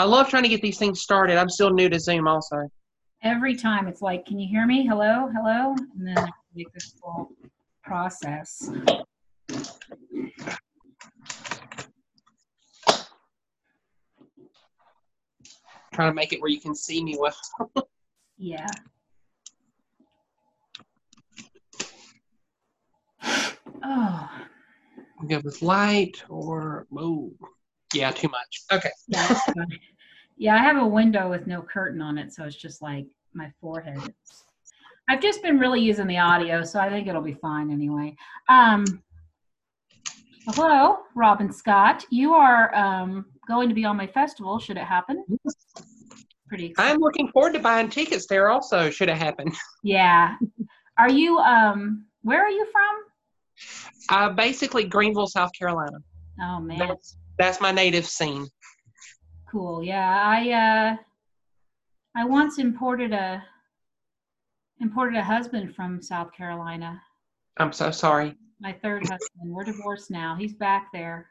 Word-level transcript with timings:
I 0.00 0.04
love 0.04 0.30
trying 0.30 0.44
to 0.44 0.48
get 0.48 0.62
these 0.62 0.78
things 0.78 1.02
started. 1.02 1.36
I'm 1.36 1.50
still 1.50 1.68
new 1.68 1.90
to 1.90 2.00
Zoom 2.00 2.26
also. 2.26 2.70
Every 3.22 3.54
time 3.54 3.86
it's 3.86 4.00
like, 4.00 4.24
can 4.24 4.38
you 4.38 4.48
hear 4.48 4.66
me? 4.66 4.86
Hello, 4.86 5.28
hello? 5.30 5.74
And 5.98 6.08
then 6.08 6.16
I 6.16 6.30
make 6.54 6.72
this 6.72 6.94
whole 7.02 7.28
process. 7.84 8.70
Trying 15.92 16.10
to 16.10 16.14
make 16.14 16.32
it 16.32 16.40
where 16.40 16.50
you 16.50 16.62
can 16.62 16.74
see 16.74 17.04
me 17.04 17.18
well. 17.20 17.36
Yeah. 18.38 18.66
Oh, 23.84 24.30
We 25.20 25.28
go 25.28 25.40
with 25.44 25.60
light 25.60 26.22
or 26.30 26.86
oh 26.96 27.34
yeah, 27.94 28.10
too 28.10 28.28
much. 28.28 28.62
Okay. 28.72 28.90
yeah. 29.08 29.38
Yeah, 30.36 30.54
I 30.54 30.58
have 30.58 30.78
a 30.78 30.86
window 30.86 31.28
with 31.28 31.46
no 31.46 31.60
curtain 31.60 32.00
on 32.00 32.16
it, 32.16 32.32
so 32.32 32.44
it's 32.44 32.56
just 32.56 32.80
like 32.80 33.06
my 33.34 33.52
forehead. 33.60 34.14
I've 35.06 35.20
just 35.20 35.42
been 35.42 35.58
really 35.58 35.80
using 35.80 36.06
the 36.06 36.16
audio, 36.16 36.62
so 36.64 36.80
I 36.80 36.88
think 36.88 37.08
it'll 37.08 37.20
be 37.20 37.34
fine 37.34 37.70
anyway. 37.70 38.16
Um, 38.48 39.02
hello, 40.46 41.00
Robyn 41.14 41.52
Scott. 41.52 42.06
You 42.10 42.32
are 42.32 42.74
um, 42.74 43.26
going 43.46 43.68
to 43.68 43.74
be 43.74 43.84
on 43.84 43.98
my 43.98 44.06
festival. 44.06 44.58
Should 44.58 44.78
it 44.78 44.84
happen? 44.84 45.24
Pretty 46.48 46.66
excited. 46.66 46.92
I'm 46.92 47.00
looking 47.00 47.28
forward 47.28 47.52
to 47.52 47.58
buying 47.58 47.90
tickets 47.90 48.26
there 48.26 48.48
also, 48.48 48.88
should 48.88 49.08
it 49.08 49.18
happen. 49.18 49.52
Yeah. 49.82 50.36
Are 50.98 51.10
you? 51.10 51.38
Um, 51.38 52.04
where 52.22 52.42
are 52.42 52.50
you 52.50 52.66
from? 52.70 54.10
Uh 54.10 54.30
basically 54.34 54.84
Greenville, 54.84 55.26
South 55.26 55.50
Carolina. 55.58 55.98
Oh 56.42 56.60
man, 56.60 56.78
That's 56.78 57.16
that's 57.40 57.60
my 57.60 57.72
native 57.72 58.06
scene. 58.06 58.46
cool. 59.50 59.82
Yeah, 59.82 60.22
I 60.24 60.50
uh, 60.50 60.96
I 62.16 62.24
once 62.24 62.58
imported 62.58 63.12
a 63.12 63.42
imported 64.80 65.16
a 65.16 65.22
husband 65.24 65.74
from 65.74 66.02
South 66.02 66.32
Carolina. 66.32 67.00
I'm 67.58 67.72
so 67.72 67.90
sorry. 67.90 68.36
My 68.60 68.72
third 68.72 69.02
husband. 69.02 69.46
We're 69.46 69.64
divorced 69.64 70.10
now. 70.10 70.36
He's 70.38 70.52
back 70.54 70.88
there. 70.92 71.28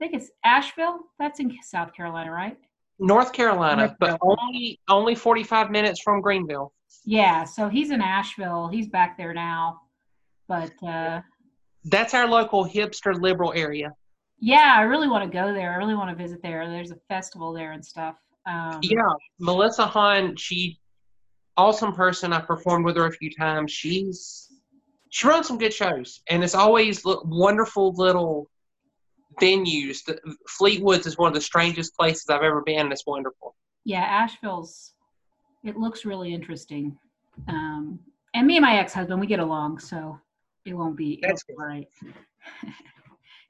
I 0.00 0.04
think 0.04 0.14
it's 0.20 0.30
Asheville. 0.44 1.00
That's 1.18 1.40
in 1.40 1.56
South 1.62 1.92
Carolina, 1.94 2.32
right? 2.32 2.56
North 2.98 3.32
Carolina, 3.32 3.86
North 3.86 3.96
but 3.98 4.18
Carolina. 4.20 4.40
only 4.42 4.80
only 4.88 5.14
45 5.14 5.70
minutes 5.70 6.00
from 6.02 6.20
Greenville. 6.20 6.72
Yeah. 7.04 7.44
So 7.44 7.68
he's 7.68 7.90
in 7.90 8.00
Asheville. 8.00 8.68
He's 8.68 8.88
back 8.88 9.16
there 9.16 9.32
now. 9.32 9.80
But 10.48 10.72
uh, 10.82 11.20
That's 11.84 12.14
our 12.14 12.26
local 12.26 12.64
hipster 12.66 13.18
liberal 13.18 13.52
area. 13.54 13.92
Yeah, 14.40 14.74
I 14.76 14.82
really 14.82 15.08
want 15.08 15.30
to 15.30 15.38
go 15.38 15.52
there. 15.52 15.72
I 15.72 15.76
really 15.76 15.94
want 15.94 16.10
to 16.10 16.20
visit 16.20 16.42
there. 16.42 16.68
There's 16.68 16.90
a 16.90 16.98
festival 17.08 17.52
there 17.52 17.72
and 17.72 17.84
stuff. 17.84 18.16
Um, 18.46 18.80
Yeah, 18.82 19.12
Melissa 19.38 19.86
Hahn, 19.86 20.34
she 20.36 20.78
awesome 21.56 21.92
person. 21.92 22.32
I've 22.32 22.46
performed 22.46 22.86
with 22.86 22.96
her 22.96 23.06
a 23.06 23.12
few 23.12 23.30
times. 23.30 23.70
She's 23.70 24.48
she 25.10 25.26
runs 25.26 25.48
some 25.48 25.58
good 25.58 25.74
shows, 25.74 26.22
and 26.28 26.42
it's 26.42 26.54
always 26.54 27.04
li- 27.04 27.18
wonderful 27.24 27.92
little 27.96 28.48
venues. 29.40 30.04
The, 30.04 30.18
Fleetwoods 30.48 31.06
is 31.06 31.18
one 31.18 31.28
of 31.28 31.34
the 31.34 31.40
strangest 31.40 31.96
places 31.96 32.26
I've 32.30 32.42
ever 32.42 32.62
been, 32.62 32.80
and 32.80 32.92
it's 32.92 33.06
wonderful. 33.06 33.54
yeah, 33.84 34.02
Asheville's. 34.02 34.94
It 35.62 35.76
looks 35.76 36.06
really 36.06 36.32
interesting. 36.32 36.96
Um, 37.46 37.98
and 38.32 38.46
me 38.46 38.56
and 38.56 38.64
my 38.64 38.78
ex-husband, 38.78 39.20
we 39.20 39.26
get 39.26 39.40
along, 39.40 39.80
so 39.80 40.18
it 40.64 40.72
won't 40.72 40.96
be. 40.96 41.22
That's 41.22 41.44
right. 41.58 41.86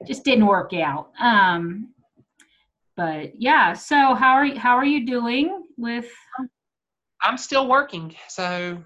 Just 0.05 0.23
didn't 0.23 0.45
work 0.47 0.73
out. 0.73 1.11
Um, 1.19 1.93
but 2.97 3.39
yeah. 3.39 3.73
So 3.73 4.13
how 4.15 4.33
are 4.33 4.45
you, 4.45 4.59
how 4.59 4.75
are 4.75 4.85
you 4.85 5.05
doing 5.05 5.63
with? 5.77 6.09
I'm 7.23 7.37
still 7.37 7.67
working, 7.67 8.15
so 8.29 8.83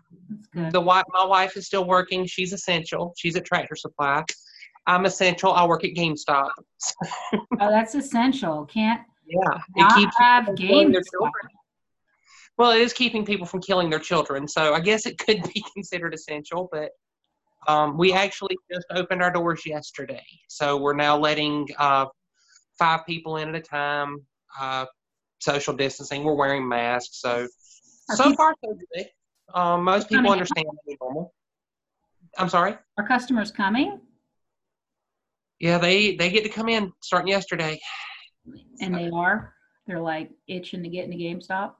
the 0.71 0.81
wife, 0.81 1.05
my 1.13 1.23
wife 1.23 1.55
is 1.55 1.67
still 1.67 1.85
working. 1.85 2.25
She's 2.25 2.51
essential. 2.51 3.13
She's 3.17 3.37
at 3.37 3.45
Tractor 3.45 3.77
Supply. 3.77 4.25
I'm 4.87 5.05
essential. 5.05 5.53
I 5.53 5.65
work 5.65 5.83
at 5.85 5.91
GameStop. 5.91 6.49
Oh, 7.33 7.69
that's 7.69 7.95
essential. 7.95 8.65
Can't 8.65 9.01
Yeah, 9.25 9.57
it 9.75 9.95
keeps 9.95 10.15
have 10.19 10.45
people 10.45 10.57
from 10.57 10.67
killing 10.67 10.91
their 10.91 10.99
games. 11.01 11.09
children. 11.11 11.51
Well, 12.57 12.71
it 12.71 12.81
is 12.81 12.93
keeping 12.93 13.25
people 13.25 13.45
from 13.45 13.61
killing 13.61 13.89
their 13.89 13.99
children, 13.99 14.47
so 14.47 14.73
I 14.73 14.81
guess 14.81 15.05
it 15.05 15.17
could 15.17 15.41
be 15.53 15.63
considered 15.73 16.13
essential. 16.13 16.67
But 16.71 16.91
um, 17.67 17.97
we 17.97 18.13
actually 18.13 18.57
just 18.71 18.85
opened 18.91 19.21
our 19.21 19.31
doors 19.31 19.65
yesterday, 19.65 20.25
so 20.47 20.77
we're 20.77 20.95
now 20.95 21.17
letting 21.17 21.67
uh, 21.77 22.05
five 22.77 23.01
people 23.05 23.37
in 23.37 23.49
at 23.49 23.55
a 23.55 23.61
time. 23.61 24.25
Uh, 24.59 24.85
social 25.39 25.75
distancing. 25.75 26.23
We're 26.23 26.33
wearing 26.33 26.67
masks, 26.67 27.19
so 27.21 27.47
Are 28.09 28.15
so 28.15 28.23
people- 28.23 28.35
far 28.37 28.55
so 28.63 28.77
good. 28.95 29.05
Um, 29.53 29.83
most 29.83 30.09
people 30.09 30.31
understand 30.31 30.65
the 30.87 30.97
normal. 30.99 31.33
I'm 32.37 32.49
sorry. 32.49 32.75
Are 32.97 33.07
customers 33.07 33.51
coming? 33.51 33.99
Yeah, 35.59 35.77
they 35.77 36.15
they 36.15 36.29
get 36.29 36.43
to 36.43 36.49
come 36.49 36.67
in 36.67 36.91
starting 37.01 37.27
yesterday. 37.29 37.79
And 38.81 38.95
they 38.95 39.09
are. 39.13 39.53
They're 39.87 39.99
like 40.01 40.31
itching 40.47 40.83
to 40.83 40.89
get 40.89 41.05
into 41.05 41.17
GameStop. 41.17 41.73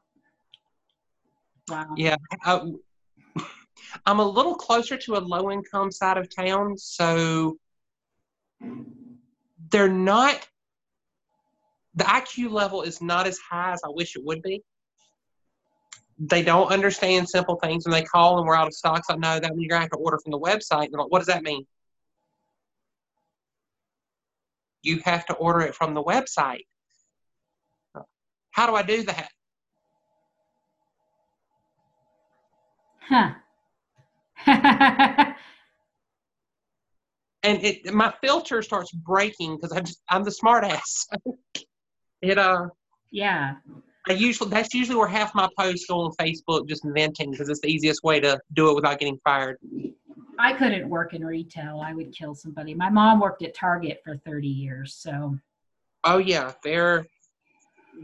Wow. 1.70 1.88
Yeah, 1.98 2.16
I, 2.44 2.62
I'm 4.06 4.20
a 4.20 4.28
little 4.28 4.56
closer 4.56 4.98
to 4.98 5.16
a 5.16 5.20
low 5.20 5.52
income 5.52 5.92
side 5.92 6.18
of 6.18 6.34
town, 6.34 6.78
so 6.78 7.58
they're 9.70 9.90
not. 9.90 10.48
The 11.96 12.04
IQ 12.04 12.52
level 12.52 12.82
is 12.82 13.02
not 13.02 13.26
as 13.28 13.38
high 13.38 13.72
as 13.72 13.82
I 13.86 13.90
wish 13.90 14.16
it 14.16 14.24
would 14.24 14.42
be. 14.42 14.64
They 16.20 16.44
don't 16.44 16.72
understand 16.72 17.28
simple 17.28 17.58
things 17.58 17.86
when 17.86 17.92
they 17.92 18.04
call 18.04 18.38
and 18.38 18.48
we're 18.48 18.56
out 18.56 18.68
of 18.68 18.74
stock. 18.74 19.04
So 19.06 19.16
no, 19.16 19.40
that 19.40 19.56
means 19.56 19.64
you're 19.64 19.70
gonna 19.70 19.82
have 19.82 19.92
to 19.92 19.98
order 19.98 20.18
from 20.18 20.32
the 20.32 20.40
website. 20.40 20.92
They're 20.92 21.00
like, 21.00 21.12
what 21.12 21.20
does 21.20 21.28
that 21.28 21.44
mean? 21.44 21.66
You 24.82 25.00
have 25.00 25.26
to 25.28 25.34
order 25.34 25.62
it 25.62 25.76
from 25.76 25.94
the 25.94 26.04
website. 26.04 26.66
How 28.52 28.68
do 28.68 28.76
I 28.76 28.84
do 28.84 29.04
that? 29.04 29.30
Huh. 33.02 33.34
and 37.44 37.64
it 37.64 37.94
my 37.94 38.14
filter 38.24 38.62
starts 38.62 38.92
breaking 38.92 39.56
because 39.56 39.72
I'm 39.72 39.86
just, 39.86 40.02
I'm 40.10 40.24
the 40.24 40.32
smart 40.32 40.64
ass. 40.64 41.08
it 42.22 42.38
uh 42.38 42.68
yeah. 43.12 43.56
I 44.08 44.14
usually 44.14 44.50
that's 44.50 44.74
usually 44.74 44.98
where 44.98 45.08
half 45.08 45.34
my 45.34 45.50
posts 45.58 45.86
go 45.88 46.02
on 46.02 46.12
Facebook 46.20 46.68
just 46.68 46.84
venting 46.86 47.32
because 47.32 47.50
it's 47.50 47.62
the 47.62 47.70
easiest 47.70 48.04
way 48.04 48.20
to 48.20 48.40
do 48.54 48.70
it 48.70 48.76
without 48.76 49.00
getting 49.00 49.20
fired. 49.24 49.58
I 50.38 50.54
couldn't 50.54 50.90
work 50.90 51.14
in 51.14 51.26
retail. 51.26 51.82
I 51.84 51.94
would 51.94 52.12
kill 52.14 52.36
somebody. 52.36 52.74
My 52.74 52.90
mom 52.90 53.20
worked 53.20 53.42
at 53.42 53.56
Target 53.56 54.02
for 54.04 54.18
30 54.18 54.48
years. 54.48 54.94
So, 54.94 55.38
Oh 56.04 56.20
yeah, 56.20 56.52
they're 56.64 57.06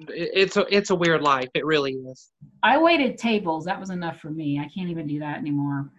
it's 0.08 0.58
a 0.58 0.66
it's 0.75 0.90
a 0.90 0.96
weird 0.96 1.22
life. 1.22 1.50
It 1.53 1.66
really 1.66 1.94
is. 1.94 2.31
I 2.63 2.78
waited 2.78 3.18
tables. 3.18 3.66
That 3.66 3.79
was 3.79 3.90
enough 3.90 4.19
for 4.19 4.31
me. 4.31 4.59
I 4.59 4.68
can't 4.73 4.90
even 4.90 5.06
do 5.06 5.19
that 5.19 5.38
anymore. 5.38 5.90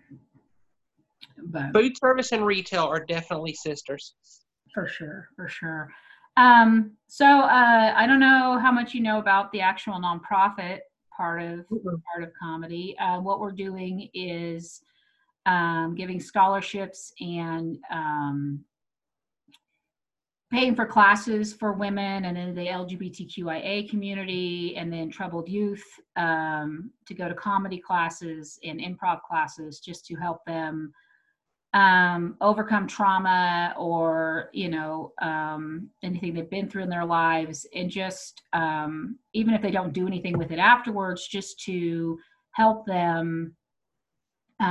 But 1.47 1.73
Food 1.73 1.97
service 1.99 2.33
and 2.33 2.45
retail 2.45 2.85
are 2.85 3.05
definitely 3.05 3.55
sisters. 3.55 4.15
for 4.75 4.87
sure, 4.87 5.29
for 5.37 5.49
sure. 5.49 5.91
Um, 6.37 6.93
so 7.09 7.27
uh, 7.27 7.93
I 7.95 8.07
don't 8.07 8.21
know 8.21 8.59
how 8.59 8.73
much 8.73 8.95
you 8.95 9.01
know 9.03 9.19
about 9.19 9.53
the 9.53 9.61
actual 9.61 9.95
nonprofit 9.95 10.81
part 11.15 11.43
of 11.43 11.67
part 11.69 12.23
of 12.23 12.31
comedy. 12.41 12.97
Uh, 12.99 13.21
what 13.21 13.41
we're 13.41 13.53
doing 13.53 14.09
is 14.15 14.81
um, 15.47 15.95
giving 15.95 16.21
scholarships 16.21 17.13
and 17.21 17.79
um, 17.91 18.65
paying 20.53 20.75
for 20.75 20.85
classes 20.85 21.53
for 21.53 21.73
women 21.73 22.27
and 22.27 22.37
then 22.37 22.55
the 22.55 22.67
LGBTQIA 22.67 23.89
community 23.89 24.77
and 24.77 24.93
then 24.93 25.11
troubled 25.11 25.49
youth 25.49 25.85
um, 26.17 26.91
to 27.07 27.15
go 27.15 27.27
to 27.27 27.35
comedy 27.35 27.79
classes 27.79 28.59
and 28.63 28.79
improv 28.79 29.23
classes 29.23 29.81
just 29.81 30.05
to 30.07 30.15
help 30.15 30.45
them 30.47 30.93
um, 31.75 32.37
overcome 32.41 32.87
trauma 32.87 33.75
or 33.79 34.51
you 34.53 34.69
know 34.69 35.13
um, 35.23 35.89
anything 36.03 36.35
they've 36.35 36.51
been 36.51 36.69
through 36.69 36.83
in 36.83 36.91
their 36.91 37.05
lives 37.05 37.67
and 37.75 37.91
just 37.91 38.43
um, 38.53 39.19
even 39.33 39.55
if 39.55 39.63
they 39.63 39.71
don't 39.71 39.93
do 39.93 40.07
anything 40.07 40.37
with 40.37 40.51
it 40.51 40.59
afterwards 40.59 41.27
just 41.27 41.61
to 41.61 42.19
help 42.53 42.87
them 42.87 43.55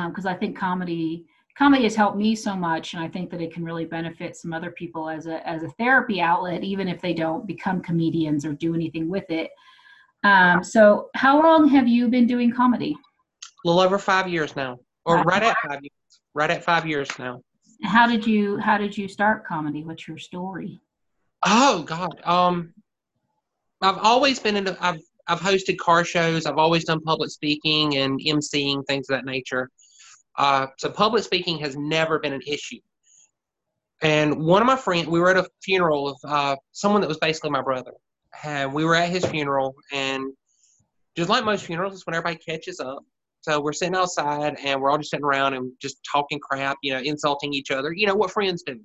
because 0.08 0.26
i 0.26 0.34
think 0.34 0.58
comedy 0.58 1.26
comedy 1.58 1.84
has 1.84 1.96
helped 1.96 2.16
me 2.16 2.34
so 2.34 2.56
much 2.56 2.94
and 2.94 3.04
i 3.04 3.08
think 3.10 3.30
that 3.30 3.42
it 3.42 3.54
can 3.54 3.66
really 3.66 3.84
benefit 3.84 4.38
some 4.38 4.54
other 4.54 4.72
people 4.72 5.10
as 5.10 5.26
a 5.26 5.46
as 5.46 5.64
a 5.64 5.70
therapy 5.72 6.22
outlet 6.22 6.64
even 6.64 6.88
if 6.88 7.02
they 7.02 7.14
don't 7.14 7.46
become 7.46 7.82
comedians 7.82 8.46
or 8.46 8.54
do 8.54 8.74
anything 8.74 9.10
with 9.10 9.30
it. 9.30 9.52
Um, 10.24 10.64
so 10.64 11.10
how 11.16 11.42
long 11.42 11.68
have 11.70 11.88
you 11.88 12.08
been 12.08 12.28
doing 12.28 12.52
comedy? 12.52 12.96
A 13.66 13.68
little 13.68 13.82
over 13.82 13.98
five 13.98 14.28
years 14.28 14.56
now, 14.56 14.80
or 15.06 15.24
right 15.24 15.44
at 15.44 15.56
five 15.68 15.80
years. 15.82 15.92
Right 16.34 16.50
at 16.50 16.64
five 16.64 16.88
years 16.88 17.10
now. 17.20 17.42
how 17.84 18.08
did 18.08 18.26
you 18.26 18.58
how 18.58 18.78
did 18.78 18.98
you 18.98 19.08
start 19.08 19.46
comedy 19.46 19.84
what's 19.84 20.08
your 20.08 20.18
story 20.18 20.80
Oh 21.46 21.84
God. 21.84 22.22
Um 22.24 22.74
I've 23.82 23.98
always 23.98 24.40
been 24.40 24.56
into. 24.56 24.78
I've 24.80 25.02
I've 25.28 25.40
hosted 25.40 25.78
car 25.78 26.04
shows. 26.04 26.46
I've 26.46 26.58
always 26.58 26.86
done 26.86 27.02
public 27.02 27.32
speaking 27.32 27.98
and 27.98 28.20
emceeing 28.20 28.86
things 28.86 29.10
of 29.10 29.16
that 29.16 29.26
nature. 29.26 29.70
Uh, 30.38 30.68
so 30.78 30.90
public 30.90 31.24
speaking 31.24 31.60
has 31.60 31.76
never 31.76 32.20
been 32.20 32.34
an 32.34 32.42
issue. 32.48 32.80
And 34.02 34.44
one 34.44 34.62
of 34.62 34.66
my 34.66 34.76
friends, 34.76 35.08
we 35.08 35.20
were 35.20 35.30
at 35.30 35.38
a 35.38 35.48
funeral 35.64 36.10
of 36.10 36.18
uh, 36.28 36.56
someone 36.72 37.02
that 37.02 37.08
was 37.08 37.18
basically 37.18 37.52
my 37.52 37.62
brother. 37.62 37.92
And 38.44 38.74
we 38.74 38.86
were 38.86 38.96
at 38.96 39.10
his 39.10 39.26
funeral, 39.26 39.76
and 39.92 40.32
just 41.16 41.30
like 41.30 41.44
most 41.44 41.66
funerals, 41.66 41.94
it's 41.94 42.06
when 42.06 42.16
everybody 42.16 42.38
catches 42.44 42.80
up. 42.80 43.04
So 43.42 43.60
we're 43.60 43.74
sitting 43.74 43.96
outside, 43.96 44.56
and 44.64 44.80
we're 44.80 44.92
all 44.92 45.00
just 45.00 45.10
sitting 45.10 45.26
around 45.26 45.56
and 45.56 45.72
just 45.82 45.98
talking 46.10 46.40
crap, 46.40 46.78
you 46.84 46.94
know, 46.94 47.00
insulting 47.00 47.54
each 47.54 47.72
other. 47.72 47.92
You 47.92 48.06
know 48.06 48.16
what 48.16 48.32
friends 48.32 48.64
do, 48.64 48.80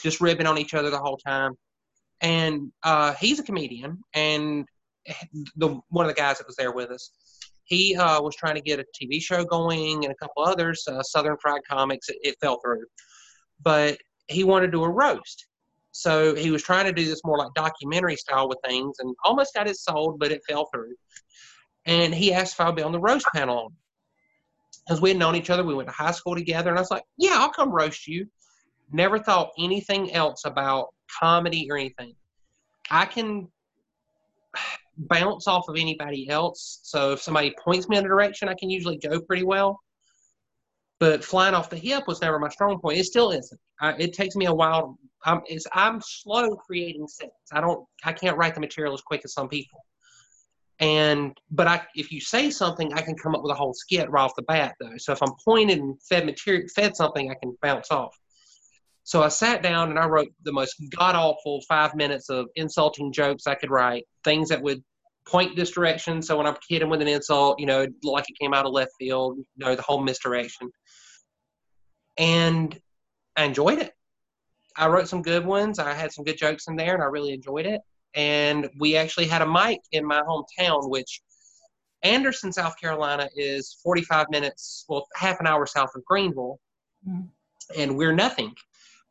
just 0.00 0.20
ribbing 0.20 0.46
on 0.46 0.58
each 0.58 0.74
other 0.74 0.90
the 0.90 0.98
whole 0.98 1.16
time. 1.16 1.52
And 2.20 2.72
uh, 2.84 3.14
he's 3.20 3.40
a 3.40 3.42
comedian, 3.42 3.98
and 4.14 4.64
the 5.56 5.80
one 5.88 6.06
of 6.06 6.14
the 6.14 6.20
guys 6.20 6.38
that 6.38 6.46
was 6.46 6.56
there 6.56 6.72
with 6.72 6.90
us, 6.90 7.10
he 7.64 7.96
uh, 7.96 8.22
was 8.22 8.36
trying 8.36 8.54
to 8.54 8.60
get 8.60 8.78
a 8.78 8.84
TV 8.94 9.20
show 9.20 9.44
going 9.44 10.04
and 10.04 10.12
a 10.12 10.16
couple 10.16 10.44
others, 10.44 10.84
uh, 10.88 11.02
Southern 11.02 11.36
Fried 11.42 11.62
Comics. 11.68 12.08
It, 12.08 12.18
it 12.22 12.36
fell 12.40 12.60
through, 12.64 12.84
but 13.60 13.98
he 14.28 14.44
wanted 14.44 14.66
to 14.66 14.72
do 14.72 14.84
a 14.84 14.88
roast. 14.88 15.46
So 15.90 16.34
he 16.34 16.50
was 16.50 16.62
trying 16.62 16.84
to 16.84 16.92
do 16.92 17.06
this 17.06 17.22
more 17.24 17.38
like 17.38 17.54
documentary 17.54 18.16
style 18.16 18.48
with 18.48 18.58
things 18.64 18.96
and 19.00 19.16
almost 19.24 19.54
got 19.54 19.66
it 19.66 19.76
sold, 19.76 20.18
but 20.18 20.30
it 20.30 20.42
fell 20.48 20.68
through. 20.72 20.94
And 21.86 22.14
he 22.14 22.34
asked 22.34 22.54
if 22.54 22.60
I'd 22.60 22.76
be 22.76 22.82
on 22.82 22.92
the 22.92 23.00
roast 23.00 23.26
panel 23.34 23.72
because 24.86 25.00
we 25.00 25.10
had 25.10 25.18
known 25.18 25.34
each 25.34 25.50
other. 25.50 25.64
We 25.64 25.74
went 25.74 25.88
to 25.88 25.94
high 25.94 26.12
school 26.12 26.34
together. 26.34 26.70
And 26.70 26.78
I 26.78 26.82
was 26.82 26.90
like, 26.90 27.04
yeah, 27.16 27.34
I'll 27.34 27.50
come 27.50 27.70
roast 27.70 28.06
you. 28.06 28.26
Never 28.92 29.18
thought 29.18 29.50
anything 29.58 30.12
else 30.12 30.44
about 30.44 30.94
comedy 31.20 31.68
or 31.70 31.76
anything. 31.76 32.14
I 32.90 33.06
can 33.06 33.48
bounce 34.98 35.48
off 35.48 35.68
of 35.68 35.76
anybody 35.76 36.28
else. 36.30 36.80
So 36.82 37.12
if 37.12 37.20
somebody 37.20 37.54
points 37.62 37.88
me 37.88 37.96
in 37.96 38.04
a 38.04 38.08
direction, 38.08 38.48
I 38.48 38.54
can 38.54 38.70
usually 38.70 38.98
go 38.98 39.20
pretty 39.20 39.44
well 39.44 39.80
but 40.98 41.24
flying 41.24 41.54
off 41.54 41.70
the 41.70 41.76
hip 41.76 42.04
was 42.06 42.20
never 42.20 42.38
my 42.38 42.48
strong 42.48 42.80
point. 42.80 42.98
It 42.98 43.04
still 43.04 43.30
isn't. 43.30 43.60
I, 43.80 43.92
it 43.98 44.12
takes 44.12 44.36
me 44.36 44.46
a 44.46 44.54
while. 44.54 44.98
I'm 45.24 45.42
I'm 45.72 46.00
slow 46.00 46.56
creating 46.56 47.08
sets. 47.08 47.32
I 47.52 47.60
don't 47.60 47.86
I 48.04 48.12
can't 48.12 48.36
write 48.36 48.54
the 48.54 48.60
material 48.60 48.94
as 48.94 49.02
quick 49.02 49.22
as 49.24 49.32
some 49.32 49.48
people. 49.48 49.84
And 50.78 51.36
but 51.50 51.66
I 51.66 51.82
if 51.94 52.12
you 52.12 52.20
say 52.20 52.50
something, 52.50 52.92
I 52.92 53.02
can 53.02 53.16
come 53.16 53.34
up 53.34 53.42
with 53.42 53.52
a 53.52 53.54
whole 53.54 53.74
skit 53.74 54.10
right 54.10 54.22
off 54.22 54.36
the 54.36 54.42
bat 54.42 54.74
though. 54.80 54.96
So 54.98 55.12
if 55.12 55.22
I'm 55.22 55.32
pointed 55.44 55.78
and 55.78 56.00
fed 56.02 56.26
material 56.26 56.68
fed 56.74 56.96
something, 56.96 57.30
I 57.30 57.34
can 57.34 57.56
bounce 57.62 57.90
off. 57.90 58.14
So 59.04 59.22
I 59.22 59.28
sat 59.28 59.62
down 59.62 59.90
and 59.90 59.98
I 59.98 60.06
wrote 60.06 60.28
the 60.42 60.52
most 60.52 60.74
god 60.96 61.14
awful 61.14 61.62
five 61.68 61.94
minutes 61.94 62.28
of 62.28 62.46
insulting 62.56 63.12
jokes 63.12 63.46
I 63.46 63.54
could 63.54 63.70
write, 63.70 64.04
things 64.24 64.48
that 64.50 64.60
would 64.60 64.82
point 65.26 65.56
this 65.56 65.70
direction. 65.70 66.20
So 66.20 66.36
when 66.36 66.46
I'm 66.46 66.56
kidding 66.68 66.90
with 66.90 67.00
an 67.00 67.08
insult, 67.08 67.58
you 67.58 67.66
know, 67.66 67.86
like 68.02 68.24
it 68.28 68.38
came 68.38 68.52
out 68.52 68.66
of 68.66 68.72
left 68.72 68.92
field, 68.98 69.38
you 69.38 69.44
know, 69.56 69.74
the 69.74 69.82
whole 69.82 70.02
misdirection 70.02 70.70
and 72.18 72.78
I 73.36 73.44
enjoyed 73.44 73.78
it. 73.78 73.92
I 74.76 74.88
wrote 74.88 75.08
some 75.08 75.22
good 75.22 75.44
ones. 75.44 75.78
I 75.78 75.92
had 75.92 76.12
some 76.12 76.24
good 76.24 76.38
jokes 76.38 76.68
in 76.68 76.76
there, 76.76 76.94
and 76.94 77.02
I 77.02 77.06
really 77.06 77.32
enjoyed 77.32 77.66
it. 77.66 77.80
And 78.16 78.68
we 78.78 78.96
actually 78.96 79.26
had 79.26 79.42
a 79.42 79.46
mic 79.46 79.80
in 79.92 80.04
my 80.04 80.22
hometown, 80.22 80.88
which 80.88 81.20
Anderson, 82.02 82.52
South 82.52 82.74
Carolina, 82.80 83.28
is 83.36 83.78
45 83.82 84.26
minutes, 84.30 84.84
well, 84.88 85.06
half 85.14 85.38
an 85.38 85.46
hour 85.46 85.66
south 85.66 85.90
of 85.94 86.04
Greenville, 86.04 86.58
mm-hmm. 87.06 87.26
and 87.78 87.96
we're 87.96 88.14
nothing. 88.14 88.54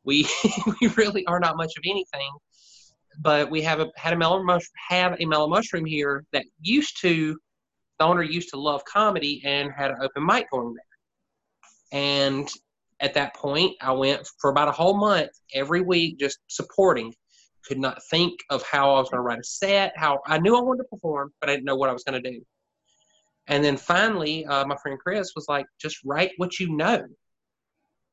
We 0.03 0.27
we 0.81 0.87
really 0.95 1.25
are 1.27 1.39
not 1.39 1.57
much 1.57 1.73
of 1.77 1.83
anything. 1.85 2.29
But 3.21 3.49
we 3.49 3.61
have 3.61 3.79
a 3.79 3.87
had 3.95 4.11
a 4.11 4.17
mellow 4.17 4.43
mushroom, 4.43 4.73
have 4.89 5.15
a 5.21 5.25
mellow 5.25 5.47
mushroom 5.47 5.85
here 5.85 6.25
that 6.33 6.43
used 6.59 6.99
to 7.01 7.37
the 7.99 8.05
owner 8.05 8.23
used 8.23 8.49
to 8.49 8.59
love 8.59 8.83
comedy 8.85 9.41
and 9.45 9.71
had 9.71 9.91
an 9.91 9.97
open 10.01 10.25
mic 10.25 10.49
going 10.51 10.73
there. 10.73 11.99
And 11.99 12.49
at 12.99 13.13
that 13.13 13.35
point, 13.35 13.75
I 13.81 13.91
went 13.93 14.27
for 14.39 14.49
about 14.49 14.67
a 14.67 14.71
whole 14.71 14.97
month 14.97 15.31
every 15.53 15.81
week 15.81 16.19
just 16.19 16.39
supporting. 16.47 17.13
Could 17.67 17.79
not 17.79 18.03
think 18.09 18.39
of 18.49 18.63
how 18.63 18.95
I 18.95 18.99
was 18.99 19.09
going 19.09 19.19
to 19.19 19.23
write 19.23 19.39
a 19.39 19.43
set. 19.43 19.93
How 19.95 20.19
I 20.25 20.37
knew 20.37 20.55
I 20.55 20.61
wanted 20.61 20.83
to 20.83 20.89
perform, 20.89 21.33
but 21.39 21.49
I 21.49 21.53
didn't 21.53 21.65
know 21.65 21.75
what 21.75 21.89
I 21.89 21.93
was 21.93 22.03
going 22.03 22.21
to 22.21 22.31
do. 22.31 22.41
And 23.47 23.63
then 23.63 23.77
finally, 23.77 24.45
uh, 24.45 24.65
my 24.65 24.75
friend 24.77 24.99
Chris 24.99 25.33
was 25.35 25.47
like, 25.47 25.65
"Just 25.79 25.97
write 26.03 26.31
what 26.37 26.59
you 26.59 26.75
know." 26.75 27.03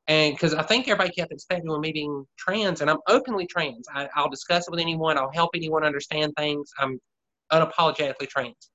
And 0.08 0.34
because 0.34 0.52
I 0.54 0.62
think 0.62 0.88
everybody 0.88 1.14
kept 1.14 1.32
expecting 1.32 1.81
me 1.81 1.93
being 1.93 2.26
trans, 2.37 2.81
and 2.81 2.90
I'm 2.90 2.99
openly 3.08 3.46
trans. 3.46 3.87
I, 3.94 4.08
I'll 4.14 4.31
discuss 4.31 4.66
it 4.66 4.70
with 4.70 4.81
anyone. 4.81 5.16
I'll 5.16 5.32
help 5.32 5.50
anyone 5.54 5.84
understand 5.84 6.32
things. 6.37 6.70
I'm 6.78 6.99
unapologetically 7.52 8.28
trans. 8.28 8.70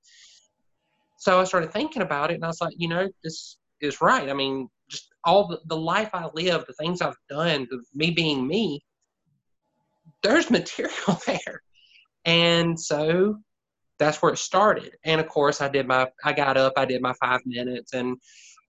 So 1.18 1.40
I 1.40 1.44
started 1.44 1.72
thinking 1.72 2.02
about 2.02 2.30
it, 2.30 2.34
and 2.34 2.44
I 2.44 2.48
was 2.48 2.60
like, 2.60 2.74
you 2.76 2.88
know, 2.88 3.08
this 3.22 3.58
is 3.80 4.00
right. 4.00 4.28
I 4.28 4.32
mean, 4.32 4.68
just 4.88 5.08
all 5.24 5.48
the, 5.48 5.60
the 5.66 5.76
life 5.76 6.10
I 6.14 6.28
live, 6.32 6.64
the 6.66 6.72
things 6.74 7.02
I've 7.02 7.16
done, 7.28 7.66
the, 7.70 7.82
me 7.94 8.10
being 8.10 8.46
me, 8.46 8.80
there's 10.22 10.50
material 10.50 11.20
there. 11.26 11.62
And 12.24 12.78
so 12.78 13.38
that's 13.98 14.22
where 14.22 14.32
it 14.32 14.38
started. 14.38 14.92
And 15.04 15.20
of 15.20 15.28
course, 15.28 15.60
I 15.60 15.68
did 15.68 15.86
my, 15.86 16.08
I 16.24 16.32
got 16.32 16.56
up, 16.56 16.74
I 16.76 16.84
did 16.84 17.02
my 17.02 17.14
five 17.20 17.40
minutes, 17.46 17.94
and 17.94 18.16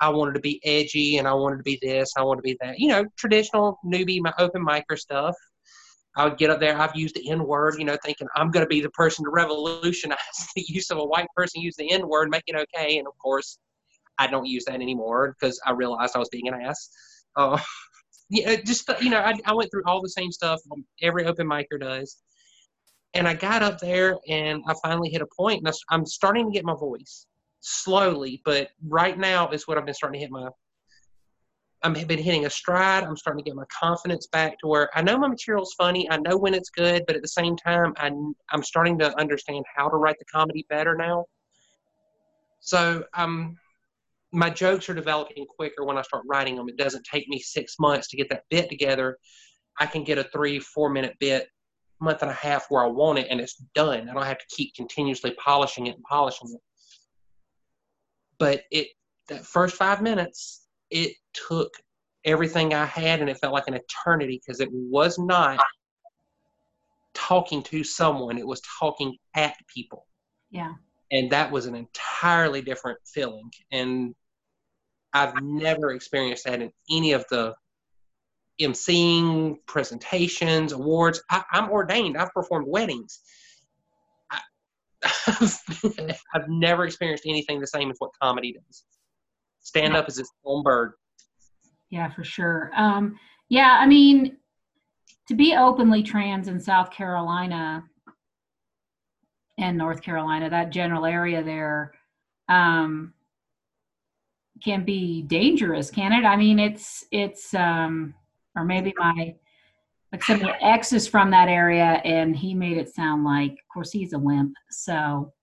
I 0.02 0.10
wanted 0.10 0.34
to 0.36 0.40
be 0.40 0.62
edgy, 0.64 1.18
and 1.18 1.28
I 1.28 1.34
wanted 1.34 1.58
to 1.58 1.64
be 1.64 1.78
this, 1.82 2.14
I 2.18 2.24
wanted 2.24 2.42
to 2.42 2.44
be 2.44 2.58
that. 2.62 2.80
You 2.80 2.90
know, 2.90 3.06
traditional 3.18 3.80
newbie, 3.86 4.22
my 4.22 4.34
open 4.40 4.66
micer 4.66 4.98
stuff. 4.98 5.36
I 6.18 6.26
would 6.28 6.38
get 6.38 6.50
up 6.50 6.60
there. 6.60 6.78
I've 6.78 6.96
used 6.96 7.16
the 7.16 7.30
N 7.30 7.46
word, 7.46 7.76
you 7.78 7.86
know, 7.86 7.98
thinking 8.04 8.28
I'm 8.36 8.50
going 8.50 8.66
to 8.66 8.70
be 8.70 8.82
the 8.82 8.90
person 8.92 9.24
to 9.26 9.32
revolutionize 9.32 10.18
the 10.56 10.66
use 10.68 10.90
of 10.90 10.98
a 10.98 11.06
white 11.06 11.28
person 11.36 11.62
use 11.62 11.76
the 11.76 11.92
N 11.92 12.08
word, 12.08 12.30
make 12.30 12.44
it 12.48 12.56
okay. 12.56 12.98
And 12.98 13.08
of 13.08 13.14
course, 13.20 13.60
I 14.18 14.28
don't 14.28 14.46
use 14.46 14.66
that 14.66 14.76
anymore 14.76 15.36
because 15.40 15.62
I 15.66 15.72
realized 15.72 16.16
I 16.16 16.20
was 16.20 16.30
being 16.30 16.48
an 16.48 16.56
ass. 16.62 16.90
Uh, 17.36 17.60
yeah, 18.30 18.56
just 18.58 18.90
you 19.02 19.10
know, 19.10 19.20
I, 19.20 19.34
I 19.46 19.54
went 19.54 19.72
through 19.72 19.84
all 19.86 20.02
the 20.02 20.10
same 20.10 20.32
stuff 20.32 20.60
every 21.02 21.26
open 21.26 21.48
micer 21.48 21.80
does, 21.80 22.18
and 23.14 23.28
I 23.28 23.34
got 23.34 23.64
up 23.64 23.80
there 23.80 24.18
and 24.28 24.62
I 24.68 24.76
finally 24.84 25.10
hit 25.10 25.22
a 25.22 25.28
point, 25.36 25.66
and 25.66 25.76
I'm 25.90 26.06
starting 26.06 26.46
to 26.46 26.52
get 26.52 26.64
my 26.64 26.76
voice 26.76 27.26
slowly, 27.62 28.42
but 28.46 28.70
right 28.88 29.18
now 29.18 29.50
is 29.50 29.68
what 29.68 29.78
I've 29.78 29.86
been 29.86 29.94
starting 29.94 30.20
to 30.20 30.24
hit 30.24 30.32
my. 30.32 30.50
I've 31.82 32.08
been 32.08 32.20
hitting 32.20 32.46
a 32.46 32.50
stride. 32.50 33.06
I'm 33.06 33.16
starting 33.16 33.42
to 33.42 33.50
get 33.50 33.56
my 33.56 33.64
confidence 33.68 34.28
back 34.28 34.60
to 34.60 34.68
where 34.68 34.90
I 34.96 35.02
know 35.02 35.18
my 35.18 35.30
material's 35.30 35.74
funny. 35.78 36.12
I 36.12 36.18
know 36.18 36.38
when 36.38 36.54
it's 36.54 36.70
good, 36.70 37.04
but 37.08 37.16
at 37.16 37.22
the 37.22 37.28
same 37.30 37.56
time, 37.56 37.94
I, 37.98 38.12
I'm 38.52 38.64
starting 38.64 39.00
to 39.00 39.18
understand 39.18 39.64
how 39.74 39.88
to 39.88 39.96
write 39.96 40.20
the 40.20 40.26
comedy 40.26 40.66
better 40.70 40.94
now. 40.96 41.26
So 42.60 43.06
I'm 43.14 43.58
my 44.32 44.50
jokes 44.50 44.90
are 44.90 44.94
developing 44.94 45.46
quicker 45.46 45.84
when 45.84 45.98
I 45.98 46.02
start 46.04 46.24
writing 46.28 46.56
them. 46.56 46.70
It 46.70 46.78
doesn't 46.78 47.06
take 47.12 47.28
me 47.28 47.40
six 47.40 47.76
months 47.80 48.08
to 48.10 48.18
get 48.18 48.30
that 48.30 48.44
bit 48.50 48.70
together. 48.70 49.18
I 49.80 49.86
can 49.86 50.04
get 50.04 50.18
a 50.18 50.24
three, 50.26 50.60
four 50.60 50.90
minute 50.90 51.16
bit, 51.20 51.48
month 52.00 52.22
and 52.22 52.32
a 52.32 52.36
half 52.36 52.66
where 52.70 52.84
I 52.84 52.88
want 52.88 53.20
it, 53.20 53.28
and 53.30 53.40
it's 53.40 53.56
done. 53.74 54.10
I 54.10 54.14
don't 54.14 54.24
have 54.26 54.38
to 54.38 54.56
keep 54.56 54.76
continuously 54.76 55.32
polishing 55.44 55.88
it 55.88 55.96
and 55.96 56.04
polishing 56.04 56.50
it. 56.54 56.62
But 58.38 58.64
it 58.72 58.88
that 59.30 59.46
first 59.46 59.76
five 59.76 60.02
minutes, 60.02 60.68
it 60.90 61.14
took 61.34 61.72
everything 62.26 62.74
I 62.74 62.86
had, 62.86 63.22
and 63.22 63.30
it 63.30 63.38
felt 63.38 63.54
like 63.54 63.68
an 63.68 63.76
eternity 63.76 64.42
because 64.46 64.60
it 64.60 64.70
was 64.72 65.18
not 65.18 65.60
talking 67.14 67.64
to 67.64 67.84
someone; 67.84 68.38
it 68.38 68.48
was 68.48 68.62
talking 68.80 69.18
at 69.36 69.56
people. 69.74 70.06
Yeah 70.52 70.74
and 71.12 71.32
that 71.32 71.52
was 71.52 71.66
an 71.66 71.76
entirely 71.76 72.62
different 72.62 73.00
feeling. 73.06 73.52
And 73.72 74.16
i've 75.12 75.42
never 75.42 75.92
experienced 75.92 76.46
that 76.46 76.62
in 76.62 76.72
any 76.92 77.14
of 77.14 77.26
the 77.32 77.54
emceeing 78.62 79.56
presentations 79.66 80.72
awards. 80.72 81.22
I, 81.32 81.44
am 81.54 81.72
ordained. 81.72 82.18
I've 82.18 82.32
performed 82.34 82.68
weddings. 82.68 83.22
I, 84.30 84.40
i've 86.36 86.48
never 86.50 86.86
experienced 86.86 87.24
anything 87.26 87.60
the 87.60 87.68
same 87.68 87.90
as 87.90 87.96
what 88.00 88.12
comedy 88.22 88.54
does. 88.54 88.84
Stand 89.62 89.96
up 89.96 90.10
is 90.10 90.20
its 90.20 90.32
own 90.46 90.64
bird. 90.64 90.94
Yeah 91.90 92.12
for 92.12 92.24
sure. 92.24 92.72
Um, 92.76 93.18
yeah 93.50 93.78
i 93.80 93.86
mean 93.86 94.38
to 95.28 95.36
be 95.36 95.56
openly 95.56 96.02
trans 96.02 96.48
in 96.48 96.60
south 96.60 96.92
carolina 96.92 97.84
and 99.60 99.78
North 99.78 100.02
Carolina, 100.02 100.50
that 100.50 100.72
general 100.72 101.06
area 101.06 101.44
there, 101.44 101.94
um, 102.48 103.14
can 104.64 104.84
be 104.84 105.22
dangerous, 105.24 105.92
can 105.92 106.12
it? 106.12 106.26
I 106.26 106.36
mean, 106.36 106.60
it's 106.60 107.06
it's 107.12 107.54
um, 107.54 108.14
or 108.56 108.66
maybe 108.66 108.94
my 108.98 109.36
like 110.12 110.24
some 110.24 110.42
my 110.42 110.58
ex 110.62 110.92
is 110.94 111.08
from 111.08 111.30
that 111.32 111.50
area, 111.50 112.02
and 112.04 112.36
he 112.36 112.54
made 112.54 112.78
it 112.78 112.90
sound 112.90 113.24
like, 113.24 113.52
of 113.52 113.74
course, 113.74 113.92
he's 113.92 114.14
a 114.14 114.20
wimp, 114.20 114.54
so 114.72 115.34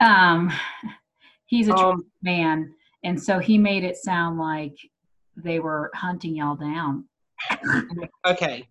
um, 0.00 0.52
he's 1.46 1.68
a 1.68 1.74
um, 1.74 2.04
man, 2.22 2.72
and 3.02 3.20
so 3.20 3.38
he 3.38 3.58
made 3.58 3.84
it 3.84 3.96
sound 3.96 4.38
like 4.38 4.76
they 5.36 5.58
were 5.58 5.90
hunting 5.94 6.36
y'all 6.36 6.56
down. 6.56 7.04
okay, 8.26 8.68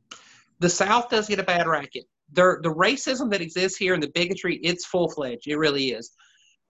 the 0.59 0.69
South 0.69 1.09
does 1.09 1.27
get 1.27 1.39
a 1.39 1.43
bad 1.43 1.67
racket 1.67 2.05
there 2.31 2.59
the 2.63 2.73
racism 2.73 3.29
that 3.31 3.41
exists 3.41 3.77
here 3.77 3.93
and 3.93 4.01
the 4.01 4.11
bigotry 4.13 4.57
it's 4.63 4.85
full 4.85 5.09
fledged 5.09 5.47
it 5.47 5.57
really 5.57 5.91
is. 5.91 6.11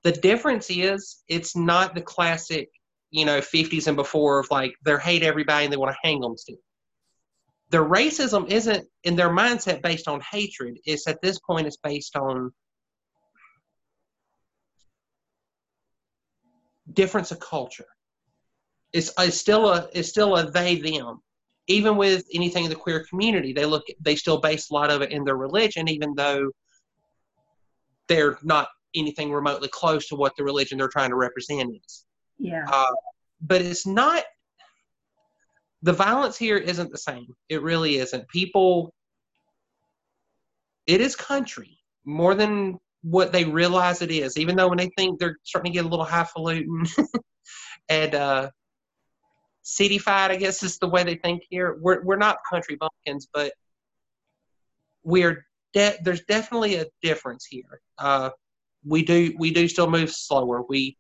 The 0.03 0.12
difference 0.12 0.70
is 0.70 1.24
it's 1.27 1.56
not 1.56 1.96
the 1.96 2.01
classic 2.01 2.70
you 3.12 3.25
know 3.25 3.39
50s 3.39 3.88
and 3.88 3.96
before 3.96 4.39
of 4.39 4.48
like 4.51 4.74
they 4.84 4.98
hate 4.98 5.24
everybody 5.24 5.65
and 5.65 5.74
they 5.74 5.77
want 5.77 5.91
to 5.91 6.08
hang 6.08 6.22
them 6.22 6.38
still. 6.38 6.58
Their 7.70 7.86
racism 7.86 8.50
isn't 8.50 8.86
in 9.03 9.15
their 9.15 9.30
mindset 9.30 9.82
based 9.82 10.08
on 10.08 10.22
hatred. 10.30 10.77
It's 10.86 11.08
at 11.08 11.22
this 11.22 11.39
point 11.39 11.68
it's 11.68 11.77
based 11.77 12.15
on 12.18 12.51
difference 16.91 17.32
of 17.32 17.39
culture. 17.39 17.86
It's, 18.91 19.12
it's 19.18 19.38
still 19.38 19.70
a 19.70 19.88
it's 19.94 20.10
still 20.10 20.36
a 20.36 20.50
they 20.50 20.75
them 20.75 21.22
even 21.68 21.96
with 21.96 22.25
anything 22.34 22.63
in 22.65 22.70
the 22.70 22.75
queer 22.75 23.06
community, 23.10 23.53
they 23.53 23.65
look 23.65 23.84
they 24.00 24.15
still 24.15 24.39
base 24.39 24.70
a 24.70 24.74
lot 24.74 24.91
of 24.91 25.01
it 25.01 25.12
in 25.12 25.24
their 25.24 25.38
religion, 25.38 25.88
even 25.88 26.13
though 26.15 26.50
they're 28.08 28.38
not 28.44 28.68
anything 28.96 29.32
remotely 29.32 29.70
close 29.70 30.08
to 30.08 30.15
what 30.15 30.36
the 30.36 30.44
religion 30.44 30.77
they're 30.77 30.89
trying 30.89 31.10
to 31.10 31.15
represent 31.15 31.74
is. 31.86 32.06
Yeah. 32.38 32.65
Uh, 32.68 32.91
but 33.41 33.62
it's 33.62 33.86
not. 33.86 34.24
The 35.84 35.94
violence 35.94 36.38
here 36.38 36.58
isn't 36.58 36.91
the 36.91 36.98
same. 36.98 37.27
It 37.50 37.62
really 37.62 37.98
isn't. 37.98 38.27
People. 38.27 38.94
It 40.88 41.00
is 41.00 41.15
country 41.15 41.77
more 42.06 42.36
than 42.36 42.80
what 43.03 43.32
they 43.32 43.46
realize 43.46 44.01
it 44.01 44.12
is. 44.12 44.38
Even 44.38 44.56
though 44.56 44.68
when 44.68 44.77
they 44.77 44.89
think 44.98 45.20
they're 45.20 45.38
starting 45.44 45.72
to 45.72 45.75
get 45.77 45.86
a 45.86 45.88
little 45.88 46.06
highfalutin 46.06 46.84
and 47.89 48.15
uh, 48.15 48.50
cityfied, 49.63 50.32
I 50.32 50.36
guess 50.36 50.63
is 50.63 50.77
the 50.77 50.88
way 50.88 51.03
they 51.03 51.15
think 51.15 51.44
here. 51.50 51.77
We're 51.80 52.03
we're 52.03 52.18
not 52.18 52.38
country 52.50 52.75
bumpkins, 52.75 53.27
but 53.34 53.53
we're 55.03 55.46
de- 55.74 55.98
there's 56.03 56.22
definitely 56.22 56.75
a 56.75 56.86
difference 57.01 57.46
here. 57.46 57.82
Uh, 57.98 58.32
we 58.86 59.03
do 59.03 59.34
we 59.38 59.51
do 59.51 59.68
still 59.68 59.89
move 59.89 60.12
slower. 60.12 60.63
We 60.68 60.98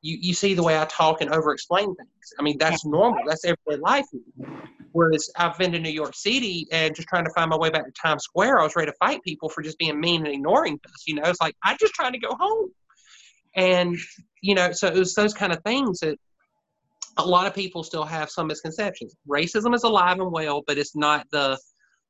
you, 0.00 0.16
you 0.20 0.34
see 0.34 0.54
the 0.54 0.62
way 0.62 0.78
I 0.78 0.84
talk 0.84 1.20
and 1.20 1.30
over 1.30 1.52
explain 1.52 1.94
things. 1.94 2.32
I 2.38 2.42
mean 2.42 2.58
that's 2.58 2.84
normal. 2.84 3.20
That's 3.26 3.44
everyday 3.44 3.80
life. 3.80 4.06
Whereas 4.92 5.30
I've 5.36 5.56
been 5.58 5.72
to 5.72 5.78
New 5.78 5.90
York 5.90 6.14
City 6.14 6.66
and 6.72 6.94
just 6.94 7.08
trying 7.08 7.24
to 7.24 7.30
find 7.30 7.50
my 7.50 7.56
way 7.56 7.70
back 7.70 7.84
to 7.84 7.92
Times 7.92 8.24
Square, 8.24 8.60
I 8.60 8.62
was 8.64 8.74
ready 8.74 8.90
to 8.90 8.96
fight 8.98 9.22
people 9.22 9.48
for 9.48 9.62
just 9.62 9.78
being 9.78 10.00
mean 10.00 10.24
and 10.24 10.34
ignoring 10.34 10.80
us. 10.86 11.04
You 11.06 11.14
know, 11.14 11.22
it's 11.24 11.40
like 11.40 11.54
I'm 11.64 11.76
just 11.78 11.94
trying 11.94 12.12
to 12.12 12.18
go 12.18 12.34
home. 12.38 12.70
And 13.56 13.96
you 14.42 14.54
know, 14.54 14.72
so 14.72 14.86
it 14.86 14.94
was 14.94 15.14
those 15.14 15.34
kind 15.34 15.52
of 15.52 15.62
things 15.64 16.00
that 16.00 16.18
a 17.16 17.26
lot 17.26 17.46
of 17.46 17.54
people 17.54 17.82
still 17.82 18.04
have 18.04 18.30
some 18.30 18.46
misconceptions. 18.46 19.16
Racism 19.28 19.74
is 19.74 19.82
alive 19.82 20.20
and 20.20 20.30
well, 20.30 20.62
but 20.66 20.78
it's 20.78 20.94
not 20.94 21.26
the 21.32 21.58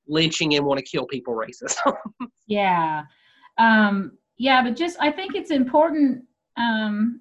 lynching 0.07 0.55
and 0.55 0.67
want 0.67 0.79
to 0.79 0.85
kill 0.85 1.07
people 1.07 1.35
racism. 1.35 1.95
yeah. 2.47 3.05
Um, 3.57 4.13
yeah, 4.37 4.63
but 4.63 4.77
just 4.77 4.97
I 5.01 5.11
think 5.11 5.35
it's 5.35 5.51
important 5.51 6.25
um, 6.59 7.21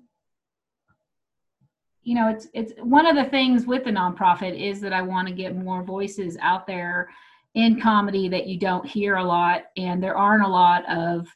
you 2.07 2.15
know, 2.15 2.29
it's 2.29 2.47
it's 2.53 2.71
one 2.81 3.05
of 3.05 3.17
the 3.17 3.29
things 3.29 3.65
with 3.65 3.83
the 3.83 3.91
nonprofit 3.91 4.57
is 4.57 4.79
that 4.79 4.93
I 4.93 5.01
want 5.01 5.27
to 5.27 5.33
get 5.33 5.57
more 5.57 5.83
voices 5.83 6.37
out 6.41 6.65
there 6.65 7.09
in 7.53 7.81
comedy 7.81 8.29
that 8.29 8.47
you 8.47 8.57
don't 8.57 8.85
hear 8.85 9.17
a 9.17 9.23
lot, 9.23 9.65
and 9.75 10.01
there 10.01 10.17
aren't 10.17 10.45
a 10.45 10.47
lot 10.47 10.89
of 10.89 11.27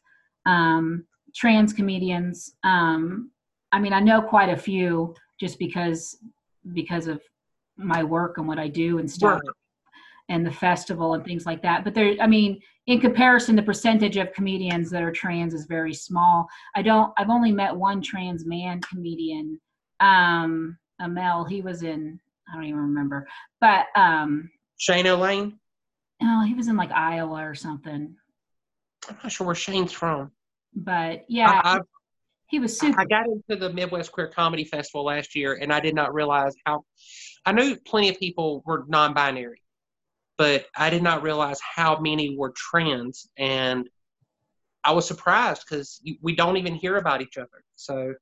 um, 0.46 1.06
trans 1.36 1.74
comedians. 1.74 2.56
Um, 2.64 3.32
I 3.72 3.80
mean, 3.80 3.94
I 3.94 4.00
know 4.00 4.22
quite 4.22 4.50
a 4.50 4.58
few 4.58 5.16
just 5.40 5.60
because 5.60 6.18
because 6.74 7.08
of 7.08 7.22
my 7.78 8.04
work 8.04 8.38
and 8.38 8.48
what 8.48 8.60
I 8.60 8.68
do 8.68 9.00
and 9.00 9.10
stuff 9.10 9.42
right. 9.44 9.56
and 10.30 10.46
the 10.46 10.52
festival 10.52 11.14
and 11.14 11.26
things 11.26 11.46
like 11.46 11.62
that. 11.64 11.84
But 11.84 11.94
there, 11.94 12.16
I 12.22 12.28
mean, 12.28 12.62
in 12.88 13.00
comparison, 13.00 13.56
the 13.56 13.64
percentage 13.64 14.18
of 14.18 14.34
comedians 14.34 14.90
that 14.92 15.04
are 15.04 15.12
trans 15.12 15.54
is 15.54 15.66
very 15.66 15.94
small. 15.94 16.48
I 16.76 16.82
don't, 16.82 17.14
I've 17.18 17.30
only 17.30 17.52
met 17.52 17.76
one 17.76 18.02
trans 18.02 18.46
man 18.46 18.82
comedian, 18.82 19.60
um, 20.00 20.78
Amel. 21.00 21.46
He 21.46 21.62
was 21.62 21.84
in, 21.84 22.20
I 22.52 22.56
don't 22.56 22.66
even 22.66 22.80
remember, 22.80 23.28
but, 23.60 23.88
um, 23.96 24.50
Shane 24.78 25.08
O'Lane. 25.08 25.60
Oh, 26.24 26.44
he 26.46 26.54
was 26.54 26.68
in 26.68 26.76
like 26.76 26.92
Iowa 26.92 27.48
or 27.48 27.56
something. 27.56 28.16
I'm 29.10 29.18
not 29.24 29.32
sure 29.32 29.46
where 29.48 29.56
Shane's 29.56 29.92
from. 29.92 30.32
But 30.74 31.26
yeah. 31.28 31.62
I, 31.64 31.80
he 32.48 32.60
was 32.60 32.78
super. 32.78 33.00
I 33.00 33.06
got 33.06 33.28
into 33.28 33.56
the 33.56 33.72
Midwest 33.72 34.12
Queer 34.12 34.28
Comedy 34.28 34.66
Festival 34.66 35.06
last 35.06 35.36
year, 35.36 35.58
and 35.62 35.72
I 35.72 35.80
did 35.80 35.96
not 35.96 36.14
realize 36.14 36.54
how. 36.66 36.84
I 37.46 37.54
knew 37.54 37.76
plenty 37.78 38.10
of 38.10 38.20
people 38.20 38.62
were 38.66 38.86
non-binary, 38.88 39.64
but 40.38 40.66
I 40.76 40.90
did 40.90 41.02
not 41.02 41.24
realize 41.24 41.60
how 41.62 42.00
many 42.00 42.36
were 42.38 42.54
trans, 42.56 43.28
and 43.38 43.90
I 44.84 44.92
was 44.92 45.08
surprised 45.08 45.64
because 45.68 46.02
we 46.22 46.36
don't 46.36 46.58
even 46.58 46.76
hear 46.76 46.98
about 46.98 47.22
each 47.22 47.38
other. 47.38 47.64
So 47.76 48.14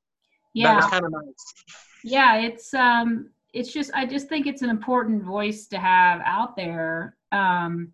yeah, 0.54 0.68
that 0.68 0.76
was 0.76 0.86
kind 0.86 1.04
of 1.04 1.10
nice. 1.10 1.64
Yeah, 2.04 2.36
it's 2.38 2.72
um, 2.72 3.30
it's 3.52 3.72
just 3.72 3.90
I 3.94 4.06
just 4.06 4.28
think 4.28 4.46
it's 4.46 4.62
an 4.62 4.70
important 4.70 5.24
voice 5.24 5.66
to 5.68 5.78
have 5.78 6.20
out 6.24 6.56
there. 6.56 7.16
Um, 7.32 7.92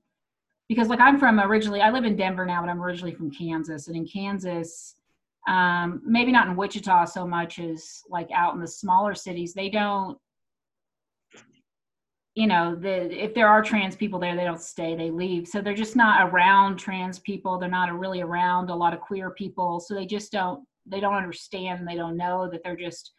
because 0.68 0.88
like 0.88 1.00
I'm 1.00 1.18
from 1.18 1.40
originally, 1.40 1.80
I 1.80 1.90
live 1.90 2.04
in 2.04 2.16
Denver 2.16 2.46
now, 2.46 2.61
but 2.61 2.70
I'm 2.70 2.82
originally 2.82 3.14
from 3.14 3.30
Kansas, 3.30 3.88
and 3.88 3.96
in 3.96 4.06
Kansas 4.06 4.96
um, 5.46 6.02
maybe 6.04 6.32
not 6.32 6.49
in 6.49 6.56
Wichita 6.56 7.04
so 7.04 7.26
much 7.26 7.58
as 7.58 8.02
like 8.08 8.28
out 8.32 8.54
in 8.54 8.61
the 8.61 8.66
smaller 8.66 9.14
cities. 9.14 9.54
They 9.54 9.68
don't, 9.68 10.18
you 12.35 12.46
know, 12.46 12.75
the 12.75 13.25
if 13.25 13.32
there 13.32 13.49
are 13.49 13.62
trans 13.62 13.96
people 13.96 14.18
there, 14.18 14.37
they 14.37 14.44
don't 14.44 14.61
stay, 14.61 14.96
they 14.96 15.11
leave. 15.11 15.46
So 15.46 15.61
they're 15.61 15.75
just 15.75 15.96
not 15.96 16.28
around 16.28 16.78
trans 16.78 17.18
people. 17.20 17.58
They're 17.58 17.68
not 17.68 17.96
really 17.96 18.20
around 18.20 18.70
a 18.70 18.75
lot 18.75 18.92
of 18.92 19.00
queer 19.00 19.30
people. 19.30 19.80
So 19.80 19.94
they 19.94 20.06
just 20.06 20.32
don't 20.32 20.64
they 20.85 21.00
don't 21.00 21.14
understand 21.14 21.87
they 21.87 21.96
don't 21.96 22.16
know 22.16 22.49
that 22.50 22.62
they're 22.62 22.76
just 22.76 23.12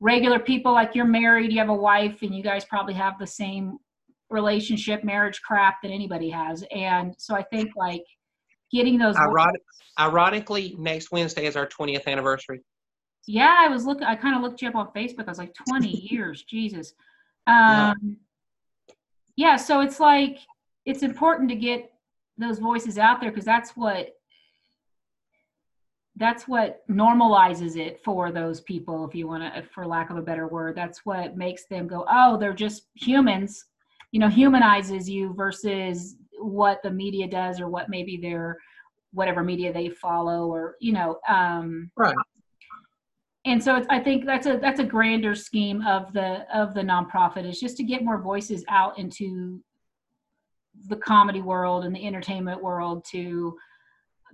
regular 0.00 0.38
people 0.38 0.72
like 0.72 0.94
you're 0.94 1.04
married, 1.04 1.52
you 1.52 1.58
have 1.58 1.68
a 1.68 1.74
wife, 1.74 2.22
and 2.22 2.34
you 2.34 2.42
guys 2.42 2.64
probably 2.64 2.94
have 2.94 3.18
the 3.18 3.26
same 3.26 3.76
relationship, 4.30 5.04
marriage 5.04 5.40
crap 5.42 5.82
that 5.82 5.90
anybody 5.90 6.30
has. 6.30 6.64
And 6.70 7.14
so 7.18 7.34
I 7.34 7.42
think 7.42 7.72
like 7.76 8.04
getting 8.72 8.98
those. 8.98 9.16
Ironic, 9.16 9.62
ironically, 9.98 10.76
next 10.78 11.10
Wednesday 11.10 11.46
is 11.46 11.56
our 11.56 11.66
20th 11.66 12.06
anniversary. 12.06 12.60
Yeah, 13.26 13.54
I 13.58 13.68
was 13.68 13.84
looking. 13.84 14.04
I 14.04 14.16
kind 14.16 14.34
of 14.34 14.42
looked 14.42 14.62
you 14.62 14.68
up 14.68 14.74
on 14.74 14.88
Facebook. 14.96 15.26
I 15.26 15.30
was 15.30 15.38
like, 15.38 15.54
20 15.68 15.88
years, 16.10 16.42
Jesus. 16.44 16.94
Um, 17.46 17.54
yeah. 17.56 17.92
yeah, 19.36 19.56
so 19.56 19.80
it's 19.80 20.00
like 20.00 20.38
it's 20.86 21.02
important 21.02 21.48
to 21.50 21.56
get 21.56 21.92
those 22.38 22.58
voices 22.58 22.98
out 22.98 23.20
there 23.20 23.30
because 23.30 23.44
that's 23.44 23.72
what 23.72 24.14
that's 26.16 26.48
what 26.48 26.86
normalizes 26.88 27.76
it 27.76 28.00
for 28.04 28.32
those 28.32 28.60
people 28.60 29.06
if 29.06 29.14
you 29.14 29.26
want 29.26 29.42
to 29.42 29.62
for 29.74 29.86
lack 29.86 30.10
of 30.10 30.16
a 30.16 30.22
better 30.22 30.48
word 30.48 30.74
that's 30.74 31.04
what 31.04 31.36
makes 31.36 31.66
them 31.66 31.86
go 31.86 32.04
oh 32.10 32.36
they're 32.36 32.52
just 32.52 32.88
humans 32.94 33.66
you 34.12 34.20
know 34.20 34.28
humanizes 34.28 35.08
you 35.08 35.32
versus 35.34 36.16
what 36.38 36.82
the 36.82 36.90
media 36.90 37.28
does 37.28 37.60
or 37.60 37.68
what 37.68 37.88
maybe 37.88 38.16
their 38.16 38.56
whatever 39.12 39.42
media 39.42 39.72
they 39.72 39.88
follow 39.88 40.46
or 40.46 40.76
you 40.80 40.92
know 40.92 41.18
um 41.28 41.90
right. 41.96 42.14
and 43.44 43.62
so 43.62 43.84
i 43.90 43.98
think 43.98 44.24
that's 44.24 44.46
a 44.46 44.58
that's 44.58 44.80
a 44.80 44.84
grander 44.84 45.34
scheme 45.34 45.84
of 45.86 46.12
the 46.12 46.46
of 46.56 46.74
the 46.74 46.80
nonprofit 46.80 47.48
is 47.48 47.60
just 47.60 47.76
to 47.76 47.82
get 47.82 48.04
more 48.04 48.20
voices 48.20 48.64
out 48.68 48.98
into 48.98 49.60
the 50.88 50.96
comedy 50.96 51.42
world 51.42 51.84
and 51.84 51.94
the 51.94 52.06
entertainment 52.06 52.62
world 52.62 53.04
to 53.04 53.56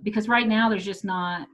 because 0.03 0.27
right 0.27 0.47
now 0.47 0.69
there's 0.69 0.85
just 0.85 1.03
not 1.03 1.47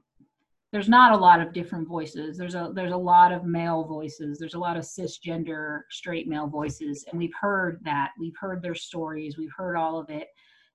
there's 0.73 0.89
not 0.89 1.13
a 1.13 1.17
lot 1.17 1.39
of 1.39 1.53
different 1.53 1.87
voices 1.87 2.37
there's 2.37 2.55
a 2.55 2.71
there's 2.73 2.91
a 2.91 2.97
lot 2.97 3.31
of 3.31 3.45
male 3.45 3.85
voices 3.85 4.37
there's 4.37 4.55
a 4.55 4.59
lot 4.59 4.75
of 4.75 4.83
cisgender 4.83 5.81
straight 5.89 6.27
male 6.27 6.47
voices 6.47 7.05
and 7.09 7.17
we've 7.17 7.33
heard 7.39 7.79
that 7.85 8.09
we've 8.19 8.35
heard 8.37 8.61
their 8.61 8.75
stories 8.75 9.37
we've 9.37 9.53
heard 9.55 9.77
all 9.77 9.97
of 9.97 10.09
it 10.09 10.27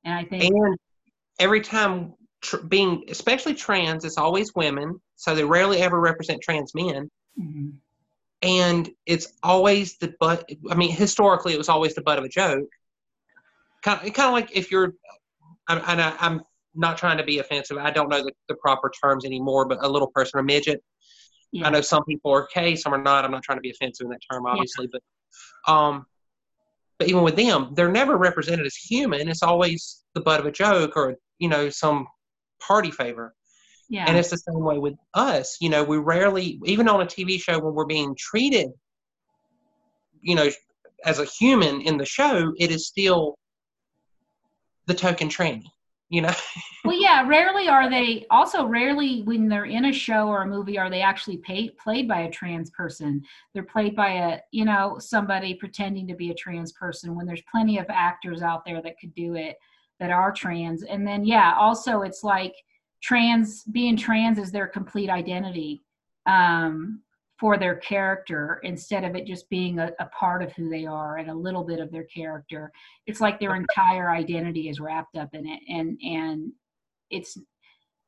and 0.04 0.14
I 0.14 0.24
think 0.24 0.44
and 0.44 0.78
every 1.38 1.60
time 1.60 2.14
tr- 2.40 2.58
being 2.58 3.04
especially 3.08 3.54
trans, 3.54 4.04
it's 4.04 4.18
always 4.18 4.54
women, 4.54 5.00
so 5.16 5.34
they 5.34 5.44
rarely 5.44 5.78
ever 5.80 6.00
represent 6.00 6.42
trans 6.42 6.74
men. 6.74 7.10
Mm-hmm. 7.38 7.70
And 8.42 8.90
it's 9.06 9.32
always 9.42 9.98
the 9.98 10.14
butt. 10.20 10.48
I 10.70 10.74
mean, 10.76 10.92
historically, 10.92 11.54
it 11.54 11.58
was 11.58 11.68
always 11.68 11.94
the 11.94 12.02
butt 12.02 12.18
of 12.18 12.24
a 12.24 12.28
joke. 12.28 12.68
Kind 13.82 14.06
of, 14.06 14.14
kind 14.14 14.28
of 14.28 14.32
like 14.32 14.56
if 14.56 14.70
you're, 14.70 14.94
and 15.68 16.00
I, 16.00 16.14
I'm 16.20 16.42
not 16.78 16.96
trying 16.96 17.18
to 17.18 17.24
be 17.24 17.38
offensive. 17.38 17.76
I 17.76 17.90
don't 17.90 18.08
know 18.08 18.22
the, 18.22 18.32
the 18.48 18.54
proper 18.54 18.90
terms 19.02 19.24
anymore, 19.24 19.66
but 19.66 19.78
a 19.82 19.88
little 19.88 20.08
person 20.08 20.40
or 20.40 20.42
midget. 20.42 20.82
Yeah. 21.52 21.66
I 21.66 21.70
know 21.70 21.80
some 21.80 22.04
people 22.04 22.32
are 22.32 22.44
okay, 22.44 22.76
some 22.76 22.94
are 22.94 23.02
not. 23.02 23.24
I'm 23.24 23.30
not 23.30 23.42
trying 23.42 23.58
to 23.58 23.62
be 23.62 23.70
offensive 23.70 24.04
in 24.04 24.10
that 24.10 24.20
term, 24.30 24.46
obviously, 24.46 24.88
yeah. 24.92 24.98
but 25.66 25.72
um, 25.72 26.06
but 26.98 27.08
even 27.08 27.22
with 27.22 27.36
them, 27.36 27.72
they're 27.74 27.90
never 27.90 28.16
represented 28.16 28.66
as 28.66 28.74
human. 28.74 29.28
It's 29.28 29.42
always 29.42 30.04
the 30.14 30.20
butt 30.20 30.40
of 30.40 30.46
a 30.46 30.50
joke 30.50 30.96
or, 30.96 31.14
you 31.38 31.48
know, 31.48 31.70
some 31.70 32.06
party 32.60 32.90
favor. 32.90 33.34
Yeah. 33.88 34.04
And 34.06 34.18
it's 34.18 34.30
the 34.30 34.36
same 34.36 34.60
way 34.60 34.78
with 34.78 34.94
us. 35.14 35.56
You 35.60 35.70
know, 35.70 35.84
we 35.84 35.96
rarely, 35.96 36.60
even 36.64 36.88
on 36.88 37.00
a 37.00 37.06
TV 37.06 37.40
show 37.40 37.58
when 37.58 37.74
we're 37.74 37.86
being 37.86 38.16
treated, 38.18 38.68
you 40.20 40.34
know, 40.34 40.50
as 41.04 41.20
a 41.20 41.24
human 41.24 41.80
in 41.82 41.96
the 41.96 42.04
show, 42.04 42.52
it 42.58 42.70
is 42.72 42.88
still 42.88 43.38
the 44.86 44.94
token 44.94 45.28
tranny, 45.28 45.66
you 46.08 46.22
know? 46.22 46.32
well, 46.84 47.00
yeah, 47.00 47.26
rarely 47.26 47.68
are 47.68 47.90
they, 47.90 48.26
also, 48.30 48.64
rarely 48.64 49.22
when 49.22 49.48
they're 49.48 49.66
in 49.66 49.86
a 49.86 49.92
show 49.92 50.28
or 50.28 50.42
a 50.42 50.46
movie 50.46 50.78
are 50.78 50.90
they 50.90 51.02
actually 51.02 51.36
played 51.36 52.08
by 52.08 52.20
a 52.20 52.30
trans 52.30 52.70
person. 52.70 53.22
They're 53.52 53.62
played 53.62 53.94
by 53.94 54.08
a, 54.10 54.38
you 54.52 54.64
know, 54.64 54.98
somebody 54.98 55.54
pretending 55.54 56.06
to 56.08 56.14
be 56.14 56.30
a 56.30 56.34
trans 56.34 56.72
person 56.72 57.14
when 57.14 57.26
there's 57.26 57.42
plenty 57.50 57.78
of 57.78 57.86
actors 57.88 58.42
out 58.42 58.64
there 58.64 58.80
that 58.82 58.98
could 58.98 59.14
do 59.14 59.34
it 59.34 59.56
that 60.00 60.10
are 60.10 60.32
trans. 60.32 60.82
And 60.82 61.06
then, 61.06 61.24
yeah, 61.24 61.54
also 61.58 62.02
it's 62.02 62.24
like 62.24 62.54
trans, 63.02 63.64
being 63.64 63.96
trans 63.96 64.38
is 64.38 64.50
their 64.50 64.66
complete 64.66 65.10
identity. 65.10 65.82
Um, 66.26 67.02
for 67.38 67.56
their 67.56 67.76
character 67.76 68.60
instead 68.64 69.04
of 69.04 69.14
it 69.14 69.26
just 69.26 69.48
being 69.48 69.78
a, 69.78 69.92
a, 70.00 70.06
part 70.06 70.42
of 70.42 70.52
who 70.52 70.68
they 70.68 70.84
are 70.84 71.18
and 71.18 71.30
a 71.30 71.34
little 71.34 71.62
bit 71.62 71.78
of 71.78 71.92
their 71.92 72.04
character. 72.04 72.72
It's 73.06 73.20
like 73.20 73.38
their 73.38 73.54
entire 73.54 74.10
identity 74.10 74.68
is 74.68 74.80
wrapped 74.80 75.16
up 75.16 75.30
in 75.34 75.46
it 75.46 75.60
and 75.68 75.98
and 76.02 76.52
it's 77.10 77.38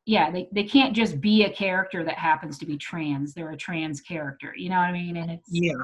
yeah 0.05 0.31
they, 0.31 0.49
they 0.53 0.65
can't 0.65 0.95
just 0.95 1.21
be 1.21 1.45
a 1.45 1.51
character 1.51 2.03
that 2.05 2.19
happens 2.19 2.59
to 2.59 2.67
be 2.67 2.77
trans. 2.77 3.33
They're 3.33 3.53
a 3.53 3.57
trans 3.57 4.01
character 4.01 4.53
you 4.57 4.69
know 4.69 4.77
what 4.77 4.89
i 4.89 4.93
mean? 4.93 5.17
And 5.17 5.31
it's 5.31 5.49
yeah. 5.49 5.75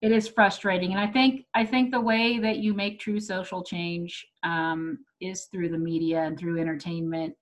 it 0.00 0.12
is 0.12 0.28
frustrating 0.28 0.92
and 0.92 1.00
i 1.00 1.06
think 1.06 1.44
i 1.54 1.64
think 1.64 1.90
the 1.90 2.00
way 2.00 2.38
that 2.38 2.58
you 2.58 2.72
make 2.72 3.00
true 3.00 3.20
social 3.20 3.62
change 3.62 4.26
um, 4.44 4.98
is 5.20 5.44
through 5.46 5.68
the 5.68 5.78
media 5.78 6.22
and 6.22 6.38
through 6.38 6.60
entertainment 6.60 7.34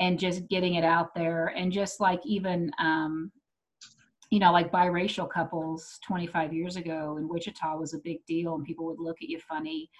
and 0.00 0.18
just 0.18 0.48
getting 0.48 0.74
it 0.74 0.84
out 0.84 1.14
there 1.14 1.48
and 1.48 1.72
just 1.72 2.00
like 2.00 2.20
even 2.24 2.70
um, 2.78 3.30
you 4.30 4.38
know, 4.38 4.52
like 4.52 4.70
biracial 4.70 5.28
couples 5.28 5.98
25 6.06 6.52
years 6.52 6.76
ago 6.76 7.16
in 7.18 7.28
Wichita 7.28 7.76
was 7.76 7.94
a 7.94 7.98
big 7.98 8.24
deal 8.26 8.54
and 8.54 8.64
people 8.64 8.86
would 8.86 9.00
look 9.00 9.16
at 9.22 9.28
you 9.28 9.40
funny. 9.40 9.90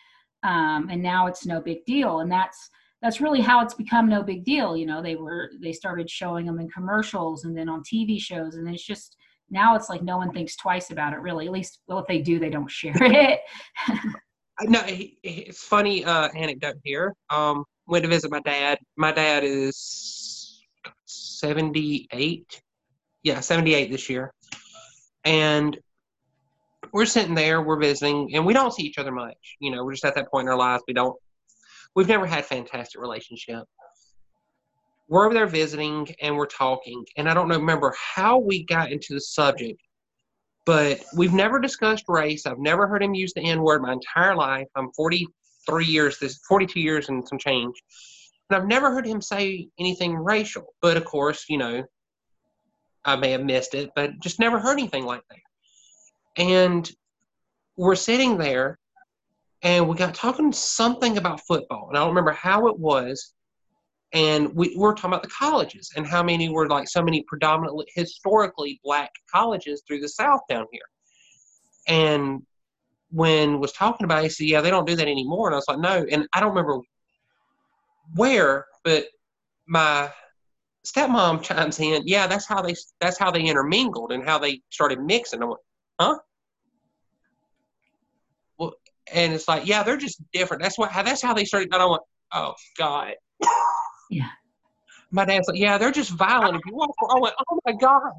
Um, 0.45 0.89
and 0.91 1.03
now 1.03 1.27
it's 1.27 1.45
no 1.45 1.61
big 1.61 1.85
deal. 1.85 2.21
And 2.21 2.31
that's, 2.31 2.71
that's 3.03 3.21
really 3.21 3.41
how 3.41 3.63
it's 3.63 3.75
become 3.75 4.09
no 4.09 4.23
big 4.23 4.45
deal. 4.45 4.77
You 4.77 4.87
know, 4.87 5.03
they 5.03 5.17
were, 5.17 5.51
they 5.61 5.73
started 5.73 6.09
showing 6.09 6.47
them 6.47 6.61
in 6.61 6.69
commercials 6.69 7.45
and 7.45 7.57
then 7.57 7.69
on 7.69 7.83
TV 7.83 8.21
shows. 8.21 8.55
And 8.55 8.69
it's 8.69 8.85
just, 8.85 9.17
now 9.51 9.75
it's 9.75 9.89
like 9.89 10.03
no 10.03 10.17
one 10.17 10.33
thinks 10.33 10.55
twice 10.55 10.93
about 10.93 11.13
it 11.13 11.19
really. 11.19 11.47
At 11.47 11.53
least, 11.53 11.81
well, 11.89 11.99
if 11.99 12.07
they 12.07 12.21
do, 12.21 12.39
they 12.39 12.51
don't 12.51 12.71
share 12.71 12.95
it. 13.01 13.41
no, 14.63 14.81
it's 14.87 15.65
funny 15.65 16.05
uh, 16.05 16.29
anecdote 16.37 16.77
here. 16.85 17.17
Um, 17.31 17.65
went 17.89 18.05
to 18.05 18.09
visit 18.09 18.31
my 18.31 18.41
dad. 18.41 18.79
My 18.97 19.11
dad 19.11 19.43
is 19.43 20.63
78 21.07 22.63
yeah, 23.23 23.41
78 23.41 23.91
this 23.91 24.09
year. 24.09 24.33
And 25.25 25.79
we're 26.93 27.07
sitting 27.07 27.35
there, 27.35 27.63
we're 27.63 27.79
visiting, 27.79 28.35
and 28.35 28.45
we 28.45 28.55
don't 28.55 28.73
see 28.73 28.83
each 28.83 28.99
other 28.99 29.13
much. 29.13 29.57
You 29.61 29.71
know, 29.71 29.85
we're 29.85 29.93
just 29.93 30.05
at 30.05 30.15
that 30.15 30.31
point 30.31 30.47
in 30.47 30.53
our 30.53 30.59
lives. 30.59 30.83
We 30.89 30.95
don't, 30.95 31.17
we've 31.95 32.09
never 32.09 32.27
had 32.27 32.45
fantastic 32.45 33.01
relationship. 33.01 33.65
We're 35.09 35.25
over 35.27 35.35
there 35.35 35.47
visiting 35.47 36.09
and 36.23 36.37
we're 36.37 36.47
talking, 36.47 37.05
and 37.17 37.29
I 37.29 37.35
don't 37.35 37.49
remember 37.49 37.95
how 37.99 38.39
we 38.39 38.65
got 38.65 38.93
into 38.93 39.13
the 39.13 39.21
subject, 39.21 39.81
but 40.67 41.03
we've 41.17 41.35
never 41.35 41.59
discussed 41.59 42.05
race. 42.07 42.47
I've 42.47 42.59
never 42.59 42.87
heard 42.87 43.03
him 43.03 43.15
use 43.15 43.33
the 43.35 43.43
N 43.43 43.63
word 43.63 43.83
my 43.83 43.93
entire 43.93 44.37
life. 44.37 44.69
I'm 44.77 44.93
43 44.93 45.85
years, 45.85 46.19
this 46.19 46.39
42 46.49 46.79
years 46.79 47.09
and 47.09 47.27
some 47.27 47.39
change. 47.39 47.75
And 48.49 48.57
I've 48.57 48.69
never 48.69 48.93
heard 48.93 49.07
him 49.07 49.21
say 49.21 49.69
anything 49.81 50.15
racial. 50.15 50.75
But 50.81 50.97
of 50.97 51.05
course, 51.05 51.45
you 51.49 51.59
know, 51.59 51.83
I 53.05 53.17
may 53.17 53.31
have 53.33 53.45
missed 53.45 53.75
it, 53.75 53.91
but 53.95 54.19
just 54.21 54.39
never 54.39 54.59
heard 54.59 54.79
anything 54.79 55.05
like 55.05 55.23
that. 55.31 56.43
And 56.43 56.91
we're 57.77 57.95
sitting 57.95 58.37
there 58.37 58.79
and 59.63 59.89
we 59.89 59.97
got 59.97 60.15
talking 60.15 60.53
something 60.53 61.19
about 61.19 61.41
football. 61.47 61.89
And 61.89 61.97
I 61.97 62.01
don't 62.01 62.11
remember 62.11 62.33
how 62.33 62.67
it 62.69 62.79
was. 62.79 63.35
And 64.13 64.55
we 64.55 64.75
were 64.77 64.95
talking 64.95 65.11
about 65.11 65.23
the 65.23 65.29
colleges 65.29 65.93
and 65.97 66.07
how 66.07 66.23
many 66.23 66.49
were 66.49 66.69
like 66.69 66.89
so 66.89 67.03
many 67.03 67.23
predominantly 67.29 67.87
historically 67.95 68.81
black 68.83 69.11
colleges 69.33 69.83
through 69.87 70.01
the 70.01 70.09
South 70.09 70.41
down 70.49 70.67
here. 70.73 70.83
And 71.87 72.43
when 73.11 73.61
was 73.61 73.73
talking 73.73 74.05
about 74.05 74.21
it, 74.21 74.25
he 74.25 74.29
said, 74.31 74.47
Yeah, 74.47 74.61
they 74.61 74.71
don't 74.71 74.87
do 74.87 74.97
that 74.97 75.09
anymore. 75.09 75.49
And 75.49 75.55
I 75.55 75.59
was 75.59 75.69
like, 75.69 75.79
No. 75.79 76.05
And 76.11 76.27
I 76.33 76.41
don't 76.41 76.51
remember 76.51 76.81
where, 78.15 78.67
but 78.83 79.07
my 79.67 80.11
stepmom 80.87 81.43
chimes 81.43 81.79
in, 81.79 82.03
yeah, 82.07 82.27
that's 82.27 82.47
how 82.47 82.63
they 82.63 82.75
that's 83.01 83.19
how 83.19 83.31
they 83.31 83.43
intermingled 83.43 84.13
and 84.13 84.25
how 84.25 84.39
they 84.39 84.63
started 84.71 85.01
mixing. 85.01 85.43
I 85.43 85.47
went, 85.47 85.61
huh? 86.01 86.19
Well, 88.59 88.73
and 89.13 89.33
it's 89.33 89.49
like, 89.49 89.67
yeah, 89.67 89.83
they're 89.83 89.97
just 89.97 90.23
different. 90.33 90.63
That's 90.63 90.79
what 90.79 90.91
how 90.91 91.03
that's 91.03 91.23
how 91.23 91.35
they 91.35 91.45
started. 91.45 91.73
And 91.73 91.83
I 91.83 91.87
went, 91.87 92.03
oh 92.33 92.55
God. 92.79 93.15
Yeah. 94.13 94.27
My 95.13 95.25
dad's 95.25 95.47
like, 95.47 95.57
yeah, 95.57 95.79
they're 95.79 95.93
just 95.93 96.11
violent. 96.11 96.57
If 96.57 96.63
you 96.67 96.75
walk, 96.75 96.91
I 97.09 97.21
went, 97.21 97.35
oh 97.49 97.61
my 97.65 97.73
God, 97.73 98.13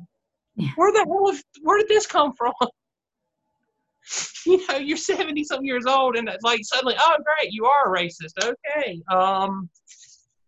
yeah. 0.56 0.70
where 0.76 0.92
the 0.92 1.06
hell? 1.06 1.30
Is, 1.30 1.44
where 1.62 1.78
did 1.78 1.90
this 1.90 2.08
come 2.08 2.34
from? 2.34 2.54
you 4.46 4.66
know, 4.68 4.78
you're 4.78 4.98
70 4.98 5.44
some 5.44 5.64
years 5.64 5.86
old, 5.86 6.16
and 6.16 6.30
it's 6.30 6.44
like 6.44 6.62
suddenly, 6.64 6.96
oh 6.98 7.16
great, 7.24 7.52
you 7.52 7.66
are 7.66 7.94
a 7.94 7.98
racist. 8.00 8.34
Okay. 8.42 9.02
Um, 9.12 9.70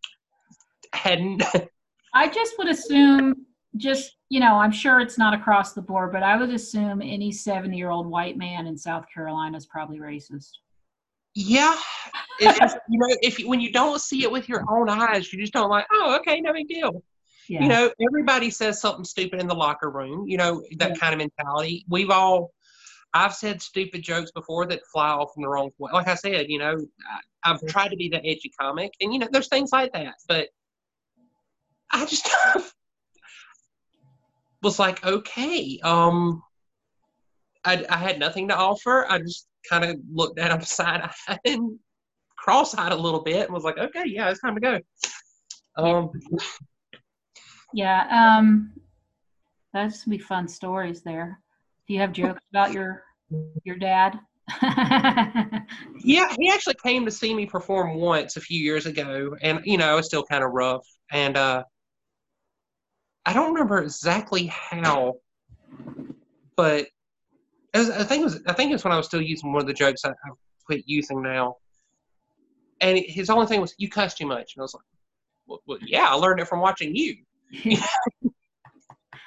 hadn't 0.94 1.44
I 2.14 2.28
just 2.28 2.58
would 2.58 2.70
assume, 2.70 3.46
just, 3.78 4.18
you 4.30 4.40
know, 4.40 4.56
I'm 4.56 4.72
sure 4.72 5.00
it's 5.00 5.18
not 5.18 5.34
across 5.34 5.74
the 5.74 5.82
board, 5.82 6.12
but 6.12 6.24
I 6.24 6.38
would 6.38 6.50
assume 6.50 7.02
any 7.02 7.32
70 7.32 7.76
year 7.76 7.90
old 7.90 8.08
white 8.08 8.38
man 8.38 8.68
in 8.68 8.78
South 8.78 9.06
Carolina 9.14 9.58
is 9.58 9.66
probably 9.66 10.00
racist. 10.00 10.52
Yeah. 11.36 11.76
Just, 12.40 12.78
you 12.90 13.00
know, 13.00 13.16
if 13.22 13.40
when 13.40 13.60
you 13.60 13.72
don't 13.72 14.00
see 14.00 14.24
it 14.24 14.32
with 14.32 14.48
your 14.48 14.64
own 14.70 14.90
eyes, 14.90 15.32
you 15.34 15.40
just 15.40 15.54
don't 15.54 15.70
like, 15.70 15.86
oh, 15.92 16.16
okay, 16.20 16.40
no 16.42 16.54
big 16.54 16.68
deal. 16.68 17.04
Yeah. 17.50 17.64
You 17.64 17.68
know, 17.68 17.92
everybody 18.08 18.50
says 18.50 18.80
something 18.80 19.04
stupid 19.04 19.42
in 19.42 19.48
the 19.48 19.56
locker 19.56 19.90
room, 19.90 20.28
you 20.28 20.38
know, 20.38 20.64
that 20.78 20.90
yeah. 20.92 20.96
kind 20.96 21.14
of 21.14 21.18
mentality. 21.20 21.86
We've 21.90 22.10
all, 22.10 22.54
I've 23.14 23.34
said 23.34 23.62
stupid 23.62 24.02
jokes 24.02 24.32
before 24.32 24.66
that 24.68 24.82
fly 24.92 25.10
off 25.10 25.32
in 25.36 25.44
the 25.44 25.50
wrong 25.50 25.72
way. 25.78 25.92
Like 25.94 26.08
I 26.08 26.16
said, 26.16 26.48
you 26.50 26.58
know, 26.58 26.78
I, 27.12 27.52
I've 27.52 27.66
tried 27.68 27.90
to 27.90 27.98
be 27.98 28.10
the 28.10 28.20
edgy 28.26 28.52
comic, 28.60 28.92
and 29.02 29.14
you 29.14 29.20
know, 29.20 29.28
there's 29.32 29.50
things 29.50 29.72
like 29.72 29.92
that. 29.94 30.16
But 30.28 30.48
I 31.94 32.06
just 32.06 32.28
was 34.64 34.80
like, 34.80 35.06
okay, 35.06 35.80
um, 35.84 36.42
I, 37.64 37.86
I 37.90 37.98
had 37.98 38.20
nothing 38.20 38.48
to 38.48 38.58
offer. 38.58 39.06
I 39.10 39.20
just 39.20 39.48
kind 39.70 39.86
of 39.86 39.98
looked 40.12 40.40
at 40.40 40.52
him 40.52 40.62
side 40.62 41.10
eyed 41.28 41.40
and 41.46 41.78
cross 42.38 42.76
eyed 42.76 42.92
a 42.92 42.96
little 42.96 43.22
bit 43.22 43.46
and 43.46 43.54
was 43.54 43.64
like, 43.64 43.78
okay, 43.78 44.04
yeah, 44.06 44.30
it's 44.30 44.42
time 44.42 44.56
to 44.56 44.62
go. 44.62 44.80
Um, 45.78 46.12
yeah, 47.74 48.08
um, 48.38 48.74
that's 49.74 50.06
be 50.06 50.18
fun 50.18 50.48
stories 50.48 51.04
there. 51.04 51.40
Do 51.88 51.94
you 51.94 52.00
have 52.00 52.12
jokes 52.12 52.42
about 52.52 52.74
your 52.74 53.04
your 53.64 53.78
dad? 53.78 54.20
yeah, 54.62 56.34
he 56.38 56.50
actually 56.54 56.76
came 56.84 57.06
to 57.06 57.12
see 57.12 57.34
me 57.34 57.46
perform 57.46 57.96
once 57.96 58.38
a 58.38 58.42
few 58.42 58.62
years 58.62 58.86
ago, 58.86 59.36
and 59.42 59.62
you 59.66 59.78
know, 59.78 59.94
it 59.94 59.96
was 59.96 60.06
still 60.06 60.24
kind 60.24 60.44
of 60.44 60.52
rough. 60.52 60.86
And 61.12 61.38
uh, 61.38 61.64
I 63.26 63.34
don't 63.34 63.54
remember 63.54 63.82
exactly 63.82 64.48
how, 64.48 65.16
but 66.56 66.88
was, 67.74 67.90
I 67.90 68.04
think 68.04 68.22
it 68.22 68.26
was 68.26 68.42
I 68.48 68.54
think 68.54 68.70
it 68.70 68.74
was 68.74 68.84
when 68.84 68.94
I 68.94 68.98
was 68.98 69.06
still 69.06 69.22
using 69.22 69.52
one 69.52 69.62
of 69.62 69.68
the 69.68 69.74
jokes 69.74 70.06
I, 70.06 70.10
I 70.10 70.30
quit 70.66 70.84
using 70.86 71.22
now. 71.22 71.58
And 72.82 73.00
his 73.08 73.30
only 73.30 73.48
thing 73.48 73.62
was, 73.62 73.74
"You 73.78 73.90
cuss 73.90 74.14
too 74.14 74.26
much," 74.26 74.56
and 74.56 74.62
I 74.62 74.64
was 74.64 74.74
like, 74.74 74.84
well, 75.48 75.62
well, 75.66 75.78
"Yeah, 75.82 76.08
I 76.10 76.14
learned 76.16 76.42
it 76.42 76.48
from 76.48 76.60
watching 76.60 76.96
you." 76.96 77.16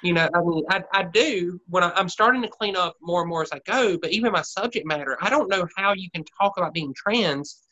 you 0.03 0.13
know, 0.13 0.29
I 0.33 0.41
mean, 0.41 0.63
I, 0.69 0.83
I 0.93 1.03
do 1.03 1.59
when 1.67 1.83
I, 1.83 1.91
I'm 1.95 2.09
starting 2.09 2.41
to 2.43 2.47
clean 2.47 2.75
up 2.75 2.97
more 3.01 3.21
and 3.21 3.29
more 3.29 3.41
as 3.41 3.51
I 3.51 3.59
go. 3.65 3.97
But 3.97 4.11
even 4.11 4.31
my 4.31 4.43
subject 4.43 4.85
matter, 4.85 5.17
I 5.21 5.29
don't 5.29 5.49
know 5.49 5.67
how 5.75 5.93
you 5.93 6.09
can 6.11 6.23
talk 6.39 6.57
about 6.57 6.73
being 6.73 6.93
trans 6.95 7.63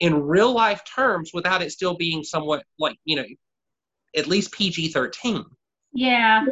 in 0.00 0.22
real 0.22 0.52
life 0.52 0.82
terms 0.84 1.30
without 1.32 1.62
it 1.62 1.70
still 1.70 1.94
being 1.94 2.22
somewhat 2.22 2.64
like 2.78 2.98
you 3.04 3.16
know 3.16 3.24
at 4.16 4.26
least 4.26 4.52
PG 4.52 4.88
thirteen. 4.88 5.44
Yeah. 5.92 6.44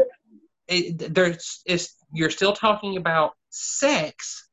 It, 0.68 1.14
there's 1.14 1.62
is 1.66 1.92
you're 2.12 2.30
still 2.30 2.54
talking 2.54 2.96
about 2.96 3.32
sex 3.50 4.48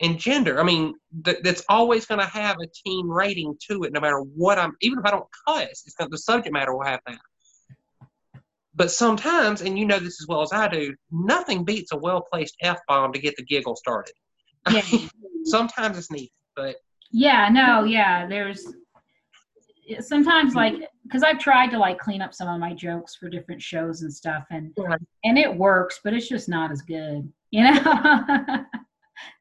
and 0.00 0.18
gender. 0.18 0.60
I 0.60 0.62
mean, 0.62 0.94
th- 1.24 1.38
that's 1.42 1.64
always 1.68 2.06
going 2.06 2.20
to 2.20 2.26
have 2.26 2.56
a 2.60 2.66
teen 2.84 3.06
rating 3.06 3.56
to 3.68 3.82
it, 3.82 3.92
no 3.92 4.00
matter 4.00 4.20
what 4.20 4.58
I'm. 4.58 4.74
Even 4.80 4.98
if 4.98 5.04
I 5.04 5.10
don't 5.10 5.26
cuss, 5.46 5.82
it's 5.86 5.94
gonna, 5.94 6.10
the 6.10 6.18
subject 6.18 6.52
matter 6.52 6.74
will 6.74 6.84
have 6.84 7.00
that. 7.06 7.18
But 8.74 8.92
sometimes, 8.92 9.60
and 9.60 9.78
you 9.78 9.86
know 9.86 9.98
this 9.98 10.22
as 10.22 10.26
well 10.28 10.42
as 10.42 10.52
I 10.52 10.68
do, 10.68 10.94
nothing 11.10 11.64
beats 11.64 11.92
a 11.92 11.96
well 11.96 12.20
placed 12.20 12.56
f 12.60 12.78
bomb 12.86 13.12
to 13.12 13.18
get 13.18 13.36
the 13.36 13.44
giggle 13.44 13.76
started. 13.76 14.14
Yeah. 14.70 14.82
sometimes 15.44 15.98
it's 15.98 16.10
needed, 16.10 16.30
but 16.54 16.76
yeah, 17.10 17.48
no, 17.48 17.84
yeah. 17.84 18.26
There's 18.26 18.66
sometimes 20.00 20.54
like 20.54 20.74
because 21.04 21.22
I've 21.22 21.38
tried 21.38 21.70
to 21.70 21.78
like 21.78 21.98
clean 21.98 22.20
up 22.20 22.34
some 22.34 22.48
of 22.48 22.60
my 22.60 22.74
jokes 22.74 23.14
for 23.14 23.28
different 23.28 23.62
shows 23.62 24.02
and 24.02 24.12
stuff, 24.12 24.44
and 24.50 24.72
yeah. 24.76 24.96
and 25.24 25.38
it 25.38 25.54
works, 25.54 26.00
but 26.02 26.14
it's 26.14 26.28
just 26.28 26.48
not 26.48 26.70
as 26.70 26.82
good, 26.82 27.30
you 27.50 27.64
know. 27.64 27.72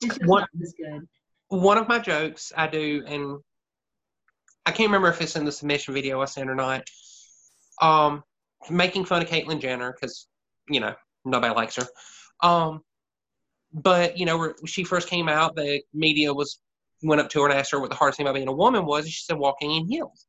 it's 0.01 0.17
just 0.17 0.25
one, 0.25 0.41
not 0.41 0.49
as 0.61 0.73
good. 0.77 1.07
One 1.49 1.77
of 1.77 1.87
my 1.87 1.99
jokes 1.99 2.51
I 2.55 2.67
do, 2.67 3.03
and 3.07 3.39
I 4.65 4.71
can't 4.71 4.87
remember 4.87 5.09
if 5.09 5.21
it's 5.21 5.35
in 5.35 5.45
the 5.45 5.51
submission 5.51 5.93
video 5.93 6.21
I 6.21 6.25
sent 6.25 6.49
or 6.49 6.55
not. 6.55 6.83
Um, 7.81 8.23
making 8.69 9.05
fun 9.05 9.21
of 9.21 9.29
Caitlyn 9.29 9.61
Jenner 9.61 9.93
because 9.93 10.27
you 10.69 10.79
know 10.79 10.93
nobody 11.25 11.53
likes 11.53 11.75
her. 11.75 11.87
Um, 12.41 12.81
but 13.73 14.17
you 14.17 14.25
know, 14.25 14.37
when 14.37 14.53
she 14.65 14.83
first 14.83 15.09
came 15.09 15.29
out, 15.29 15.55
the 15.55 15.81
media 15.93 16.33
was 16.33 16.59
went 17.03 17.21
up 17.21 17.29
to 17.29 17.41
her 17.41 17.49
and 17.49 17.57
asked 17.57 17.71
her 17.71 17.79
what 17.79 17.89
the 17.89 17.95
hardest 17.95 18.17
thing 18.17 18.25
about 18.25 18.35
being 18.35 18.47
a 18.47 18.53
woman 18.53 18.85
was, 18.85 19.05
and 19.05 19.13
she 19.13 19.23
said 19.23 19.37
walking 19.37 19.71
in 19.71 19.87
heels. 19.87 20.25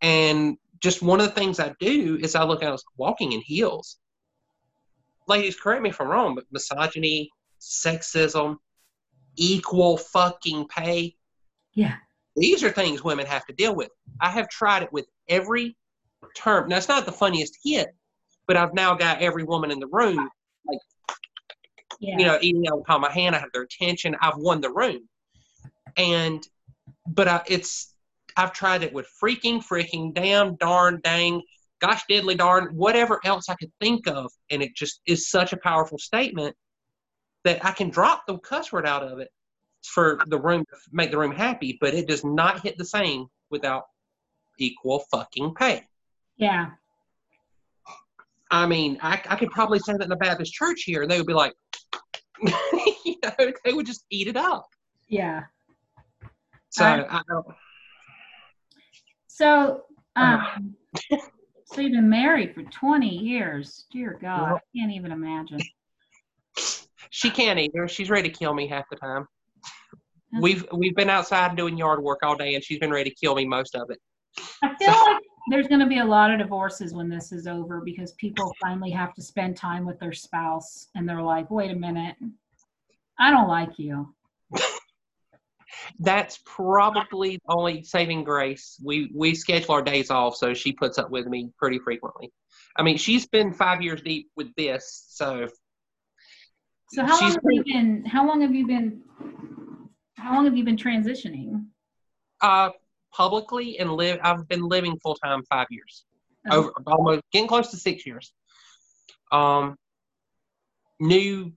And 0.00 0.56
just 0.80 1.02
one 1.02 1.20
of 1.20 1.26
the 1.26 1.32
things 1.32 1.60
I 1.60 1.74
do 1.80 2.18
is 2.20 2.34
I 2.34 2.44
look 2.44 2.62
at 2.62 2.78
walking 2.96 3.32
in 3.32 3.40
heels. 3.40 3.96
Ladies, 5.26 5.58
correct 5.58 5.82
me 5.82 5.90
if 5.90 6.00
I'm 6.00 6.08
wrong, 6.08 6.34
but 6.34 6.44
misogyny, 6.50 7.30
sexism, 7.60 8.56
equal 9.36 9.96
fucking 9.96 10.68
pay. 10.68 11.16
Yeah. 11.72 11.96
These 12.36 12.62
are 12.62 12.70
things 12.70 13.02
women 13.02 13.26
have 13.26 13.46
to 13.46 13.52
deal 13.52 13.74
with. 13.74 13.88
I 14.20 14.28
have 14.30 14.48
tried 14.48 14.82
it 14.82 14.92
with 14.92 15.06
every 15.28 15.76
term. 16.36 16.68
Now 16.68 16.76
it's 16.76 16.88
not 16.88 17.06
the 17.06 17.12
funniest 17.12 17.58
hit, 17.64 17.88
but 18.46 18.56
I've 18.56 18.74
now 18.74 18.94
got 18.94 19.22
every 19.22 19.44
woman 19.44 19.70
in 19.70 19.78
the 19.80 19.86
room, 19.86 20.28
like 20.66 20.78
Yeah. 22.00 22.18
you 22.18 22.24
know, 22.26 22.38
eating 22.42 22.64
out 22.68 22.82
of 22.86 23.00
my 23.00 23.10
hand. 23.10 23.34
I 23.34 23.38
have 23.38 23.52
their 23.52 23.62
attention. 23.62 24.16
I've 24.20 24.36
won 24.36 24.60
the 24.60 24.70
room, 24.70 25.08
and 25.96 26.46
but 27.06 27.28
I, 27.28 27.42
it's 27.46 27.93
I've 28.36 28.52
tried 28.52 28.82
it 28.82 28.92
with 28.92 29.06
freaking, 29.22 29.62
freaking, 29.64 30.12
damn, 30.14 30.56
darn, 30.56 31.00
dang, 31.04 31.42
gosh, 31.80 32.02
diddly, 32.10 32.36
darn, 32.36 32.74
whatever 32.74 33.20
else 33.24 33.48
I 33.48 33.54
could 33.54 33.72
think 33.80 34.06
of, 34.08 34.30
and 34.50 34.62
it 34.62 34.74
just 34.74 35.00
is 35.06 35.28
such 35.30 35.52
a 35.52 35.56
powerful 35.58 35.98
statement 35.98 36.56
that 37.44 37.64
I 37.64 37.72
can 37.72 37.90
drop 37.90 38.22
the 38.26 38.38
cuss 38.38 38.72
word 38.72 38.86
out 38.86 39.02
of 39.02 39.18
it 39.18 39.28
for 39.84 40.18
the 40.28 40.38
room 40.40 40.64
to 40.70 40.76
make 40.92 41.10
the 41.10 41.18
room 41.18 41.32
happy, 41.32 41.76
but 41.80 41.94
it 41.94 42.08
does 42.08 42.24
not 42.24 42.62
hit 42.62 42.78
the 42.78 42.84
same 42.84 43.26
without 43.50 43.84
equal 44.58 45.04
fucking 45.10 45.54
pay. 45.54 45.84
yeah. 46.36 46.70
I 48.50 48.66
mean, 48.66 48.98
I, 49.02 49.20
I 49.28 49.36
could 49.36 49.50
probably 49.50 49.80
say 49.80 49.94
that 49.94 50.02
in 50.02 50.12
a 50.12 50.16
Baptist 50.16 50.52
church 50.52 50.82
here, 50.84 51.02
and 51.02 51.10
they 51.10 51.18
would 51.18 51.26
be 51.26 51.32
like, 51.32 51.54
you 53.04 53.16
know, 53.22 53.52
they 53.64 53.72
would 53.72 53.86
just 53.86 54.04
eat 54.10 54.28
it 54.28 54.36
up. 54.36 54.66
Yeah. 55.08 55.42
So 56.70 56.84
I- 56.84 57.16
I 57.18 57.20
don't. 57.28 57.46
So, 59.34 59.82
um, 60.14 60.76
so 61.64 61.80
you've 61.80 61.90
been 61.90 62.08
married 62.08 62.54
for 62.54 62.62
20 62.62 63.08
years. 63.08 63.86
Dear 63.90 64.16
God, 64.22 64.52
I 64.52 64.78
can't 64.78 64.92
even 64.92 65.10
imagine. 65.10 65.58
She 67.10 67.30
can't 67.30 67.58
either. 67.58 67.88
She's 67.88 68.10
ready 68.10 68.30
to 68.30 68.38
kill 68.38 68.54
me 68.54 68.68
half 68.68 68.84
the 68.90 68.96
time. 68.96 69.26
That's- 70.30 70.40
We've 70.40 70.64
we've 70.72 70.94
been 70.94 71.10
outside 71.10 71.56
doing 71.56 71.76
yard 71.76 72.00
work 72.00 72.20
all 72.22 72.36
day, 72.36 72.54
and 72.54 72.62
she's 72.62 72.78
been 72.78 72.92
ready 72.92 73.10
to 73.10 73.16
kill 73.16 73.34
me 73.34 73.44
most 73.44 73.74
of 73.74 73.90
it. 73.90 73.98
I 74.62 74.72
feel 74.76 74.90
like 74.90 75.22
there's 75.50 75.66
going 75.66 75.80
to 75.80 75.86
be 75.86 75.98
a 75.98 76.04
lot 76.04 76.30
of 76.30 76.38
divorces 76.38 76.94
when 76.94 77.08
this 77.08 77.32
is 77.32 77.48
over 77.48 77.80
because 77.80 78.12
people 78.12 78.54
finally 78.62 78.90
have 78.90 79.14
to 79.14 79.22
spend 79.22 79.56
time 79.56 79.84
with 79.84 79.98
their 79.98 80.12
spouse 80.12 80.90
and 80.94 81.08
they're 81.08 81.22
like, 81.22 81.50
wait 81.50 81.72
a 81.72 81.76
minute, 81.76 82.14
I 83.18 83.32
don't 83.32 83.48
like 83.48 83.80
you. 83.80 84.14
That's 85.98 86.40
probably 86.44 87.36
the 87.36 87.52
only 87.52 87.82
saving 87.82 88.24
grace. 88.24 88.78
We 88.82 89.10
we 89.14 89.34
schedule 89.34 89.74
our 89.74 89.82
days 89.82 90.10
off, 90.10 90.36
so 90.36 90.54
she 90.54 90.72
puts 90.72 90.98
up 90.98 91.10
with 91.10 91.26
me 91.26 91.50
pretty 91.58 91.78
frequently. 91.78 92.32
I 92.76 92.82
mean, 92.82 92.96
she's 92.96 93.26
been 93.26 93.52
five 93.52 93.82
years 93.82 94.02
deep 94.02 94.30
with 94.36 94.54
this, 94.56 95.04
so 95.08 95.48
So 96.92 97.04
how 97.04 97.20
long 97.20 97.32
have 97.32 97.42
you 97.50 97.64
been, 97.64 98.04
how 98.04 98.26
long 98.26 98.40
have 98.40 98.54
you 98.54 98.66
been, 98.66 99.02
how 100.16 100.34
long 100.34 100.44
have 100.44 100.56
you 100.56 100.64
been 100.64 100.76
transitioning? 100.76 101.66
uh, 102.44 102.70
publicly 103.12 103.78
and 103.78 103.92
live. 103.92 104.18
I've 104.22 104.46
been 104.48 104.68
living 104.68 104.98
full 105.02 105.14
time 105.16 105.42
five 105.50 105.66
years. 105.70 106.04
Over 106.50 106.72
almost 106.86 107.22
getting 107.32 107.48
close 107.48 107.70
to 107.70 107.78
six 107.78 108.04
years. 108.04 108.32
Um, 109.32 109.76
new, 111.00 111.52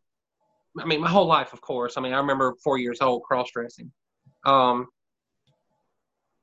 I 0.79 0.85
mean, 0.85 1.01
my 1.01 1.09
whole 1.09 1.25
life, 1.25 1.51
of 1.51 1.59
course. 1.59 1.97
I 1.97 2.01
mean, 2.01 2.13
I 2.13 2.17
remember 2.17 2.55
four 2.63 2.77
years 2.77 3.01
old 3.01 3.23
cross 3.23 3.51
dressing, 3.51 3.91
um, 4.45 4.87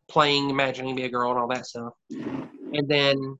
playing, 0.09 0.51
imagining 0.51 0.97
be 0.97 1.05
a 1.05 1.09
girl, 1.09 1.31
and 1.31 1.39
all 1.39 1.49
that 1.49 1.67
stuff. 1.67 1.93
And 2.11 2.89
then, 2.89 3.39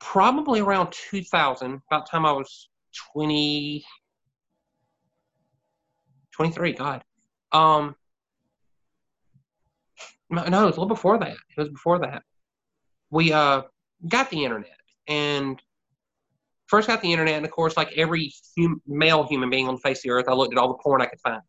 probably 0.00 0.60
around 0.60 0.92
2000, 1.10 1.80
about 1.90 2.06
the 2.06 2.10
time 2.10 2.26
I 2.26 2.32
was 2.32 2.68
20, 3.12 3.84
23, 6.32 6.72
God. 6.72 7.04
Um, 7.52 7.94
no, 10.30 10.42
it 10.42 10.50
was 10.50 10.54
a 10.54 10.64
little 10.64 10.86
before 10.86 11.18
that. 11.18 11.32
It 11.32 11.60
was 11.60 11.68
before 11.70 11.98
that 12.00 12.22
we 13.10 13.32
uh 13.32 13.62
got 14.08 14.30
the 14.30 14.44
internet 14.44 14.76
and 15.06 15.60
first 16.66 16.88
got 16.88 17.00
the 17.00 17.10
internet 17.10 17.34
and 17.34 17.44
of 17.44 17.50
course 17.50 17.76
like 17.76 17.92
every 17.96 18.32
hum- 18.58 18.82
male 18.86 19.24
human 19.24 19.50
being 19.50 19.68
on 19.68 19.74
the 19.74 19.80
face 19.80 19.98
of 19.98 20.02
the 20.04 20.10
earth 20.10 20.26
i 20.28 20.32
looked 20.32 20.52
at 20.52 20.58
all 20.58 20.68
the 20.68 20.82
porn 20.82 21.02
i 21.02 21.06
could 21.06 21.20
find 21.20 21.40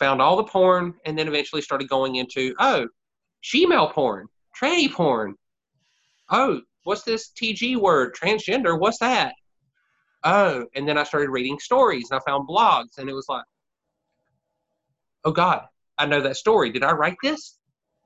found 0.00 0.20
all 0.20 0.36
the 0.36 0.44
porn 0.44 0.94
and 1.06 1.16
then 1.16 1.28
eventually 1.28 1.62
started 1.62 1.88
going 1.88 2.16
into 2.16 2.54
oh 2.58 2.88
female 3.44 3.88
porn 3.88 4.26
tranny 4.60 4.90
porn 4.92 5.34
oh 6.30 6.60
what's 6.84 7.02
this 7.02 7.30
tg 7.40 7.76
word 7.76 8.14
transgender 8.14 8.78
what's 8.78 8.98
that 8.98 9.32
oh 10.24 10.64
and 10.74 10.88
then 10.88 10.98
i 10.98 11.04
started 11.04 11.30
reading 11.30 11.58
stories 11.58 12.10
and 12.10 12.18
i 12.18 12.30
found 12.30 12.48
blogs 12.48 12.98
and 12.98 13.08
it 13.08 13.14
was 13.14 13.26
like 13.28 13.44
oh 15.24 15.32
god 15.32 15.62
i 15.98 16.04
know 16.04 16.20
that 16.20 16.36
story 16.36 16.70
did 16.70 16.82
i 16.82 16.90
write 16.90 17.16
this 17.22 17.60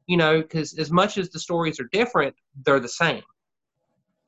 you 0.07 0.17
know, 0.17 0.43
because 0.43 0.79
as 0.79 0.91
much 0.91 1.19
as 1.19 1.31
the 1.31 1.39
stories 1.39 1.81
are 1.81 1.89
different, 1.93 2.35
they're 2.65 2.81
the 2.81 2.89
same. 2.89 3.23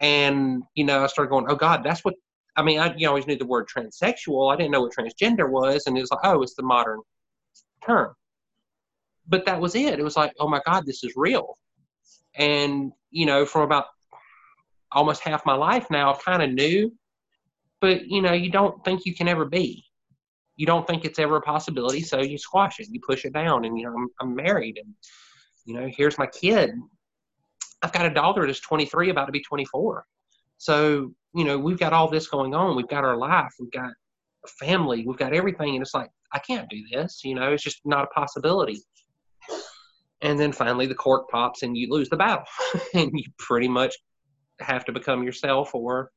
And 0.01 0.63
you 0.75 0.85
know, 0.85 1.05
I 1.05 1.07
started 1.07 1.31
going, 1.31 1.47
oh 1.49 1.57
God, 1.57 1.83
that's 1.85 2.05
what. 2.05 2.15
I 2.59 2.63
mean, 2.63 2.79
I 2.79 2.95
you 2.97 3.05
know, 3.05 3.11
always 3.11 3.27
knew 3.27 3.37
the 3.37 3.45
word 3.45 3.67
transsexual. 3.69 4.53
I 4.53 4.57
didn't 4.57 4.71
know 4.71 4.81
what 4.81 4.95
transgender 4.95 5.51
was, 5.51 5.87
and 5.87 5.97
it 5.97 6.01
was 6.01 6.11
like, 6.11 6.21
oh, 6.25 6.43
it's 6.43 6.55
the 6.55 6.63
modern 6.63 7.01
term. 7.85 8.15
But 9.27 9.47
that 9.47 9.61
was 9.61 9.75
it. 9.75 9.99
It 9.99 10.03
was 10.03 10.17
like, 10.17 10.33
oh 10.39 10.49
my 10.49 10.61
God, 10.65 10.87
this 10.87 11.03
is 11.03 11.13
real. 11.17 11.57
And 12.37 12.93
you 13.11 13.27
know, 13.27 13.47
from 13.47 13.63
about 13.63 13.87
almost 14.93 15.23
half 15.23 15.45
my 15.45 15.55
life 15.55 15.91
now, 15.91 16.13
I've 16.13 16.25
kind 16.25 16.43
of 16.43 16.51
knew, 16.51 16.93
but 17.81 18.07
you 18.07 18.23
know, 18.23 18.33
you 18.33 18.51
don't 18.51 18.85
think 18.85 19.05
you 19.05 19.15
can 19.15 19.29
ever 19.29 19.45
be. 19.45 19.85
You 20.57 20.67
don't 20.67 20.87
think 20.87 21.05
it's 21.05 21.19
ever 21.19 21.37
a 21.37 21.43
possibility, 21.43 22.03
so 22.03 22.21
you 22.21 22.39
squash 22.39 22.81
it, 22.81 22.89
you 22.91 23.01
push 23.07 23.25
it 23.25 23.35
down, 23.35 23.65
and 23.67 23.79
you 23.79 23.85
know, 23.85 23.95
I'm, 23.95 24.09
I'm 24.21 24.35
married, 24.35 24.79
and 24.79 24.95
you 25.67 25.75
know, 25.75 25.89
here's 25.95 26.17
my 26.17 26.27
kid. 26.27 26.71
I've 27.83 27.93
got 27.93 28.07
a 28.07 28.15
daughter 28.15 28.47
that's 28.47 28.61
23, 28.61 29.11
about 29.11 29.27
to 29.27 29.33
be 29.33 29.43
24. 29.43 30.05
So, 30.57 31.13
you 31.35 31.45
know, 31.45 31.59
we've 31.59 31.79
got 31.79 31.93
all 31.93 32.09
this 32.09 32.29
going 32.29 32.55
on. 32.55 32.77
We've 32.77 32.89
got 32.89 33.05
our 33.05 33.17
life. 33.17 33.53
We've 33.61 33.71
got 33.71 33.91
family. 34.51 35.05
We've 35.07 35.19
got 35.19 35.33
everything. 35.33 35.75
And 35.75 35.83
it's 35.83 35.95
like, 35.95 36.11
I 36.33 36.39
can't 36.39 36.69
do 36.69 36.83
this. 36.93 37.23
You 37.25 37.35
know, 37.35 37.53
it's 37.53 37.63
just 37.63 37.81
not 37.85 38.05
a 38.05 38.09
possibility. 38.09 38.83
And 40.23 40.39
then 40.39 40.53
finally 40.53 40.87
the 40.87 40.95
cork 40.95 41.29
pops 41.31 41.63
and 41.63 41.77
you 41.77 41.89
lose 41.91 42.09
the 42.09 42.17
battle. 42.17 42.45
and 42.95 43.11
you 43.15 43.25
pretty 43.39 43.69
much 43.69 43.95
have 44.61 44.85
to 44.87 44.93
become 44.93 45.23
yourself 45.23 45.75
or 45.75 46.11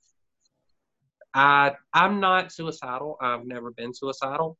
I 1.33 1.73
I'm 1.93 2.19
not 2.19 2.51
suicidal. 2.51 3.17
I've 3.21 3.45
never 3.45 3.71
been 3.71 3.93
suicidal. 3.93 4.57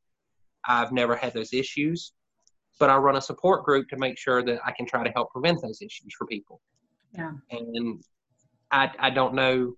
I've 0.66 0.92
never 0.92 1.16
had 1.16 1.32
those 1.32 1.52
issues 1.52 2.12
but 2.80 2.90
I 2.90 2.96
run 2.96 3.16
a 3.16 3.20
support 3.20 3.64
group 3.64 3.88
to 3.90 3.96
make 3.98 4.18
sure 4.18 4.42
that 4.42 4.58
I 4.64 4.72
can 4.72 4.86
try 4.86 5.04
to 5.04 5.10
help 5.10 5.30
prevent 5.30 5.62
those 5.62 5.80
issues 5.82 6.12
for 6.18 6.26
people. 6.26 6.60
Yeah. 7.12 7.32
And 7.50 8.02
I, 8.72 8.90
I 8.98 9.10
don't 9.10 9.34
know 9.34 9.74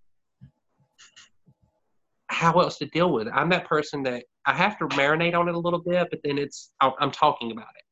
how 2.42 2.58
else 2.60 2.76
to 2.78 2.86
deal 2.86 3.12
with 3.12 3.28
it. 3.28 3.32
I'm 3.34 3.48
that 3.50 3.68
person 3.68 4.02
that 4.02 4.24
I 4.46 4.52
have 4.52 4.76
to 4.78 4.86
marinate 4.88 5.38
on 5.38 5.48
it 5.48 5.54
a 5.54 5.58
little 5.58 5.78
bit, 5.78 6.08
but 6.10 6.18
then 6.24 6.38
it's, 6.38 6.72
I'm 6.80 7.12
talking 7.12 7.52
about 7.52 7.68
it. 7.76 7.84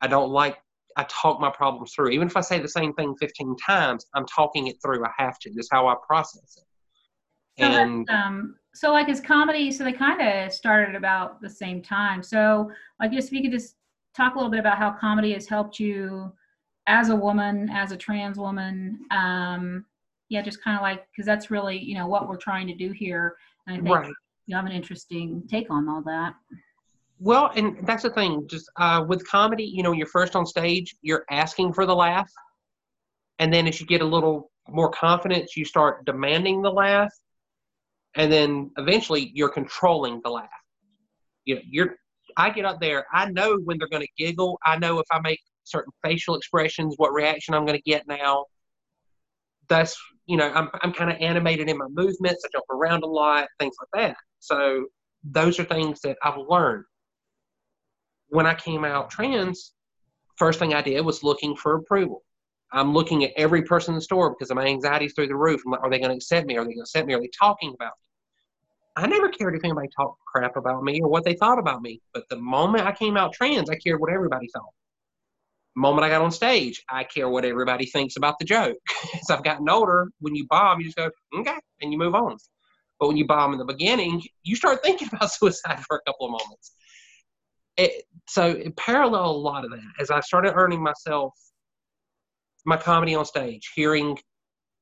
I 0.00 0.06
don't 0.06 0.30
like, 0.30 0.56
I 0.96 1.04
talk 1.10 1.40
my 1.40 1.50
problems 1.50 1.92
through. 1.94 2.08
Even 2.08 2.26
if 2.26 2.36
I 2.36 2.40
say 2.40 2.58
the 2.58 2.68
same 2.68 2.94
thing 2.94 3.14
15 3.20 3.56
times, 3.56 4.06
I'm 4.14 4.24
talking 4.26 4.66
it 4.68 4.76
through. 4.82 5.04
I 5.04 5.10
have 5.18 5.38
to. 5.40 5.50
That's 5.54 5.68
how 5.70 5.86
I 5.88 5.94
process 6.06 6.56
it. 6.56 6.64
So 7.62 7.66
And 7.66 8.08
um, 8.08 8.56
so 8.74 8.92
like 8.92 9.08
his 9.08 9.20
comedy, 9.20 9.70
so 9.70 9.84
they 9.84 9.92
kind 9.92 10.22
of 10.22 10.52
started 10.52 10.94
about 10.94 11.42
the 11.42 11.50
same 11.50 11.82
time. 11.82 12.22
So 12.22 12.70
like 12.98 13.12
just 13.12 13.28
if 13.28 13.34
you 13.34 13.42
could 13.42 13.52
just 13.52 13.76
talk 14.16 14.34
a 14.34 14.38
little 14.38 14.50
bit 14.50 14.60
about 14.60 14.78
how 14.78 14.92
comedy 14.92 15.34
has 15.34 15.46
helped 15.46 15.78
you 15.78 16.32
as 16.86 17.10
a 17.10 17.16
woman, 17.16 17.68
as 17.70 17.92
a 17.92 17.96
trans 17.96 18.38
woman. 18.38 19.00
Um, 19.10 19.84
yeah, 20.30 20.40
just 20.40 20.62
kind 20.62 20.76
of 20.76 20.82
like 20.82 21.06
because 21.10 21.26
that's 21.26 21.50
really 21.50 21.78
you 21.78 21.94
know 21.94 22.06
what 22.06 22.28
we're 22.28 22.36
trying 22.36 22.66
to 22.68 22.74
do 22.74 22.92
here, 22.92 23.36
I 23.70 23.76
think 23.76 23.88
right. 23.88 24.12
you 24.46 24.56
have 24.56 24.66
an 24.66 24.72
interesting 24.72 25.42
take 25.48 25.70
on 25.70 25.88
all 25.88 26.02
that. 26.02 26.34
Well, 27.18 27.50
and 27.54 27.86
that's 27.86 28.02
the 28.02 28.10
thing. 28.10 28.46
Just 28.48 28.70
uh, 28.76 29.04
with 29.06 29.26
comedy, 29.28 29.64
you 29.64 29.82
know, 29.82 29.90
when 29.90 29.98
you're 29.98 30.08
first 30.08 30.34
on 30.34 30.46
stage, 30.46 30.96
you're 31.02 31.24
asking 31.30 31.74
for 31.74 31.86
the 31.86 31.94
laugh, 31.94 32.30
and 33.38 33.52
then 33.52 33.66
as 33.66 33.80
you 33.80 33.86
get 33.86 34.00
a 34.00 34.06
little 34.06 34.50
more 34.68 34.90
confidence, 34.90 35.56
you 35.56 35.64
start 35.64 36.04
demanding 36.06 36.62
the 36.62 36.70
laugh, 36.70 37.12
and 38.14 38.32
then 38.32 38.70
eventually 38.78 39.30
you're 39.34 39.50
controlling 39.50 40.20
the 40.24 40.30
laugh. 40.30 40.48
You 41.44 41.56
know, 41.56 41.60
you're. 41.64 41.96
I 42.36 42.50
get 42.50 42.64
up 42.64 42.80
there. 42.80 43.06
I 43.12 43.28
know 43.30 43.58
when 43.64 43.76
they're 43.76 43.88
going 43.88 44.06
to 44.06 44.24
giggle. 44.24 44.58
I 44.64 44.78
know 44.78 44.98
if 44.98 45.06
I 45.10 45.20
make 45.20 45.40
certain 45.64 45.92
facial 46.02 46.36
expressions, 46.36 46.94
what 46.96 47.12
reaction 47.12 47.54
I'm 47.54 47.66
going 47.66 47.78
to 47.78 47.90
get 47.90 48.06
now. 48.06 48.46
That's 49.70 49.96
you 50.26 50.36
know, 50.36 50.52
I'm 50.52 50.68
I'm 50.82 50.92
kind 50.92 51.10
of 51.10 51.16
animated 51.20 51.70
in 51.70 51.78
my 51.78 51.88
movements. 51.88 52.44
I 52.44 52.48
jump 52.52 52.66
around 52.70 53.02
a 53.02 53.06
lot, 53.06 53.48
things 53.58 53.74
like 53.80 54.02
that. 54.02 54.16
So 54.40 54.86
those 55.24 55.58
are 55.58 55.64
things 55.64 56.00
that 56.02 56.18
I've 56.22 56.38
learned. 56.48 56.84
When 58.28 58.46
I 58.46 58.54
came 58.54 58.84
out 58.84 59.10
trans, 59.10 59.72
first 60.36 60.58
thing 60.58 60.74
I 60.74 60.82
did 60.82 61.00
was 61.00 61.22
looking 61.22 61.56
for 61.56 61.74
approval. 61.74 62.22
I'm 62.72 62.92
looking 62.92 63.24
at 63.24 63.32
every 63.36 63.62
person 63.62 63.94
in 63.94 63.96
the 63.96 64.02
store 64.02 64.30
because 64.30 64.54
my 64.54 64.64
anxiety's 64.64 65.12
through 65.14 65.26
the 65.28 65.36
roof. 65.36 65.62
Like, 65.66 65.80
are 65.82 65.90
they 65.90 65.98
going 65.98 66.10
to 66.10 66.16
accept 66.16 66.46
me? 66.46 66.56
Are 66.56 66.60
they 66.60 66.74
going 66.74 66.76
to 66.76 66.82
accept 66.82 67.06
me? 67.08 67.14
Are 67.14 67.20
they 67.20 67.30
talking 67.38 67.74
about 67.74 67.92
me? 67.98 69.04
I 69.04 69.06
never 69.06 69.28
cared 69.28 69.56
if 69.56 69.64
anybody 69.64 69.88
talked 69.96 70.20
crap 70.26 70.56
about 70.56 70.84
me 70.84 71.00
or 71.00 71.08
what 71.08 71.24
they 71.24 71.34
thought 71.34 71.58
about 71.58 71.82
me. 71.82 72.00
But 72.14 72.28
the 72.28 72.36
moment 72.36 72.86
I 72.86 72.92
came 72.92 73.16
out 73.16 73.32
trans, 73.32 73.70
I 73.70 73.76
cared 73.76 74.00
what 74.00 74.12
everybody 74.12 74.48
thought. 74.52 74.72
Moment 75.76 76.04
I 76.04 76.08
got 76.08 76.22
on 76.22 76.32
stage, 76.32 76.82
I 76.88 77.04
care 77.04 77.28
what 77.28 77.44
everybody 77.44 77.86
thinks 77.86 78.16
about 78.16 78.38
the 78.38 78.44
joke. 78.44 78.76
As 79.14 79.30
I've 79.30 79.44
gotten 79.44 79.68
older, 79.68 80.08
when 80.20 80.34
you 80.34 80.46
bomb, 80.48 80.80
you 80.80 80.86
just 80.86 80.96
go, 80.96 81.10
okay, 81.36 81.58
and 81.80 81.92
you 81.92 81.98
move 81.98 82.14
on. 82.14 82.36
But 82.98 83.08
when 83.08 83.16
you 83.16 83.26
bomb 83.26 83.52
in 83.52 83.58
the 83.58 83.64
beginning, 83.64 84.22
you 84.42 84.56
start 84.56 84.82
thinking 84.84 85.08
about 85.12 85.32
suicide 85.32 85.80
for 85.86 85.96
a 85.96 86.10
couple 86.10 86.26
of 86.26 86.32
moments. 86.32 86.72
It, 87.76 88.04
so 88.28 88.48
it 88.48 88.76
paralleled 88.76 89.36
a 89.36 89.38
lot 89.38 89.64
of 89.64 89.70
that. 89.70 89.92
As 90.00 90.10
I 90.10 90.20
started 90.20 90.52
earning 90.54 90.82
myself 90.82 91.34
my 92.66 92.76
comedy 92.76 93.14
on 93.14 93.24
stage, 93.24 93.70
hearing 93.74 94.18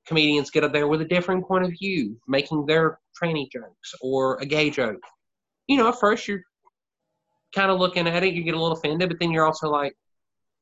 comedians 0.07 0.51
get 0.51 0.64
up 0.64 0.72
there 0.72 0.88
with 0.88 1.01
a 1.01 1.05
different 1.05 1.46
point 1.46 1.64
of 1.64 1.70
view, 1.70 2.16
making 2.27 2.66
their 2.66 2.98
tranny 3.20 3.51
jokes 3.51 3.94
or 4.01 4.38
a 4.40 4.46
gay 4.46 4.70
joke. 4.70 5.03
You 5.66 5.77
know, 5.77 5.88
at 5.88 6.01
first 6.01 6.27
you're 6.27 6.42
kind 7.55 7.70
of 7.70 7.79
looking 7.79 8.07
at 8.07 8.24
it, 8.24 8.35
you 8.35 8.42
get 8.42 8.55
a 8.55 8.61
little 8.61 8.77
offended, 8.77 9.09
but 9.09 9.18
then 9.20 9.31
you're 9.31 9.46
also 9.46 9.68
like, 9.68 9.94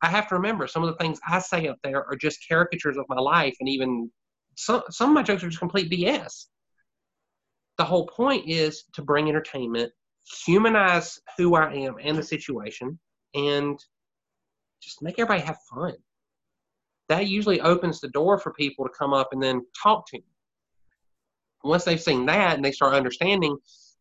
I 0.07 0.11
have 0.11 0.29
to 0.29 0.37
remember 0.37 0.67
some 0.67 0.85
of 0.85 0.89
the 0.89 0.97
things 1.03 1.19
I 1.27 1.41
say 1.41 1.67
up 1.67 1.79
there 1.83 2.05
are 2.05 2.17
just 2.17 2.47
caricatures 2.49 2.97
of 2.97 3.07
my 3.09 3.21
life, 3.21 3.57
and 3.59 3.69
even 3.69 4.11
some 4.55 4.83
some 4.91 5.11
of 5.11 5.15
my 5.15 5.23
jokes 5.23 5.43
are 5.43 5.49
just 5.49 5.59
complete 5.59 5.91
BS. 5.91 6.47
The 7.77 7.85
whole 7.85 8.07
point 8.07 8.49
is 8.49 8.85
to 8.95 9.03
bring 9.03 9.29
entertainment, 9.29 9.93
humanize 10.45 11.19
who 11.37 11.57
I 11.57 11.73
am 11.73 11.97
and 12.01 12.17
the 12.17 12.23
situation, 12.23 12.99
and 13.35 13.79
just 14.81 15.03
make 15.03 15.19
everybody 15.19 15.45
have 15.45 15.59
fun 15.75 15.95
that 17.09 17.27
usually 17.27 17.61
opens 17.61 18.01
the 18.01 18.09
door 18.09 18.39
for 18.39 18.53
people 18.53 18.85
to 18.85 18.93
come 18.97 19.13
up 19.13 19.29
and 19.33 19.43
then 19.43 19.65
talk 19.81 20.07
to 20.09 20.19
me. 20.19 20.25
Once 21.65 21.85
they've 21.85 22.01
seen 22.01 22.27
that 22.27 22.57
and 22.57 22.65
they 22.65 22.73
start 22.73 22.95
understanding, 22.95 23.57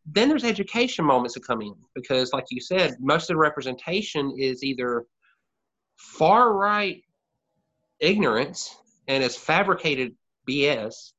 then 0.06 0.28
there's 0.28 0.44
education 0.44 1.04
moments 1.04 1.34
that 1.34 1.46
come 1.46 1.62
in 1.62 1.74
because, 1.94 2.32
like 2.32 2.44
you 2.50 2.60
said, 2.60 2.96
most 3.00 3.24
of 3.24 3.34
the 3.34 3.36
representation 3.36 4.32
is 4.38 4.62
either 4.62 5.04
far 5.96 6.52
right 6.52 7.02
ignorance 8.00 8.76
and 9.08 9.22
it's 9.22 9.36
fabricated 9.36 10.14
BS, 10.48 11.12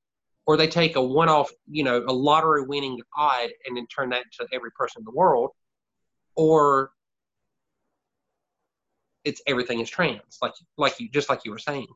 or 0.45 0.57
they 0.57 0.67
take 0.67 0.95
a 0.95 1.01
one 1.01 1.29
off, 1.29 1.51
you 1.69 1.83
know, 1.83 2.03
a 2.07 2.13
lottery 2.13 2.63
winning 2.63 2.99
odd 3.17 3.49
and 3.65 3.75
then 3.75 3.85
turn 3.87 4.09
that 4.09 4.23
to 4.39 4.47
every 4.53 4.71
person 4.71 5.01
in 5.01 5.05
the 5.05 5.11
world, 5.11 5.51
or 6.35 6.91
it's 9.23 9.41
everything 9.47 9.79
is 9.79 9.89
trans, 9.89 10.37
like 10.41 10.53
like 10.77 10.99
you 10.99 11.09
just 11.09 11.29
like 11.29 11.41
you 11.43 11.51
were 11.51 11.57
saying. 11.57 11.87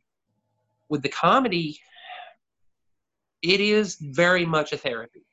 With 0.90 1.02
the 1.02 1.10
comedy, 1.10 1.80
it 3.42 3.62
is 3.62 3.98
very 4.02 4.46
much 4.46 4.74
a 4.74 4.78
therapy. 4.78 5.26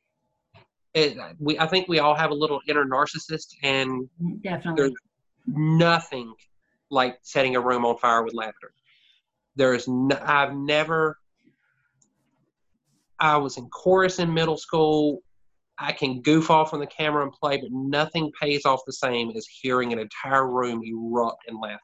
It, 0.94 1.18
we 1.40 1.58
I 1.58 1.66
think 1.66 1.88
we 1.88 1.98
all 1.98 2.14
have 2.14 2.30
a 2.30 2.34
little 2.34 2.60
inner 2.68 2.84
narcissist, 2.84 3.54
and 3.62 4.08
definitely 4.42 4.82
there's 4.82 4.92
nothing 5.46 6.32
like 6.90 7.18
setting 7.22 7.56
a 7.56 7.60
room 7.60 7.84
on 7.84 7.98
fire 7.98 8.22
with 8.22 8.34
laughter. 8.34 8.72
There 9.56 9.74
is 9.74 9.88
I've 10.22 10.54
never. 10.54 11.18
I 13.20 13.36
was 13.36 13.56
in 13.56 13.68
chorus 13.68 14.18
in 14.18 14.32
middle 14.32 14.56
school. 14.56 15.22
I 15.78 15.92
can 15.92 16.22
goof 16.22 16.50
off 16.50 16.74
on 16.74 16.80
the 16.80 16.86
camera 16.86 17.22
and 17.22 17.32
play, 17.32 17.56
but 17.56 17.70
nothing 17.70 18.32
pays 18.40 18.64
off 18.64 18.80
the 18.86 18.92
same 18.92 19.30
as 19.36 19.46
hearing 19.46 19.92
an 19.92 19.98
entire 19.98 20.48
room 20.48 20.82
erupt 20.84 21.44
in 21.48 21.60
laughter. 21.60 21.82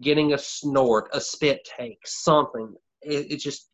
Getting 0.00 0.32
a 0.32 0.38
snort, 0.38 1.08
a 1.12 1.20
spit 1.20 1.68
take, 1.76 2.00
something. 2.04 2.74
It, 3.02 3.32
it 3.32 3.36
just 3.36 3.68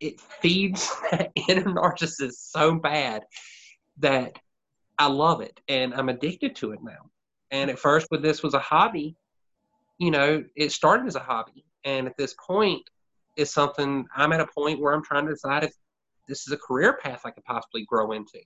it 0.00 0.20
feeds 0.20 0.92
that 1.10 1.30
inner 1.48 1.64
narcissist 1.64 2.50
so 2.50 2.74
bad 2.74 3.22
that 3.98 4.38
I 4.98 5.06
love 5.06 5.40
it 5.40 5.60
and 5.68 5.94
I'm 5.94 6.08
addicted 6.08 6.56
to 6.56 6.72
it 6.72 6.80
now. 6.82 7.10
And 7.50 7.70
at 7.70 7.78
first, 7.78 8.06
when 8.10 8.22
this 8.22 8.42
was 8.42 8.54
a 8.54 8.58
hobby, 8.58 9.16
you 9.98 10.10
know, 10.10 10.44
it 10.56 10.72
started 10.72 11.06
as 11.06 11.16
a 11.16 11.20
hobby, 11.20 11.64
and 11.84 12.06
at 12.06 12.16
this 12.16 12.34
point, 12.34 12.82
it's 13.36 13.52
something 13.52 14.06
I'm 14.14 14.32
at 14.32 14.40
a 14.40 14.46
point 14.46 14.80
where 14.80 14.92
I'm 14.92 15.02
trying 15.02 15.26
to 15.26 15.32
decide 15.32 15.64
if 15.64 15.72
this 16.26 16.46
is 16.46 16.52
a 16.52 16.56
career 16.56 16.98
path 17.02 17.22
I 17.24 17.30
could 17.30 17.44
possibly 17.44 17.84
grow 17.84 18.12
into. 18.12 18.40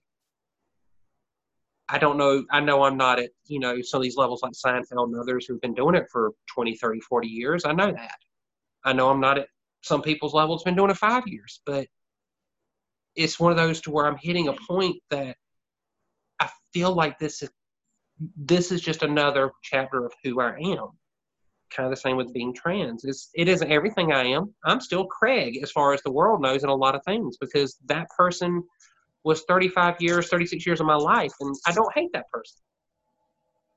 I 1.89 1.97
don't 1.97 2.17
know. 2.17 2.45
I 2.49 2.61
know 2.61 2.83
I'm 2.83 2.97
not 2.97 3.19
at, 3.19 3.31
you 3.45 3.59
know, 3.59 3.81
some 3.81 3.99
of 3.99 4.03
these 4.03 4.15
levels 4.15 4.41
like 4.41 4.53
Seinfeld 4.53 5.07
and 5.07 5.19
others 5.19 5.45
who've 5.45 5.61
been 5.61 5.73
doing 5.73 5.95
it 5.95 6.05
for 6.11 6.31
20, 6.53 6.75
30, 6.75 7.01
40 7.01 7.27
years. 7.27 7.65
I 7.65 7.73
know 7.73 7.91
that. 7.91 8.17
I 8.85 8.93
know 8.93 9.09
I'm 9.09 9.19
not 9.19 9.37
at 9.37 9.47
some 9.81 10.01
people's 10.01 10.33
levels 10.33 10.63
been 10.63 10.75
doing 10.75 10.91
it 10.91 10.97
five 10.97 11.27
years, 11.27 11.61
but 11.65 11.87
it's 13.15 13.39
one 13.39 13.51
of 13.51 13.57
those 13.57 13.81
to 13.81 13.91
where 13.91 14.07
I'm 14.07 14.17
hitting 14.17 14.47
a 14.47 14.53
point 14.53 14.95
that 15.09 15.35
I 16.39 16.49
feel 16.73 16.93
like 16.93 17.19
this 17.19 17.43
is 17.43 17.49
this 18.37 18.71
is 18.71 18.81
just 18.81 19.03
another 19.03 19.51
chapter 19.63 20.05
of 20.05 20.13
who 20.23 20.39
I 20.41 20.57
am 20.57 20.89
kind 21.75 21.87
of 21.87 21.91
the 21.91 21.99
same 21.99 22.17
with 22.17 22.33
being 22.33 22.53
trans. 22.53 23.03
It's, 23.03 23.29
it 23.33 23.47
isn't 23.47 23.71
everything 23.71 24.11
I 24.11 24.25
am. 24.25 24.53
I'm 24.65 24.79
still 24.79 25.05
Craig 25.05 25.59
as 25.61 25.71
far 25.71 25.93
as 25.93 26.01
the 26.03 26.11
world 26.11 26.41
knows 26.41 26.63
in 26.63 26.69
a 26.69 26.75
lot 26.75 26.95
of 26.95 27.03
things 27.03 27.37
because 27.39 27.77
that 27.87 28.07
person 28.15 28.63
was 29.23 29.43
35 29.47 29.95
years, 29.99 30.29
36 30.29 30.65
years 30.65 30.79
of 30.79 30.85
my 30.85 30.95
life, 30.95 31.31
and 31.39 31.55
I 31.65 31.71
don't 31.71 31.93
hate 31.93 32.11
that 32.13 32.29
person. 32.31 32.57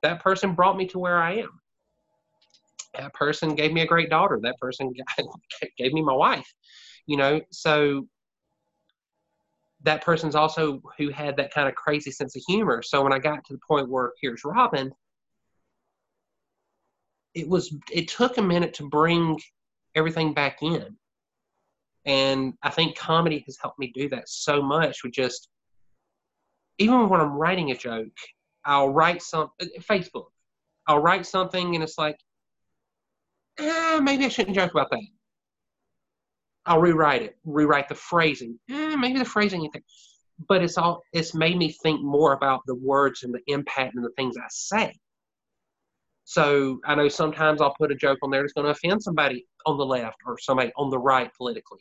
That 0.03 0.21
person 0.21 0.53
brought 0.53 0.77
me 0.77 0.85
to 0.87 0.99
where 0.99 1.17
I 1.17 1.37
am. 1.37 1.59
That 2.97 3.13
person 3.13 3.55
gave 3.55 3.73
me 3.73 3.81
a 3.81 3.87
great 3.87 4.09
daughter. 4.09 4.39
That 4.41 4.57
person 4.59 4.93
gave 5.77 5.93
me 5.93 6.01
my 6.01 6.13
wife. 6.13 6.51
You 7.05 7.17
know, 7.17 7.41
so 7.51 8.07
that 9.87 10.03
person's 10.03 10.35
also 10.35 10.81
who 10.97 11.09
had 11.09 11.37
that 11.37 11.53
kind 11.53 11.67
of 11.69 11.73
crazy 11.75 12.11
sense 12.11 12.35
of 12.35 12.43
humor. 12.45 12.81
So 12.81 13.01
when 13.01 13.13
I 13.13 13.19
got 13.19 13.45
to 13.45 13.53
the 13.53 13.59
point 13.65 13.89
where 13.89 14.11
here's 14.21 14.43
Robyn, 14.43 14.91
it 17.33 17.47
was 17.47 17.73
it 17.91 18.09
took 18.09 18.37
a 18.37 18.41
minute 18.41 18.73
to 18.73 18.89
bring 18.89 19.39
everything 19.95 20.33
back 20.33 20.57
in 20.61 20.97
and 22.05 22.53
i 22.63 22.69
think 22.69 22.97
comedy 22.97 23.43
has 23.45 23.57
helped 23.61 23.77
me 23.77 23.91
do 23.93 24.09
that 24.09 24.27
so 24.27 24.61
much 24.61 25.03
with 25.03 25.13
just 25.13 25.49
even 26.79 27.09
when 27.09 27.21
i'm 27.21 27.33
writing 27.33 27.69
a 27.71 27.77
joke 27.77 28.17
i'll 28.65 28.89
write 28.89 29.21
some 29.21 29.49
uh, 29.61 29.65
facebook 29.81 30.27
i'll 30.87 30.99
write 30.99 31.25
something 31.25 31.75
and 31.75 31.83
it's 31.83 31.97
like 31.97 32.17
eh, 33.59 33.99
maybe 33.99 34.25
i 34.25 34.29
shouldn't 34.29 34.55
joke 34.55 34.71
about 34.71 34.89
that 34.89 35.03
i'll 36.67 36.81
rewrite 36.81 37.21
it 37.21 37.37
rewrite 37.45 37.89
the 37.89 37.95
phrasing 37.95 38.57
eh, 38.69 38.95
maybe 38.95 39.19
the 39.19 39.25
phrasing 39.25 39.69
but 40.47 40.63
it's 40.63 40.77
all 40.77 41.01
it's 41.13 41.33
made 41.33 41.57
me 41.57 41.71
think 41.83 42.01
more 42.01 42.33
about 42.33 42.61
the 42.67 42.75
words 42.75 43.23
and 43.23 43.33
the 43.33 43.41
impact 43.47 43.95
and 43.95 44.03
the 44.03 44.11
things 44.17 44.37
i 44.37 44.45
say 44.49 44.93
so 46.29 46.81
I 46.83 46.93
know 46.93 47.07
sometimes 47.07 47.61
I'll 47.61 47.73
put 47.79 47.89
a 47.89 47.95
joke 47.95 48.19
on 48.21 48.29
there 48.29 48.41
that's 48.41 48.51
going 48.51 48.65
to 48.65 48.71
offend 48.71 49.01
somebody 49.01 49.45
on 49.65 49.77
the 49.77 49.85
left 49.85 50.17
or 50.25 50.37
somebody 50.37 50.73
on 50.75 50.89
the 50.89 50.99
right 50.99 51.31
politically. 51.37 51.79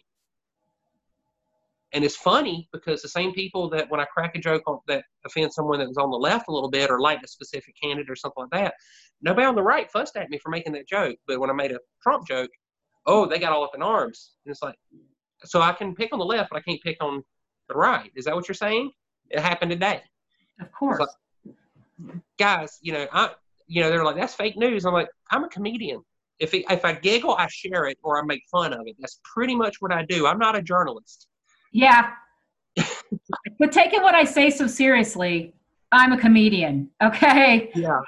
And 1.92 2.04
it's 2.04 2.14
funny 2.14 2.68
because 2.72 3.02
the 3.02 3.08
same 3.08 3.32
people 3.32 3.68
that 3.70 3.90
when 3.90 3.98
I 3.98 4.04
crack 4.04 4.36
a 4.36 4.38
joke 4.38 4.62
on, 4.68 4.78
that 4.86 5.02
offends 5.24 5.56
someone 5.56 5.80
that 5.80 5.88
was 5.88 5.96
on 5.96 6.12
the 6.12 6.16
left 6.16 6.46
a 6.46 6.52
little 6.52 6.70
bit 6.70 6.90
or 6.90 7.00
like 7.00 7.20
a 7.24 7.26
specific 7.26 7.74
candidate 7.82 8.08
or 8.08 8.14
something 8.14 8.44
like 8.44 8.62
that, 8.62 8.74
nobody 9.20 9.48
on 9.48 9.56
the 9.56 9.64
right 9.64 9.90
fussed 9.90 10.16
at 10.16 10.30
me 10.30 10.38
for 10.38 10.50
making 10.50 10.74
that 10.74 10.86
joke. 10.86 11.16
But 11.26 11.40
when 11.40 11.50
I 11.50 11.52
made 11.52 11.72
a 11.72 11.80
Trump 12.00 12.28
joke, 12.28 12.50
oh, 13.06 13.26
they 13.26 13.38
got 13.38 13.52
all 13.52 13.64
up 13.64 13.74
in 13.74 13.82
arms. 13.82 14.32
And 14.44 14.52
it's 14.52 14.62
like, 14.62 14.76
so 15.44 15.60
I 15.60 15.72
can 15.72 15.94
pick 15.94 16.12
on 16.12 16.18
the 16.18 16.24
left, 16.24 16.50
but 16.50 16.56
I 16.58 16.62
can't 16.62 16.82
pick 16.82 16.96
on 17.00 17.22
the 17.68 17.74
right. 17.74 18.10
Is 18.16 18.24
that 18.24 18.34
what 18.34 18.48
you're 18.48 18.54
saying? 18.54 18.90
It 19.30 19.40
happened 19.40 19.70
today. 19.70 20.02
Of 20.60 20.72
course. 20.72 21.00
Like, 21.00 22.16
guys, 22.38 22.78
you 22.82 22.92
know, 22.92 23.06
I 23.12 23.30
you 23.66 23.82
know, 23.82 23.90
they're 23.90 24.04
like, 24.04 24.16
that's 24.16 24.34
fake 24.34 24.56
news. 24.56 24.84
I'm 24.84 24.92
like, 24.92 25.08
I'm 25.30 25.44
a 25.44 25.48
comedian. 25.48 26.02
If, 26.38 26.54
it, 26.54 26.64
if 26.70 26.84
I 26.84 26.92
giggle, 26.92 27.34
I 27.34 27.48
share 27.48 27.86
it 27.86 27.98
or 28.02 28.18
I 28.18 28.24
make 28.24 28.42
fun 28.50 28.72
of 28.72 28.82
it. 28.86 28.96
That's 28.98 29.20
pretty 29.24 29.54
much 29.54 29.76
what 29.80 29.92
I 29.92 30.04
do. 30.04 30.26
I'm 30.26 30.38
not 30.38 30.56
a 30.56 30.62
journalist. 30.62 31.26
Yeah. 31.72 32.12
but 33.58 33.72
taking 33.72 34.02
what 34.02 34.14
I 34.14 34.24
say 34.24 34.50
so 34.50 34.66
seriously, 34.66 35.54
I'm 35.92 36.12
a 36.12 36.18
comedian. 36.18 36.90
Okay. 37.02 37.70
Yeah. 37.74 38.00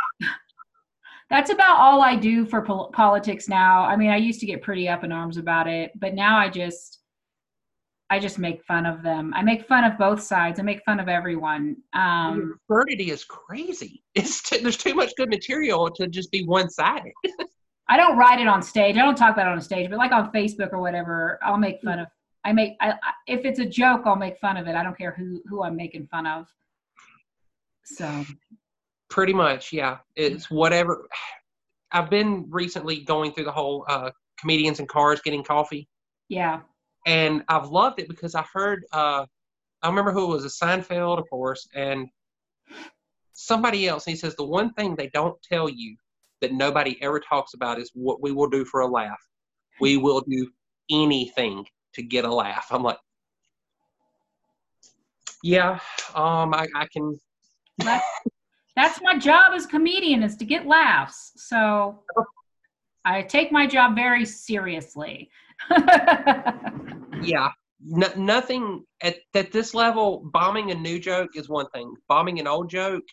That's 1.31 1.51
about 1.51 1.79
all 1.79 2.01
I 2.03 2.17
do 2.17 2.47
for 2.47 2.63
pol- 2.63 2.91
politics 2.93 3.49
now. 3.49 3.83
I 3.85 3.97
mean, 3.97 4.11
I 4.11 4.17
used 4.17 4.41
to 4.41 4.47
get 4.47 4.63
pretty 4.63 4.89
up 4.89 5.05
in 5.05 5.13
arms 5.13 5.37
about 5.37 5.67
it, 5.69 5.93
but 6.01 6.15
now 6.15 6.39
I 6.39 6.49
just, 6.49 7.01
I 8.09 8.19
just 8.19 8.39
make 8.39 8.65
fun 8.65 8.87
of 8.87 9.03
them. 9.03 9.35
I 9.35 9.43
make 9.43 9.67
fun 9.69 9.85
of 9.85 9.99
both 9.99 10.23
sides. 10.23 10.59
I 10.59 10.63
make 10.63 10.83
fun 10.85 10.99
of 11.01 11.09
everyone. 11.09 11.77
Um, 11.93 12.59
absurdity 12.71 13.11
is 13.11 13.25
crazy. 13.25 14.03
It's 14.15 14.43
t- 14.43 14.59
there's 14.63 14.77
too 14.79 14.95
much 14.95 15.13
good 15.17 15.29
material 15.29 15.91
to 15.91 16.09
just 16.09 16.33
be 16.33 16.45
one 16.45 16.69
sided. 16.71 17.13
I 17.91 17.97
don't 17.97 18.17
write 18.19 18.41
it 18.41 18.49
on 18.49 18.63
stage. 18.63 18.97
I 18.97 19.01
don't 19.03 19.15
talk 19.17 19.35
about 19.35 19.47
it 19.47 19.51
on 19.53 19.59
a 19.59 19.63
stage, 19.63 19.89
but 19.91 19.99
like 19.99 20.13
on 20.13 20.33
Facebook 20.33 20.73
or 20.73 20.81
whatever, 20.81 21.39
I'll 21.43 21.57
make 21.59 21.81
fun 21.83 21.99
of. 22.01 22.09
I 22.45 22.53
make 22.53 22.73
I, 22.81 22.93
I- 22.93 22.97
if 23.27 23.45
it's 23.45 23.59
a 23.61 23.65
joke, 23.67 24.03
I'll 24.07 24.17
make 24.17 24.39
fun 24.39 24.57
of 24.57 24.67
it. 24.67 24.75
I 24.75 24.83
don't 24.83 24.97
care 24.97 25.13
who 25.13 25.41
who 25.47 25.63
I'm 25.63 25.77
making 25.77 26.07
fun 26.09 26.27
of. 26.27 26.47
So 27.85 28.25
Pretty 29.11 29.33
much, 29.33 29.73
yeah. 29.73 29.99
It's 30.17 30.51
whatever. 30.51 31.09
I've 31.93 32.11
been 32.11 32.47
recently 32.51 33.01
going 33.01 33.33
through 33.33 33.45
the 33.45 33.53
whole 33.53 33.85
uh, 33.89 34.11
comedians 34.39 34.79
and 34.79 34.89
cars 34.89 35.21
getting 35.23 35.43
coffee, 35.43 35.89
yeah, 36.29 36.61
and 37.07 37.43
I've 37.49 37.69
loved 37.69 38.01
it 38.01 38.09
because 38.09 38.35
I 38.35 38.45
heard. 38.53 38.85
Uh, 38.93 39.25
I 39.83 39.89
remember 39.89 40.13
who 40.13 40.25
it 40.25 40.29
was, 40.29 40.45
a 40.45 40.49
Seinfeld, 40.49 41.19
of 41.19 41.31
course, 41.31 41.67
and 41.75 42.09
somebody 43.33 43.87
else. 43.87 44.05
He 44.05 44.17
says 44.17 44.35
the 44.35 44.45
one 44.45 44.73
thing 44.75 44.97
they 44.97 45.09
don't 45.15 45.41
tell 45.43 45.69
you 45.69 45.97
that 46.41 46.53
nobody 46.53 47.01
ever 47.01 47.21
talks 47.21 47.55
about 47.55 47.79
is 47.79 47.91
what 47.95 48.21
we 48.21 48.33
will 48.33 48.49
do 48.49 48.65
for 48.65 48.81
a 48.81 48.87
laugh. 48.87 49.21
We 49.81 49.97
will 50.05 50.23
do 50.29 50.51
anything 50.91 51.65
to 51.95 52.03
get 52.03 52.25
a 52.25 52.33
laugh. 52.33 52.67
I'm 52.71 52.83
like, 52.83 52.99
yeah, 55.43 55.79
um, 56.15 56.53
I, 56.53 56.67
I 56.75 56.87
can. 56.93 57.19
That's 58.79 59.01
my 59.03 59.19
job 59.19 59.53
as 59.55 59.65
a 59.65 59.69
comedian 59.69 60.23
is 60.23 60.37
to 60.37 60.45
get 60.45 60.67
laughs. 60.67 61.33
So 61.37 62.01
I 63.05 63.23
take 63.23 63.51
my 63.51 63.67
job 63.67 63.95
very 63.95 64.25
seriously. 64.25 65.31
Yeah, 67.23 67.51
no, 67.85 68.09
nothing 68.17 68.85
at 69.03 69.17
at 69.35 69.53
this 69.53 69.75
level. 69.75 70.29
Bombing 70.33 70.71
a 70.71 70.75
new 70.75 70.99
joke 70.99 71.31
is 71.35 71.49
one 71.49 71.69
thing. 71.71 71.93
Bombing 72.09 72.39
an 72.39 72.47
old 72.47 72.71
joke, 72.71 73.05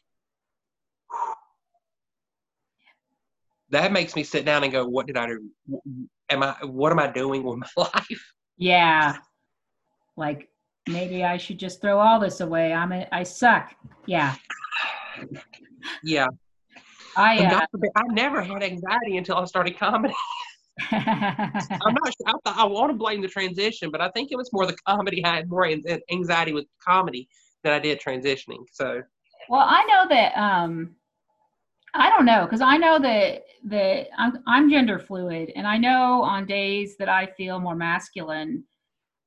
that 3.70 3.92
makes 3.92 4.16
me 4.16 4.24
sit 4.24 4.46
down 4.46 4.64
and 4.64 4.72
go, 4.72 4.86
"What 4.86 5.08
did 5.08 5.18
I 5.18 5.28
do? 5.28 5.52
Am 6.30 6.44
I? 6.44 6.56
What 6.64 6.92
am 6.92 7.00
I 7.00 7.08
doing 7.08 7.44
with 7.44 7.58
my 7.58 7.68
life?" 7.78 8.34
yeah. 8.58 9.18
Like 10.18 10.50
maybe 10.88 11.24
I 11.24 11.38
should 11.38 11.58
just 11.58 11.82
throw 11.82 12.00
all 12.00 12.20
this 12.20 12.42
away. 12.42 12.74
I'm 12.74 12.92
a, 12.92 13.08
I 13.12 13.24
suck. 13.24 13.74
Yeah. 14.06 14.36
Yeah, 16.04 16.28
I 17.16 17.40
uh, 17.46 17.66
forbid, 17.72 17.92
I 17.96 18.04
never 18.12 18.42
had 18.42 18.64
anxiety 18.64 19.18
until 19.18 19.38
I 19.38 19.46
started 19.46 19.78
comedy. 19.78 20.14
I'm 20.92 21.06
not 21.06 22.08
sure. 22.08 22.28
I, 22.28 22.32
thought- 22.44 22.58
I 22.58 22.66
want 22.66 22.92
to 22.92 22.98
blame 22.98 23.22
the 23.22 23.28
transition, 23.28 23.92
but 23.92 24.02
I 24.02 24.10
think 24.10 24.32
it 24.32 24.36
was 24.36 24.52
more 24.52 24.66
the 24.66 24.76
comedy. 24.88 25.24
I 25.24 25.36
had 25.38 25.50
more 25.50 25.66
an- 25.66 25.84
anxiety 26.12 26.54
with 26.54 26.66
comedy 26.86 27.30
than 27.64 27.74
I 27.74 27.80
did 27.80 28.00
transitioning. 28.02 28.64
So 28.72 29.02
Well, 29.50 29.66
I 29.66 29.86
know 29.86 30.08
that 30.10 30.38
um 30.38 30.96
I 31.94 32.10
don't 32.10 32.26
know 32.26 32.44
because 32.44 32.62
I 32.62 32.78
know 32.78 33.00
that 33.00 33.44
that 33.66 34.08
I'm 34.18 34.44
I'm 34.46 34.70
gender 34.70 35.00
fluid 35.00 35.52
and 35.56 35.66
I 35.66 35.78
know 35.78 36.22
on 36.24 36.46
days 36.46 36.98
that 36.98 37.08
I 37.10 37.28
feel 37.38 37.60
more 37.60 37.76
masculine 37.76 38.66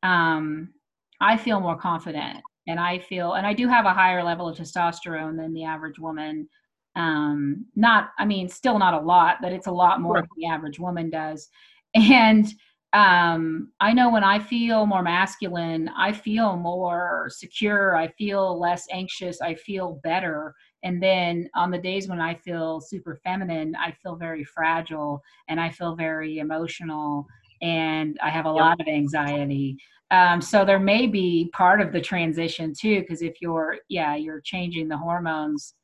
um 0.02 0.74
I 1.20 1.36
feel 1.36 1.60
more 1.60 1.76
confident 1.78 2.38
and 2.68 2.78
I 2.80 3.00
feel 3.00 3.34
and 3.34 3.46
I 3.46 3.54
do 3.54 3.68
have 3.68 3.86
a 3.86 3.94
higher 3.94 4.22
level 4.22 4.48
of 4.48 4.56
testosterone 4.58 5.36
than 5.36 5.54
the 5.54 5.64
average 5.64 5.98
woman 5.98 6.48
um 6.96 7.66
not 7.76 8.10
I 8.18 8.26
mean 8.26 8.48
still 8.48 8.78
not 8.78 8.94
a 8.94 9.00
lot 9.00 9.38
but 9.42 9.52
it's 9.52 9.66
a 9.66 9.72
lot 9.72 10.00
more 10.00 10.14
Right. 10.14 10.22
than 10.22 10.28
the 10.36 10.48
average 10.48 10.78
woman 10.78 11.10
does 11.10 11.48
and 11.94 12.46
um 12.94 13.72
I 13.80 13.92
know 13.92 14.10
when 14.10 14.24
I 14.24 14.38
feel 14.38 14.86
more 14.86 15.02
masculine 15.02 15.90
I 15.96 16.12
feel 16.12 16.56
more 16.56 17.28
secure 17.30 17.96
I 17.96 18.08
feel 18.08 18.58
less 18.58 18.86
anxious 18.92 19.40
I 19.40 19.54
feel 19.54 20.00
better 20.04 20.54
and 20.82 21.02
then 21.02 21.50
on 21.54 21.70
the 21.70 21.78
days 21.78 22.08
when 22.08 22.20
I 22.20 22.34
feel 22.36 22.80
super 22.80 23.16
feminine 23.24 23.76
I 23.76 23.92
feel 24.02 24.16
very 24.16 24.44
fragile 24.44 25.22
and 25.48 25.60
I 25.60 25.70
feel 25.70 25.96
very 25.96 26.38
emotional 26.38 27.26
and 27.60 28.18
I 28.22 28.30
have 28.30 28.46
a 28.46 28.52
Yep. 28.54 28.68
lot 28.68 28.80
of 28.80 28.86
anxiety 28.88 29.76
um, 30.10 30.40
so 30.40 30.64
there 30.64 30.78
may 30.78 31.06
be 31.06 31.50
part 31.52 31.80
of 31.80 31.92
the 31.92 32.00
transition 32.00 32.72
too 32.78 33.00
because 33.00 33.22
if 33.22 33.40
you're 33.40 33.78
yeah 33.88 34.16
you're 34.16 34.40
changing 34.40 34.88
the 34.88 34.96
hormones 34.96 35.74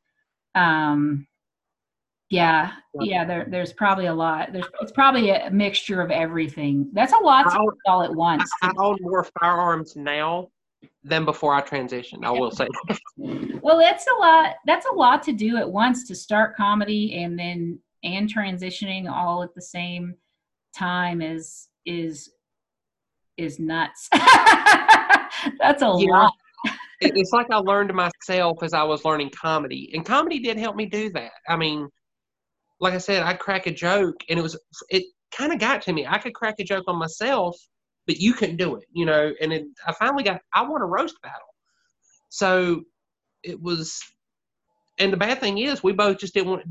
um 0.55 1.27
yeah 2.31 2.73
yeah 3.01 3.25
there, 3.25 3.47
there's 3.51 3.73
probably 3.73 4.07
a 4.07 4.15
lot 4.15 4.53
there's 4.53 4.67
it's 4.81 4.93
probably 4.93 5.31
a 5.31 5.51
mixture 5.51 6.01
of 6.01 6.11
everything 6.11 6.89
that's 6.93 7.13
a 7.13 7.19
lot 7.19 7.45
to 7.45 7.57
do 7.57 7.71
all 7.87 8.03
at 8.03 8.15
once 8.15 8.51
I, 8.63 8.69
I 8.69 8.73
own 8.79 8.97
more 9.01 9.27
firearms 9.41 9.95
now 9.95 10.49
than 11.03 11.25
before 11.25 11.55
I 11.55 11.61
transitioned. 11.61 12.25
I 12.25 12.31
will 12.31 12.51
say. 12.51 12.67
well 13.63 13.79
that's 13.79 14.07
a 14.07 14.21
lot 14.21 14.57
that's 14.67 14.87
a 14.87 14.95
lot 14.95 15.23
to 15.25 15.33
do 15.33 15.57
at 15.57 15.71
once 15.71 16.07
to 16.09 16.15
start 16.15 16.57
comedy 16.57 17.23
and 17.23 17.39
then 17.39 17.79
and 18.03 18.33
transitioning 18.33 19.11
all 19.11 19.43
at 19.43 19.55
the 19.55 19.63
same 19.63 20.15
time 20.77 21.23
is 21.23 21.69
is 21.87 22.31
is 23.37 23.59
nuts 23.59 24.09
that's 24.13 25.83
a 25.83 25.93
Yeah. 25.99 26.07
lot 26.11 26.33
it's 27.01 27.33
like 27.33 27.51
I 27.51 27.57
learned 27.57 27.93
myself 27.93 28.63
as 28.63 28.73
I 28.73 28.83
was 28.83 29.05
learning 29.05 29.31
comedy, 29.31 29.91
and 29.95 30.05
comedy 30.05 30.39
did 30.39 30.59
help 30.59 30.77
me 30.77 30.87
do 30.87 31.11
that. 31.11 31.33
I 31.49 31.57
mean, 31.57 31.89
like 32.81 32.95
I 32.95 32.99
said, 32.99 33.23
I 33.23 33.35
crack 33.35 33.67
a 33.67 33.73
joke, 33.73 34.17
and 34.29 34.39
it 34.39 34.43
was 34.43 34.59
it 34.91 35.05
kind 35.33 35.53
of 35.53 35.59
got 35.59 35.83
to 35.83 35.93
me. 35.93 36.07
I 36.07 36.19
could 36.19 36.35
crack 36.35 36.57
a 36.59 36.65
joke 36.65 36.85
on 36.87 36.97
myself, 36.97 37.57
but 38.07 38.19
you 38.19 38.33
couldn't 38.33 38.57
do 38.57 38.77
it, 38.77 38.85
you 38.93 39.07
know. 39.07 39.33
And 39.41 39.53
it, 39.53 39.65
I 39.87 39.93
finally 39.93 40.23
got 40.23 40.41
I 40.55 40.63
won 40.63 40.83
a 40.83 40.87
roast 40.87 41.21
battle, 41.23 41.55
so 42.29 42.83
it 43.43 43.61
was. 43.61 44.01
And 44.99 45.13
the 45.13 45.17
bad 45.17 45.41
thing 45.41 45.59
is, 45.59 45.83
we 45.83 45.93
both 45.93 46.19
just 46.19 46.35
didn't 46.35 46.51
want. 46.51 46.63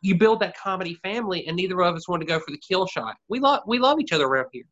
You 0.00 0.16
build 0.16 0.40
that 0.40 0.56
comedy 0.56 0.94
family, 1.02 1.46
and 1.46 1.56
neither 1.56 1.80
of 1.82 1.94
us 1.94 2.08
wanted 2.08 2.26
to 2.26 2.32
go 2.32 2.38
for 2.40 2.50
the 2.50 2.60
kill 2.66 2.86
shot. 2.86 3.14
We 3.28 3.38
love 3.40 3.60
we 3.66 3.78
love 3.78 4.00
each 4.00 4.12
other 4.12 4.26
around 4.26 4.46
here. 4.52 4.64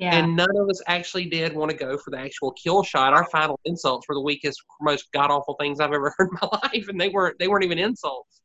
Yeah 0.00 0.16
And 0.16 0.34
none 0.34 0.48
of 0.56 0.68
us 0.68 0.80
actually 0.88 1.26
did 1.26 1.54
want 1.54 1.70
to 1.70 1.76
go 1.76 1.96
for 1.98 2.10
the 2.10 2.18
actual 2.18 2.50
kill 2.52 2.82
shot. 2.82 3.12
Our 3.12 3.26
final 3.30 3.60
insults 3.66 4.08
were 4.08 4.14
the 4.16 4.20
weakest, 4.30 4.58
most 4.80 5.04
god 5.12 5.30
awful 5.30 5.56
things 5.60 5.78
I've 5.80 5.92
ever 5.92 6.12
heard 6.18 6.30
in 6.32 6.38
my 6.42 6.48
life, 6.64 6.88
and 6.88 7.00
they 7.00 7.10
weren't 7.10 7.38
they 7.38 7.48
weren't 7.48 7.64
even 7.64 7.78
insults. 7.78 8.40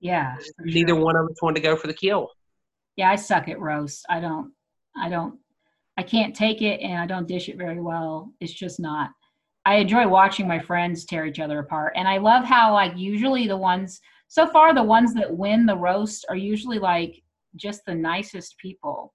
yeah 0.00 0.36
Neither 0.60 0.94
sure. 0.94 1.04
one 1.04 1.16
of 1.16 1.24
us 1.30 1.42
wanted 1.42 1.56
to 1.62 1.62
go 1.68 1.74
for 1.76 1.86
the 1.88 1.94
kill. 2.04 2.28
yeah 2.96 3.10
i 3.10 3.16
suck 3.16 3.48
at 3.48 3.58
roast 3.60 4.04
i 4.08 4.18
don't 4.20 4.52
i 4.96 5.08
don't 5.08 5.34
i 5.96 6.02
can't 6.02 6.34
take 6.34 6.60
it 6.62 6.80
and 6.80 6.96
i 7.02 7.06
don't 7.06 7.28
dish 7.28 7.48
it 7.48 7.56
very 7.56 7.80
well 7.80 8.32
it's 8.40 8.52
just 8.64 8.78
not 8.80 9.10
i 9.66 9.76
enjoy 9.76 10.06
watching 10.08 10.46
my 10.48 10.58
friends 10.58 11.04
tear 11.04 11.24
each 11.26 11.40
other 11.40 11.58
apart 11.60 11.92
and 11.96 12.06
i 12.08 12.16
love 12.18 12.44
how 12.44 12.72
like 12.72 12.92
usually 12.96 13.46
the 13.46 13.56
ones 13.56 14.00
so 14.28 14.46
far 14.46 14.74
the 14.74 14.82
ones 14.96 15.12
that 15.14 15.36
win 15.44 15.66
the 15.66 15.76
roast 15.76 16.24
are 16.28 16.36
usually 16.36 16.78
like 16.78 17.14
just 17.56 17.80
the 17.86 17.94
nicest 17.94 18.56
people 18.58 19.12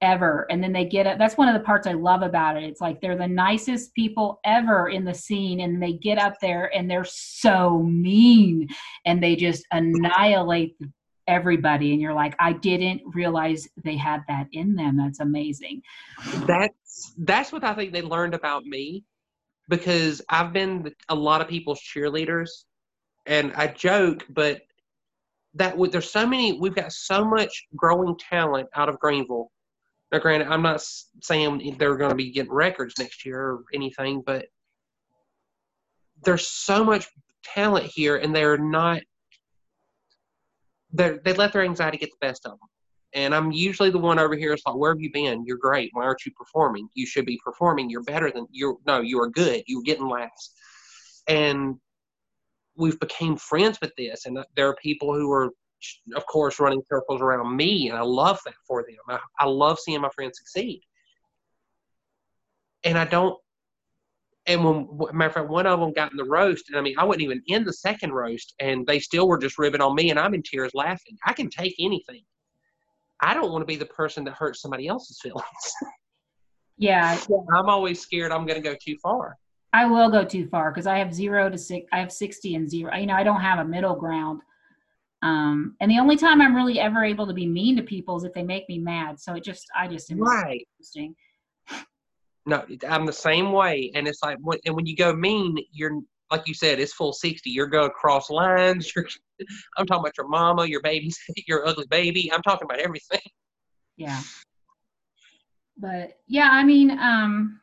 ever. 0.00 0.46
And 0.50 0.62
then 0.62 0.72
they 0.72 0.84
get 0.84 1.06
it 1.06 1.18
that's 1.18 1.36
one 1.36 1.48
of 1.48 1.54
the 1.54 1.66
parts 1.66 1.86
i 1.86 1.92
love 1.92 2.22
about 2.22 2.56
it. 2.56 2.64
It's 2.64 2.80
like 2.80 3.00
they're 3.00 3.16
the 3.16 3.26
nicest 3.26 3.94
people 3.94 4.40
ever 4.44 4.88
in 4.88 5.04
the 5.04 5.14
scene 5.14 5.60
and 5.60 5.82
they 5.82 5.94
get 5.94 6.18
up 6.18 6.34
there 6.40 6.74
and 6.74 6.90
they're 6.90 7.04
so 7.04 7.82
mean 7.82 8.68
and 9.04 9.22
they 9.22 9.36
just 9.36 9.66
annihilate 9.72 10.76
everybody. 11.26 11.92
And 11.92 12.00
you're 12.00 12.14
like 12.14 12.34
i 12.38 12.52
didn't 12.52 13.02
realize 13.14 13.68
they 13.84 13.96
had 13.96 14.22
that 14.28 14.46
in 14.52 14.74
them. 14.74 14.96
That's 14.96 15.20
amazing. 15.20 15.82
That's 16.46 17.14
that's 17.18 17.52
what 17.52 17.64
I 17.64 17.74
think 17.74 17.92
they 17.92 18.02
learned 18.02 18.34
about 18.34 18.64
me, 18.64 19.04
because 19.68 20.22
I've 20.28 20.52
been 20.52 20.92
a 21.08 21.14
lot 21.14 21.40
of 21.40 21.48
people's 21.48 21.80
cheerleaders, 21.80 22.48
and 23.26 23.52
I 23.54 23.68
joke, 23.68 24.26
but 24.30 24.62
that 25.54 25.76
there's 25.92 26.10
so 26.10 26.26
many 26.26 26.58
we've 26.58 26.74
got 26.74 26.92
so 26.92 27.24
much 27.24 27.66
growing 27.76 28.16
talent 28.18 28.68
out 28.74 28.88
of 28.88 28.98
Greenville. 28.98 29.50
Now, 30.10 30.18
granted, 30.18 30.48
I'm 30.48 30.62
not 30.62 30.82
saying 31.22 31.76
they're 31.78 31.96
going 31.96 32.10
to 32.10 32.16
be 32.16 32.30
getting 32.30 32.52
records 32.52 32.94
next 32.98 33.26
year 33.26 33.40
or 33.40 33.64
anything, 33.74 34.22
but 34.24 34.46
there's 36.24 36.48
so 36.48 36.84
much 36.84 37.06
talent 37.44 37.86
here, 37.86 38.16
and 38.16 38.34
they're 38.34 38.58
not. 38.58 39.02
They 40.92 41.18
they 41.24 41.34
let 41.34 41.52
their 41.52 41.62
anxiety 41.62 41.98
get 41.98 42.10
the 42.10 42.26
best 42.26 42.46
of 42.46 42.52
them, 42.52 42.68
and 43.12 43.34
I'm 43.34 43.52
usually 43.52 43.90
the 43.90 43.98
one 43.98 44.18
over 44.18 44.34
here. 44.34 44.52
It's 44.54 44.62
like, 44.66 44.76
where 44.76 44.92
have 44.92 45.00
you 45.00 45.12
been? 45.12 45.44
You're 45.44 45.58
great. 45.58 45.90
Why 45.92 46.04
aren't 46.04 46.24
you 46.24 46.32
performing? 46.32 46.88
You 46.94 47.06
should 47.06 47.26
be 47.26 47.38
performing. 47.44 47.90
You're 47.90 48.02
better 48.02 48.30
than 48.30 48.46
you're. 48.50 48.76
No, 48.86 49.00
you 49.02 49.20
are 49.20 49.28
good. 49.28 49.62
You're 49.66 49.82
getting 49.82 50.08
laughs, 50.08 50.52
and 51.28 51.76
we've 52.78 52.98
became 53.00 53.36
friends 53.36 53.78
with 53.82 53.92
this. 53.96 54.24
And 54.24 54.38
there 54.56 54.68
are 54.68 54.76
people 54.76 55.12
who 55.12 55.30
are, 55.32 55.50
of 56.16 56.26
course, 56.26 56.60
running 56.60 56.82
circles 56.88 57.20
around 57.20 57.56
me, 57.56 57.88
and 57.88 57.98
I 57.98 58.02
love 58.02 58.40
that 58.44 58.54
for 58.66 58.82
them. 58.82 58.96
I, 59.08 59.18
I 59.44 59.46
love 59.46 59.78
seeing 59.78 60.00
my 60.00 60.10
friends 60.10 60.38
succeed, 60.38 60.82
and 62.84 62.98
I 62.98 63.04
don't. 63.04 63.38
And 64.46 64.64
when, 64.64 64.88
matter 65.16 65.28
of 65.28 65.34
fact, 65.34 65.48
one 65.50 65.66
of 65.66 65.78
them 65.78 65.92
got 65.92 66.10
in 66.10 66.16
the 66.16 66.24
roast, 66.24 66.70
and 66.70 66.78
I 66.78 66.80
mean, 66.80 66.94
I 66.98 67.04
wasn't 67.04 67.22
even 67.22 67.42
in 67.48 67.64
the 67.64 67.72
second 67.72 68.12
roast, 68.12 68.54
and 68.60 68.86
they 68.86 68.98
still 68.98 69.28
were 69.28 69.38
just 69.38 69.58
ribbing 69.58 69.82
on 69.82 69.94
me, 69.94 70.10
and 70.10 70.18
I'm 70.18 70.34
in 70.34 70.42
tears 70.42 70.72
laughing. 70.74 71.16
I 71.26 71.32
can 71.34 71.50
take 71.50 71.74
anything. 71.78 72.22
I 73.20 73.34
don't 73.34 73.50
want 73.50 73.62
to 73.62 73.66
be 73.66 73.76
the 73.76 73.86
person 73.86 74.24
that 74.24 74.34
hurts 74.34 74.62
somebody 74.62 74.86
else's 74.86 75.20
feelings. 75.20 75.44
yeah 76.78 77.18
I'm 77.52 77.68
always 77.68 78.00
scared 78.00 78.32
I'm 78.32 78.46
going 78.46 78.62
to 78.62 78.66
go 78.66 78.76
too 78.80 78.96
far. 79.02 79.36
i 79.72 79.84
will 79.84 80.10
go 80.10 80.24
too 80.24 80.46
far 80.46 80.70
because 80.70 80.86
i 80.86 80.96
have 80.96 81.12
zero 81.12 81.50
to 81.50 81.58
six 81.58 81.86
i 81.92 81.98
have 81.98 82.12
60 82.12 82.54
and 82.54 82.70
zero 82.70 82.94
you 82.94 83.06
know 83.06 83.14
i 83.14 83.22
don't 83.22 83.40
have 83.40 83.58
a 83.58 83.64
middle 83.64 83.96
ground 83.96 84.40
Um, 85.22 85.74
and 85.80 85.90
the 85.90 85.98
only 85.98 86.16
time 86.16 86.40
I'm 86.40 86.54
really 86.54 86.78
ever 86.78 87.04
able 87.04 87.26
to 87.26 87.34
be 87.34 87.46
mean 87.46 87.76
to 87.76 87.82
people 87.82 88.16
is 88.16 88.24
if 88.24 88.32
they 88.32 88.42
make 88.42 88.68
me 88.68 88.78
mad. 88.78 89.18
So 89.18 89.34
it 89.34 89.44
just, 89.44 89.66
I 89.76 89.88
just 89.88 90.12
Right. 90.14 90.66
interesting. 90.78 91.14
No, 92.46 92.64
I'm 92.88 93.04
the 93.04 93.12
same 93.12 93.52
way, 93.52 93.90
and 93.94 94.08
it's 94.08 94.22
like, 94.22 94.38
when, 94.40 94.58
and 94.64 94.74
when 94.74 94.86
you 94.86 94.96
go 94.96 95.12
mean, 95.12 95.58
you're 95.70 96.00
like 96.30 96.46
you 96.46 96.54
said, 96.54 96.78
it's 96.78 96.92
full 96.92 97.12
sixty. 97.12 97.50
You're 97.50 97.66
going 97.66 97.88
across 97.88 98.30
lines. 98.30 98.92
You're, 98.96 99.06
I'm 99.76 99.86
talking 99.86 100.00
about 100.00 100.16
your 100.16 100.28
mama, 100.28 100.66
your 100.66 100.80
babies, 100.82 101.18
your 101.46 101.66
ugly 101.66 101.86
baby. 101.90 102.30
I'm 102.32 102.42
talking 102.42 102.64
about 102.64 102.80
everything. 102.80 103.20
Yeah. 103.96 104.20
But 105.78 106.18
yeah, 106.26 106.48
I 106.50 106.64
mean, 106.64 106.98
um, 106.98 107.60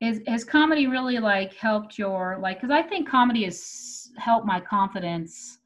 is 0.00 0.20
has 0.26 0.44
comedy 0.44 0.86
really 0.86 1.18
like 1.18 1.54
helped 1.54 1.98
your 1.98 2.38
like? 2.40 2.60
Because 2.60 2.70
I 2.70 2.82
think 2.82 3.08
comedy 3.08 3.44
has 3.44 3.99
helped 4.20 4.46
my 4.46 4.60
confidence, 4.60 5.58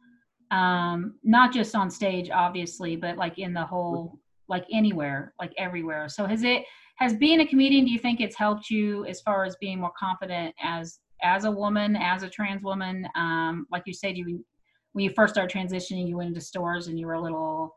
um, 0.50 1.14
not 1.22 1.52
just 1.52 1.74
on 1.74 1.90
stage, 1.90 2.30
obviously, 2.30 2.96
but 2.96 3.16
like 3.16 3.38
in 3.38 3.52
the 3.52 3.64
whole, 3.64 4.18
like 4.48 4.64
anywhere, 4.72 5.34
like 5.40 5.52
everywhere. 5.58 6.08
So 6.08 6.26
has 6.26 6.42
it 6.42 6.64
has 6.96 7.14
being 7.14 7.40
a 7.40 7.46
comedian? 7.46 7.84
Do 7.84 7.90
you 7.90 7.98
think 7.98 8.20
it's 8.20 8.36
helped 8.36 8.70
you 8.70 9.04
as 9.06 9.20
far 9.20 9.44
as 9.44 9.56
being 9.60 9.80
more 9.80 9.92
confident 9.98 10.54
as 10.62 11.00
as 11.22 11.44
a 11.44 11.50
woman, 11.50 11.96
as 11.96 12.22
a 12.22 12.28
trans 12.28 12.62
woman? 12.62 13.06
Um, 13.16 13.66
like 13.70 13.82
you 13.86 13.92
said, 13.92 14.16
you 14.16 14.44
when 14.92 15.04
you 15.04 15.10
first 15.10 15.34
started 15.34 15.54
transitioning, 15.56 16.06
you 16.06 16.16
went 16.16 16.28
into 16.28 16.40
stores 16.40 16.86
and 16.86 16.98
you 16.98 17.06
were 17.06 17.14
a 17.14 17.20
little 17.20 17.74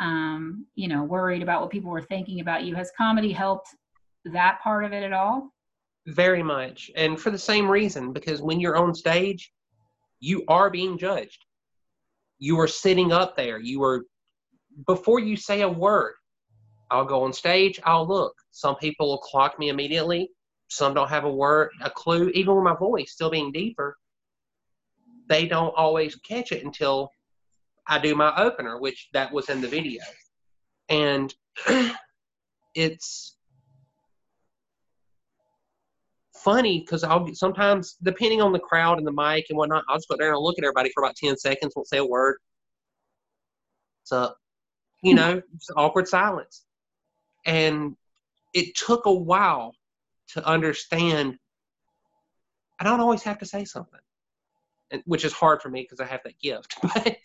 um, 0.00 0.66
you 0.74 0.88
know, 0.88 1.04
worried 1.04 1.42
about 1.42 1.60
what 1.60 1.70
people 1.70 1.90
were 1.90 2.02
thinking 2.02 2.40
about 2.40 2.64
you. 2.64 2.74
Has 2.74 2.90
comedy 2.96 3.32
helped 3.32 3.68
that 4.24 4.60
part 4.62 4.84
of 4.84 4.92
it 4.92 5.02
at 5.02 5.12
all? 5.12 5.50
Very 6.06 6.42
much, 6.42 6.90
and 6.96 7.18
for 7.18 7.30
the 7.30 7.38
same 7.38 7.70
reason, 7.70 8.12
because 8.12 8.42
when 8.42 8.60
you're 8.60 8.76
on 8.76 8.94
stage, 8.94 9.52
you 10.24 10.42
are 10.48 10.70
being 10.70 10.96
judged. 10.96 11.44
You 12.38 12.58
are 12.60 12.66
sitting 12.66 13.12
up 13.12 13.36
there. 13.36 13.58
You 13.58 13.82
are 13.84 14.04
before 14.86 15.20
you 15.20 15.36
say 15.36 15.60
a 15.60 15.68
word. 15.68 16.14
I'll 16.90 17.04
go 17.04 17.24
on 17.24 17.32
stage. 17.32 17.78
I'll 17.84 18.06
look. 18.06 18.34
Some 18.50 18.76
people 18.76 19.08
will 19.08 19.18
clock 19.18 19.58
me 19.58 19.68
immediately. 19.68 20.30
Some 20.68 20.94
don't 20.94 21.10
have 21.10 21.24
a 21.24 21.30
word, 21.30 21.70
a 21.82 21.90
clue. 21.90 22.30
Even 22.30 22.54
with 22.54 22.64
my 22.64 22.74
voice 22.74 23.12
still 23.12 23.30
being 23.30 23.52
deeper, 23.52 23.98
they 25.28 25.46
don't 25.46 25.74
always 25.76 26.16
catch 26.16 26.52
it 26.52 26.64
until 26.64 27.10
I 27.86 27.98
do 27.98 28.14
my 28.14 28.34
opener, 28.36 28.80
which 28.80 29.08
that 29.12 29.30
was 29.30 29.50
in 29.50 29.60
the 29.60 29.68
video. 29.68 30.02
And 30.88 31.34
it's 32.74 33.33
funny 36.44 36.80
because 36.80 37.02
I'll 37.02 37.34
sometimes, 37.34 37.96
depending 38.02 38.40
on 38.40 38.52
the 38.52 38.58
crowd 38.58 38.98
and 38.98 39.06
the 39.06 39.12
mic 39.12 39.46
and 39.48 39.58
whatnot, 39.58 39.84
I'll 39.88 39.96
just 39.96 40.08
go 40.08 40.16
there 40.16 40.32
and 40.32 40.42
look 40.42 40.58
at 40.58 40.64
everybody 40.64 40.90
for 40.94 41.02
about 41.02 41.16
10 41.16 41.36
seconds, 41.36 41.72
won't 41.74 41.88
say 41.88 41.98
a 41.98 42.04
word. 42.04 42.36
What's 44.02 44.12
up? 44.12 44.36
You 45.02 45.12
hmm. 45.12 45.16
know, 45.16 45.42
just 45.56 45.72
awkward 45.76 46.06
silence. 46.06 46.64
And 47.46 47.96
it 48.52 48.76
took 48.76 49.06
a 49.06 49.12
while 49.12 49.74
to 50.28 50.46
understand 50.46 51.38
I 52.80 52.84
don't 52.84 53.00
always 53.00 53.22
have 53.22 53.38
to 53.38 53.46
say 53.46 53.64
something, 53.64 54.00
and, 54.90 55.02
which 55.06 55.24
is 55.24 55.32
hard 55.32 55.62
for 55.62 55.68
me 55.68 55.82
because 55.82 56.00
I 56.00 56.06
have 56.06 56.22
that 56.24 56.38
gift. 56.40 56.76
But 56.94 57.16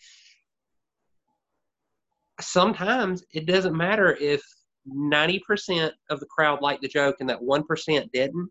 sometimes 2.40 3.22
it 3.34 3.44
doesn't 3.44 3.76
matter 3.76 4.16
if 4.18 4.42
90% 4.88 5.90
of 6.08 6.20
the 6.20 6.26
crowd 6.26 6.62
liked 6.62 6.80
the 6.80 6.88
joke 6.88 7.16
and 7.20 7.28
that 7.28 7.40
1% 7.40 8.12
didn't, 8.12 8.50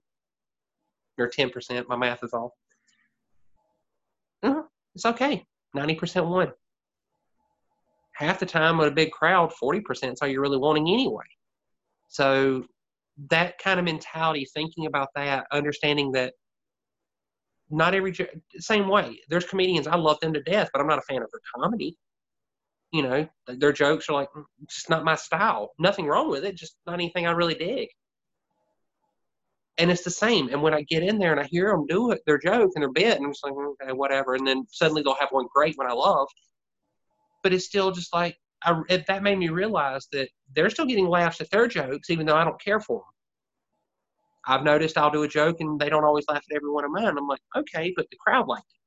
or 1.20 1.30
10%, 1.30 1.88
my 1.88 1.96
math 1.96 2.24
is 2.24 2.34
off. 2.34 2.52
Uh, 4.44 4.64
It's 4.96 5.06
okay. 5.06 5.46
90% 5.76 6.28
won. 6.28 6.52
Half 8.16 8.40
the 8.40 8.46
time 8.46 8.78
with 8.78 8.88
a 8.90 8.92
big 8.92 9.12
crowd, 9.12 9.52
40% 9.62 10.14
is 10.14 10.20
all 10.22 10.28
you're 10.28 10.42
really 10.42 10.58
wanting 10.58 10.90
anyway. 10.90 11.24
So 12.08 12.66
that 13.30 13.58
kind 13.60 13.80
of 13.80 13.86
mentality, 13.86 14.46
thinking 14.54 14.88
about 14.88 15.10
that, 15.16 15.46
understanding 15.52 16.12
that 16.14 16.34
not 17.70 17.94
every 17.94 18.14
same 18.58 18.88
way. 18.88 19.20
There's 19.30 19.46
comedians 19.46 19.88
I 19.88 19.96
love 19.96 20.20
them 20.20 20.34
to 20.34 20.42
death, 20.42 20.70
but 20.74 20.82
I'm 20.82 20.88
not 20.88 21.00
a 21.00 21.04
fan 21.04 21.22
of 21.22 21.30
their 21.32 21.42
comedy. 21.56 21.96
You 22.92 23.04
know, 23.04 23.30
their 23.48 23.72
jokes 23.72 24.10
are 24.10 24.14
like 24.14 24.30
"Mm, 24.36 24.46
just 24.68 24.90
not 24.90 25.04
my 25.06 25.16
style. 25.16 25.72
Nothing 25.78 26.08
wrong 26.08 26.30
with 26.30 26.44
it, 26.44 26.56
just 26.56 26.76
not 26.88 26.96
anything 26.96 27.28
I 27.28 27.32
really 27.32 27.54
dig. 27.54 27.90
And 29.80 29.90
it's 29.90 30.04
the 30.04 30.12
same. 30.12 30.50
And 30.50 30.62
when 30.62 30.74
I 30.74 30.82
get 30.84 31.04
in 31.04 31.18
there 31.18 31.32
and 31.32 31.40
I 31.40 31.46
hear 31.46 31.70
them 31.70 31.88
do 31.88 32.12
it, 32.12 32.22
their 32.26 32.38
joke 32.38 32.72
and 32.76 32.84
their 32.84 32.92
bit, 32.92 33.16
and 33.18 33.26
I'm 33.26 33.32
just 33.32 33.44
like, 33.44 33.54
okay, 33.54 33.94
whatever. 33.94 34.36
And 34.36 34.46
then 34.46 34.66
suddenly 34.70 35.02
they'll 35.02 35.16
have 35.16 35.32
one 35.32 35.48
great 35.54 35.78
one 35.78 35.90
I 35.90 35.94
love. 35.94 36.28
But 37.44 37.54
it's 37.54 37.66
still 37.66 37.92
just 37.92 38.14
like 38.14 38.36
I, 38.64 38.82
it, 38.90 39.08
that 39.08 39.24
made 39.24 39.38
me 39.38 39.50
realize 39.50 40.08
that 40.12 40.30
they're 40.54 40.70
still 40.70 40.86
getting 40.86 41.08
laughs 41.08 41.42
at 41.42 41.50
their 41.50 41.68
jokes, 41.68 42.10
even 42.10 42.26
though 42.26 42.36
I 42.36 42.44
don't 42.44 42.62
care 42.62 42.80
for 42.80 43.00
them. 43.00 43.14
I've 44.46 44.64
noticed 44.64 44.98
I'll 44.98 45.12
do 45.12 45.24
a 45.24 45.28
joke 45.28 45.58
and 45.60 45.80
they 45.80 45.90
don't 45.90 46.04
always 46.04 46.26
laugh 46.28 46.44
at 46.50 46.56
every 46.56 46.72
one 46.72 46.84
of 46.84 46.92
mine. 46.92 47.18
I'm 47.18 47.28
like, 47.28 47.42
okay, 47.56 47.94
but 47.96 48.08
the 48.10 48.18
crowd 48.20 48.48
liked 48.48 48.64
it. 48.64 48.80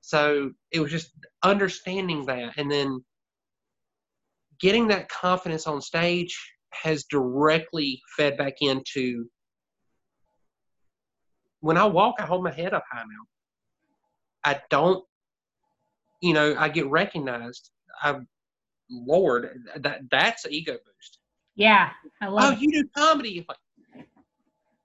So 0.00 0.50
it 0.72 0.80
was 0.80 0.90
just 0.90 1.12
understanding 1.42 2.26
that 2.26 2.54
and 2.56 2.70
then 2.70 3.04
getting 4.60 4.88
that 4.88 5.08
confidence 5.08 5.66
on 5.66 5.80
stage 5.80 6.36
has 6.72 7.04
directly 7.04 8.00
fed 8.16 8.36
back 8.36 8.54
into 8.60 9.26
when 11.60 11.76
I 11.76 11.84
walk, 11.84 12.16
I 12.18 12.26
hold 12.26 12.42
my 12.44 12.50
head 12.52 12.74
up 12.74 12.84
high 12.90 13.02
now. 13.02 13.24
I 14.44 14.60
don't, 14.70 15.04
you 16.20 16.32
know, 16.32 16.54
I 16.58 16.68
get 16.68 16.86
recognized. 16.88 17.70
I, 18.02 18.16
Lord, 18.90 19.62
that 19.76 20.00
that's 20.10 20.44
an 20.44 20.52
ego 20.52 20.72
boost. 20.72 21.18
Yeah, 21.54 21.90
I 22.20 22.26
Oh, 22.26 22.30
love 22.30 22.52
it. 22.54 22.60
you 22.60 22.70
do 22.72 22.88
comedy? 22.96 23.44
Like, 23.48 23.58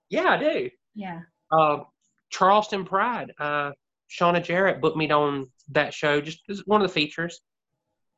yeah, 0.09 0.29
I 0.29 0.37
do. 0.37 0.69
Yeah. 0.93 1.21
uh, 1.51 1.79
Charleston 2.29 2.85
Pride. 2.85 3.31
Uh, 3.39 3.71
Shauna 4.09 4.43
Jarrett 4.43 4.81
booked 4.81 4.97
me 4.97 5.09
on 5.11 5.47
that 5.71 5.93
show, 5.93 6.21
just 6.21 6.39
one 6.65 6.81
of 6.81 6.87
the 6.87 6.93
features. 6.93 7.41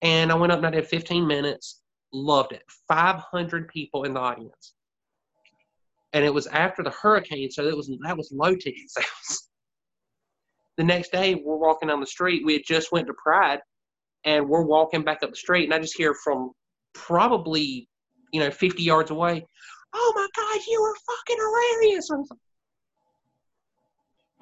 And 0.02 0.32
I 0.32 0.36
went 0.36 0.52
up 0.52 0.58
and 0.58 0.68
I 0.68 0.72
did 0.72 0.88
15 0.88 1.26
minutes. 1.26 1.82
Loved 2.12 2.52
it. 2.54 2.64
500 2.88 3.68
people 3.68 4.04
in 4.04 4.14
the 4.14 4.20
audience. 4.20 4.74
And 6.18 6.26
it 6.26 6.34
was 6.34 6.48
after 6.48 6.82
the 6.82 6.90
hurricane, 6.90 7.52
so 7.52 7.64
that 7.64 7.78
was 7.78 7.92
that 8.04 8.18
was 8.18 8.32
low 8.34 8.56
ticket 8.56 8.90
sales. 8.90 9.44
The 10.78 10.84
next 10.84 11.12
day, 11.12 11.34
we're 11.34 11.58
walking 11.58 11.90
down 11.90 12.00
the 12.00 12.06
street. 12.06 12.46
We 12.46 12.54
had 12.54 12.62
just 12.64 12.92
went 12.92 13.08
to 13.08 13.14
Pride, 13.14 13.60
and 14.26 14.48
we're 14.48 14.62
walking 14.62 15.04
back 15.04 15.24
up 15.24 15.32
the 15.32 15.36
street, 15.36 15.64
and 15.64 15.74
I 15.74 15.80
just 15.80 15.98
hear 15.98 16.14
from 16.24 16.52
probably, 16.94 17.90
you 18.32 18.40
know, 18.40 18.52
50 18.52 18.84
yards 18.84 19.10
away, 19.10 19.44
"Oh 19.94 20.14
my 20.16 20.28
God, 20.36 20.62
you 20.68 20.80
were 20.80 20.96
fucking 20.96 21.38
hilarious!" 21.38 22.12
I 22.12 22.16
was 22.16 22.30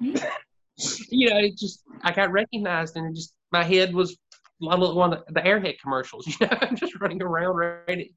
like, 0.02 0.14
mm-hmm. 0.14 1.04
you 1.10 1.30
know, 1.30 1.38
it 1.38 1.56
just 1.56 1.82
I 2.02 2.12
got 2.12 2.32
recognized, 2.32 2.96
and 2.96 3.06
it 3.06 3.14
just 3.14 3.34
my 3.50 3.64
head 3.64 3.94
was 3.94 4.18
one 4.58 4.82
of 4.82 5.24
the, 5.26 5.32
the 5.32 5.40
Airhead 5.40 5.78
commercials. 5.80 6.26
You 6.40 6.46
know, 6.46 6.58
I'm 6.60 6.76
just 6.76 7.00
running 7.00 7.22
around 7.22 7.56
ready 7.86 8.14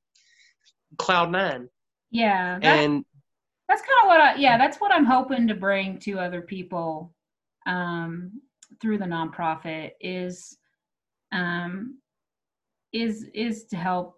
cloud 0.97 1.31
nine, 1.31 1.69
Yeah. 2.61 2.79
And 2.79 3.05
that's 3.69 3.81
kind 3.81 4.03
of 4.03 4.07
what 4.07 4.19
I, 4.19 4.35
yeah, 4.35 4.57
that's 4.57 4.81
what 4.81 4.91
I'm 4.91 5.05
hoping 5.05 5.47
to 5.47 5.53
bring 5.53 5.99
to 5.99 6.19
other 6.19 6.41
people 6.41 7.13
um, 7.67 8.41
through 8.81 8.97
the 8.97 9.05
nonprofit 9.05 9.91
is, 10.01 10.57
um, 11.31 11.99
is, 12.91 13.27
is 13.33 13.65
to 13.65 13.77
help 13.77 14.15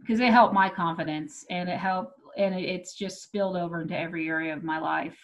because 0.00 0.18
it 0.18 0.32
helped 0.32 0.52
my 0.52 0.68
confidence 0.68 1.46
and 1.48 1.68
it 1.68 1.78
helped, 1.78 2.18
and 2.36 2.54
it, 2.54 2.64
it's 2.64 2.94
just 2.94 3.22
spilled 3.22 3.56
over 3.56 3.82
into 3.82 3.96
every 3.96 4.28
area 4.28 4.52
of 4.52 4.64
my 4.64 4.80
life. 4.80 5.16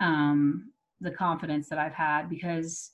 Um, 0.00 0.70
the 1.00 1.10
confidence 1.10 1.68
that 1.68 1.78
I've 1.78 1.92
had 1.92 2.30
because 2.30 2.90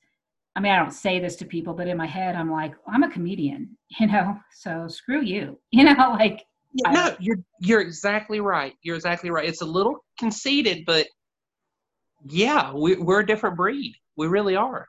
I 0.55 0.61
mean, 0.61 0.72
I 0.72 0.78
don't 0.78 0.93
say 0.93 1.18
this 1.18 1.36
to 1.36 1.47
people, 1.47 1.72
but 1.72 1.88
in 1.88 1.97
my 1.97 2.07
head, 2.07 2.36
I'm 2.36 2.51
like, 2.51 2.74
I'm 2.86 3.03
a 3.03 3.11
comedian, 3.11 3.76
you 4.01 4.07
know, 4.07 4.38
so 4.55 4.86
screw 4.88 5.22
you, 5.22 5.59
you 5.70 5.84
know, 5.84 6.16
like, 6.18 6.45
I- 6.86 6.92
no, 6.92 7.16
you're 7.20 7.38
you're 7.60 7.80
exactly 7.80 8.40
right. 8.40 8.74
You're 8.82 8.96
exactly 8.96 9.30
right. 9.30 9.48
It's 9.48 9.62
a 9.62 9.66
little 9.66 10.04
conceited, 10.18 10.84
but 10.86 11.06
yeah, 12.24 12.72
we, 12.72 12.96
we're 12.96 13.20
a 13.20 13.26
different 13.26 13.56
breed. 13.56 13.94
We 14.16 14.26
really 14.28 14.56
are. 14.56 14.88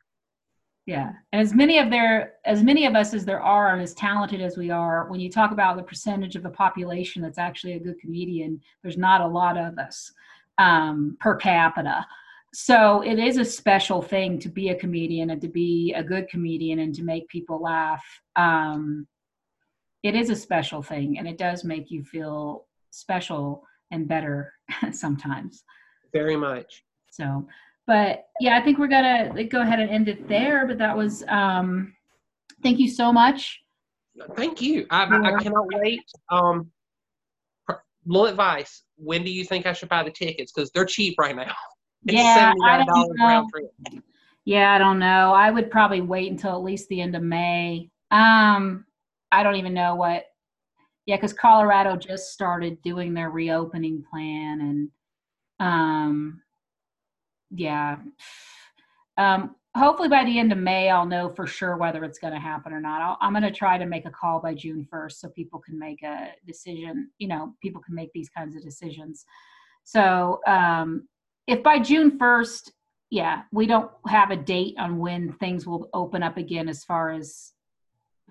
Yeah, 0.86 1.11
and 1.31 1.41
as 1.41 1.53
many 1.53 1.79
of 1.79 1.89
there, 1.89 2.34
as 2.43 2.61
many 2.61 2.86
of 2.86 2.93
us 2.93 3.13
as 3.13 3.23
there 3.23 3.41
are, 3.41 3.73
and 3.73 3.81
as 3.81 3.93
talented 3.93 4.41
as 4.41 4.57
we 4.57 4.69
are, 4.69 5.07
when 5.09 5.21
you 5.21 5.29
talk 5.29 5.51
about 5.51 5.77
the 5.77 5.84
percentage 5.84 6.36
of 6.36 6.43
the 6.43 6.49
population 6.49 7.21
that's 7.21 7.38
actually 7.38 7.73
a 7.73 7.79
good 7.79 7.99
comedian, 7.99 8.59
there's 8.81 8.97
not 8.97 9.21
a 9.21 9.27
lot 9.27 9.57
of 9.57 9.77
us 9.77 10.11
um, 10.57 11.15
per 11.21 11.38
capita. 11.38 12.05
So 12.53 13.01
it 13.01 13.17
is 13.17 13.38
a 13.38 13.45
special 13.45 14.01
thing 14.01 14.39
to 14.39 14.49
be 14.49 14.69
a 14.69 14.75
comedian 14.75 15.31
and 15.31 15.41
to 15.41 15.47
be 15.47 15.93
a 15.95 16.03
good 16.03 16.27
comedian 16.27 16.79
and 16.79 16.93
to 16.95 17.03
make 17.03 17.27
people 17.29 17.61
laugh. 17.61 18.03
Um, 18.36 19.07
it 20.04 20.16
is 20.16 20.30
a 20.30 20.36
special 20.36 20.82
thing, 20.82 21.18
and 21.18 21.28
it 21.28 21.38
does 21.38 21.64
make 21.64 21.89
you 21.89 22.04
feel 22.04 22.68
special 22.91 23.64
and 23.91 24.08
better 24.08 24.54
sometimes. 24.91 25.64
Very 26.12 26.36
much. 26.36 26.84
So, 27.10 27.47
but 27.88 28.26
yeah, 28.39 28.58
I 28.58 28.62
think 28.62 28.78
we're 28.78 28.88
gonna 28.88 29.43
go 29.45 29.62
ahead 29.62 29.80
and 29.80 29.89
end 29.89 30.10
it 30.10 30.28
there. 30.28 30.68
But 30.68 30.78
that 30.78 30.95
was 30.95 31.24
um, 31.28 31.95
thank 32.62 32.80
you 32.80 32.89
so 32.89 33.12
much. 33.12 33.62
Thank 34.36 34.62
you. 34.62 34.86
I, 34.91 35.04
I 35.06 35.41
cannot 35.41 35.66
wait. 35.74 36.04
Um, 36.30 36.70
little 38.06 38.28
advice: 38.28 38.84
When 38.97 39.24
do 39.24 39.32
you 39.32 39.45
think 39.45 39.66
I 39.66 39.74
should 39.74 39.89
buy 39.89 40.04
the 40.04 40.12
tickets? 40.12 40.51
Because 40.51 40.70
they're 40.72 40.86
cheap 40.86 41.16
right 41.18 41.36
now. 41.36 41.54
It's 42.06 42.16
yeah, 42.16 42.51
I 42.66 42.84
don't 42.84 43.18
know. 43.18 43.47
Yeah, 44.43 44.74
I 44.74 44.78
don't 44.78 44.99
know. 44.99 45.32
I 45.32 45.49
would 45.49 45.72
probably 45.72 46.01
wait 46.01 46.30
until 46.30 46.51
at 46.51 46.62
least 46.62 46.89
the 46.89 46.99
end 46.99 47.16
of 47.16 47.24
May. 47.24 47.89
Um, 48.12 48.86
I 49.34 49.43
don't 49.43 49.55
even 49.55 49.73
know 49.73 49.95
what. 49.95 50.25
Yeah, 51.05 51.17
because 51.17 51.34
Colorado 51.34 51.97
just 51.97 52.31
started 52.31 52.81
doing 52.81 53.13
their 53.13 53.29
reopening 53.29 54.05
plan, 54.09 54.61
and 54.61 54.89
um, 55.59 56.41
yeah. 57.51 57.97
Um, 59.17 59.55
hopefully 59.75 60.07
by 60.07 60.23
the 60.23 60.39
end 60.39 60.51
of 60.51 60.57
May, 60.57 60.89
I'll 60.89 61.05
know 61.05 61.29
for 61.29 61.47
sure 61.47 61.77
whether 61.77 62.03
it's 62.03 62.19
going 62.19 62.34
to 62.34 62.39
happen 62.39 62.73
or 62.73 62.81
not. 62.81 63.17
i 63.19 63.27
am 63.27 63.34
going 63.34 63.43
to 63.43 63.51
try 63.51 63.77
to 63.77 63.86
make 63.86 64.05
a 64.05 64.11
call 64.11 64.39
by 64.39 64.53
June 64.53 64.88
1st 64.91 65.13
so 65.13 65.29
people 65.29 65.59
can 65.59 65.77
make 65.77 66.01
a 66.03 66.31
decision. 66.45 67.09
You 67.17 67.27
know, 67.27 67.53
people 67.61 67.81
can 67.81 67.95
make 67.95 68.11
these 68.13 68.29
kinds 68.29 68.55
of 68.55 68.63
decisions. 68.63 69.25
So 69.84 70.39
um, 70.47 71.07
if 71.47 71.63
by 71.63 71.79
June 71.79 72.17
1st, 72.17 72.71
yeah, 73.09 73.43
we 73.51 73.67
don't 73.67 73.91
have 74.07 74.31
a 74.31 74.36
date 74.36 74.75
on 74.79 74.97
when 74.97 75.34
things 75.34 75.67
will 75.67 75.89
open 75.93 76.23
up 76.23 76.38
again 76.38 76.67
as 76.67 76.84
far 76.84 77.11
as 77.11 77.53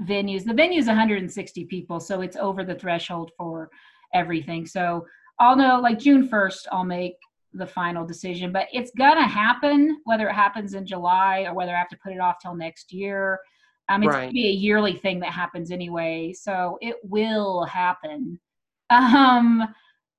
venues. 0.06 0.44
The 0.44 0.54
venue 0.54 0.78
is 0.78 0.86
160 0.86 1.64
people, 1.66 2.00
so 2.00 2.20
it's 2.20 2.36
over 2.36 2.64
the 2.64 2.74
threshold 2.74 3.32
for 3.36 3.70
everything. 4.14 4.66
So 4.66 5.06
I'll 5.38 5.56
know 5.56 5.80
like 5.80 5.98
June 5.98 6.28
1st, 6.28 6.66
I'll 6.70 6.84
make 6.84 7.16
the 7.54 7.66
final 7.66 8.06
decision, 8.06 8.52
but 8.52 8.66
it's 8.72 8.90
gonna 8.96 9.26
happen 9.26 10.00
whether 10.04 10.28
it 10.28 10.34
happens 10.34 10.74
in 10.74 10.86
July 10.86 11.44
or 11.46 11.54
whether 11.54 11.74
I 11.74 11.78
have 11.78 11.88
to 11.90 11.98
put 12.02 12.12
it 12.12 12.20
off 12.20 12.36
till 12.40 12.54
next 12.54 12.92
year. 12.92 13.40
Um, 13.88 14.02
it's 14.02 14.10
right. 14.10 14.20
gonna 14.22 14.32
be 14.32 14.48
a 14.48 14.52
yearly 14.52 14.94
thing 14.94 15.20
that 15.20 15.32
happens 15.32 15.70
anyway, 15.70 16.32
so 16.32 16.78
it 16.80 16.96
will 17.02 17.64
happen. 17.64 18.40
Um, 18.90 19.66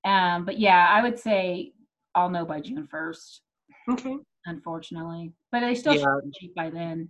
um, 0.03 0.45
but 0.45 0.57
yeah, 0.57 0.87
I 0.89 1.03
would 1.03 1.19
say 1.19 1.73
I'll 2.15 2.31
know 2.31 2.43
by 2.43 2.59
June 2.59 2.87
first. 2.89 3.41
Okay. 3.87 4.17
Unfortunately, 4.47 5.31
but 5.51 5.59
they 5.59 5.75
still 5.75 5.93
yeah. 5.93 6.01
should 6.01 6.31
be 6.31 6.31
cheap 6.33 6.55
by 6.55 6.71
then. 6.71 7.09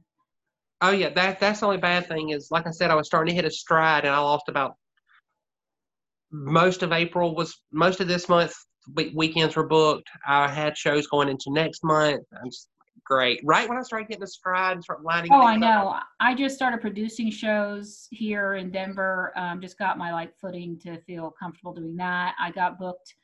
Oh 0.83 0.91
yeah, 0.91 1.09
that 1.09 1.39
that's 1.39 1.61
the 1.61 1.65
only 1.65 1.77
bad 1.77 2.07
thing 2.07 2.31
is 2.31 2.49
like 2.51 2.67
I 2.67 2.71
said, 2.71 2.91
I 2.91 2.95
was 2.95 3.07
starting 3.07 3.31
to 3.31 3.35
hit 3.35 3.45
a 3.45 3.51
stride 3.51 4.03
and 4.03 4.13
I 4.13 4.19
lost 4.19 4.49
about 4.49 4.75
most 6.29 6.83
of 6.83 6.91
April 6.91 7.35
was 7.35 7.57
most 7.71 8.01
of 8.01 8.09
this 8.09 8.27
month 8.27 8.53
weekends 9.13 9.55
were 9.55 9.65
booked. 9.65 10.09
I 10.27 10.49
had 10.49 10.77
shows 10.77 11.07
going 11.07 11.29
into 11.29 11.45
next 11.51 11.85
month. 11.85 12.25
I'm 12.37 12.49
just 12.49 12.67
great. 13.05 13.39
Right 13.45 13.67
when 13.69 13.77
I 13.77 13.81
started 13.81 14.09
getting 14.09 14.23
a 14.23 14.27
stride 14.27 14.73
and 14.73 14.83
start 14.83 15.03
lining. 15.03 15.31
Up. 15.31 15.39
Oh, 15.41 15.45
I 15.45 15.55
know. 15.55 15.89
Up. 15.89 16.03
I 16.19 16.35
just 16.35 16.53
started 16.53 16.81
producing 16.81 17.31
shows 17.31 18.09
here 18.11 18.55
in 18.55 18.69
Denver. 18.69 19.31
Um, 19.37 19.61
just 19.61 19.79
got 19.79 19.97
my 19.97 20.11
like 20.11 20.37
footing 20.37 20.77
to 20.79 20.99
feel 21.03 21.33
comfortable 21.39 21.73
doing 21.73 21.95
that. 21.95 22.35
I 22.37 22.51
got 22.51 22.77
booked 22.77 23.15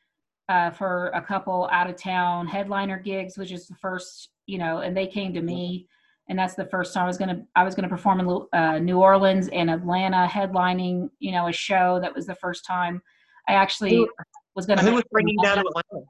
uh, 0.47 0.71
for 0.71 1.07
a 1.07 1.21
couple 1.21 1.67
out 1.73 1.89
of 1.89 1.97
town 1.97 2.47
headliner 2.47 2.99
gigs, 2.99 3.37
which 3.37 3.51
is 3.51 3.67
the 3.67 3.75
first, 3.75 4.29
you 4.45 4.57
know, 4.57 4.77
and 4.77 4.95
they 4.95 5.07
came 5.07 5.33
to 5.33 5.41
me. 5.41 5.89
And 6.29 6.37
that's 6.37 6.53
the 6.53 6.65
first 6.65 6.93
time 6.93 7.03
I 7.03 7.07
was 7.07 7.17
gonna 7.17 7.43
I 7.55 7.63
was 7.63 7.75
gonna 7.75 7.89
perform 7.89 8.19
in 8.19 8.45
uh, 8.53 8.77
New 8.77 8.99
Orleans 8.99 9.49
and 9.49 9.69
Atlanta, 9.69 10.27
headlining 10.31 11.09
you 11.19 11.31
know 11.31 11.47
a 11.47 11.51
show. 11.51 11.99
That 11.99 12.15
was 12.15 12.27
the 12.27 12.35
first 12.35 12.65
time 12.65 13.01
I 13.47 13.53
actually 13.53 14.07
was 14.55 14.67
going 14.67 14.77
to. 14.77 14.85
Who 14.85 14.93
was 14.93 15.03
bringing 15.11 15.35
down 15.41 15.57
to 15.57 15.63
Atlanta? 15.67 16.05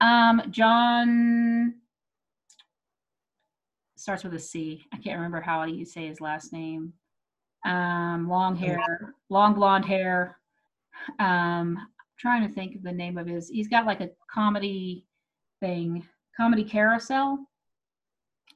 Um, 0.00 0.42
John 0.50 1.74
starts 3.96 4.22
with 4.22 4.34
a 4.34 4.38
C. 4.38 4.84
I 4.92 4.98
can't 4.98 5.16
remember 5.16 5.40
how 5.40 5.64
you 5.64 5.84
say 5.84 6.06
his 6.06 6.20
last 6.20 6.52
name. 6.52 6.92
Um, 7.64 8.28
long 8.28 8.54
hair, 8.54 9.14
long 9.30 9.54
blonde 9.54 9.84
hair. 9.84 10.38
Um, 11.18 11.78
I'm 11.78 12.16
trying 12.18 12.46
to 12.46 12.54
think 12.54 12.76
of 12.76 12.82
the 12.82 12.92
name 12.92 13.18
of 13.18 13.26
his. 13.26 13.48
He's 13.48 13.68
got 13.68 13.86
like 13.86 14.00
a 14.00 14.10
comedy 14.30 15.06
thing, 15.60 16.06
comedy 16.36 16.62
carousel. 16.62 17.38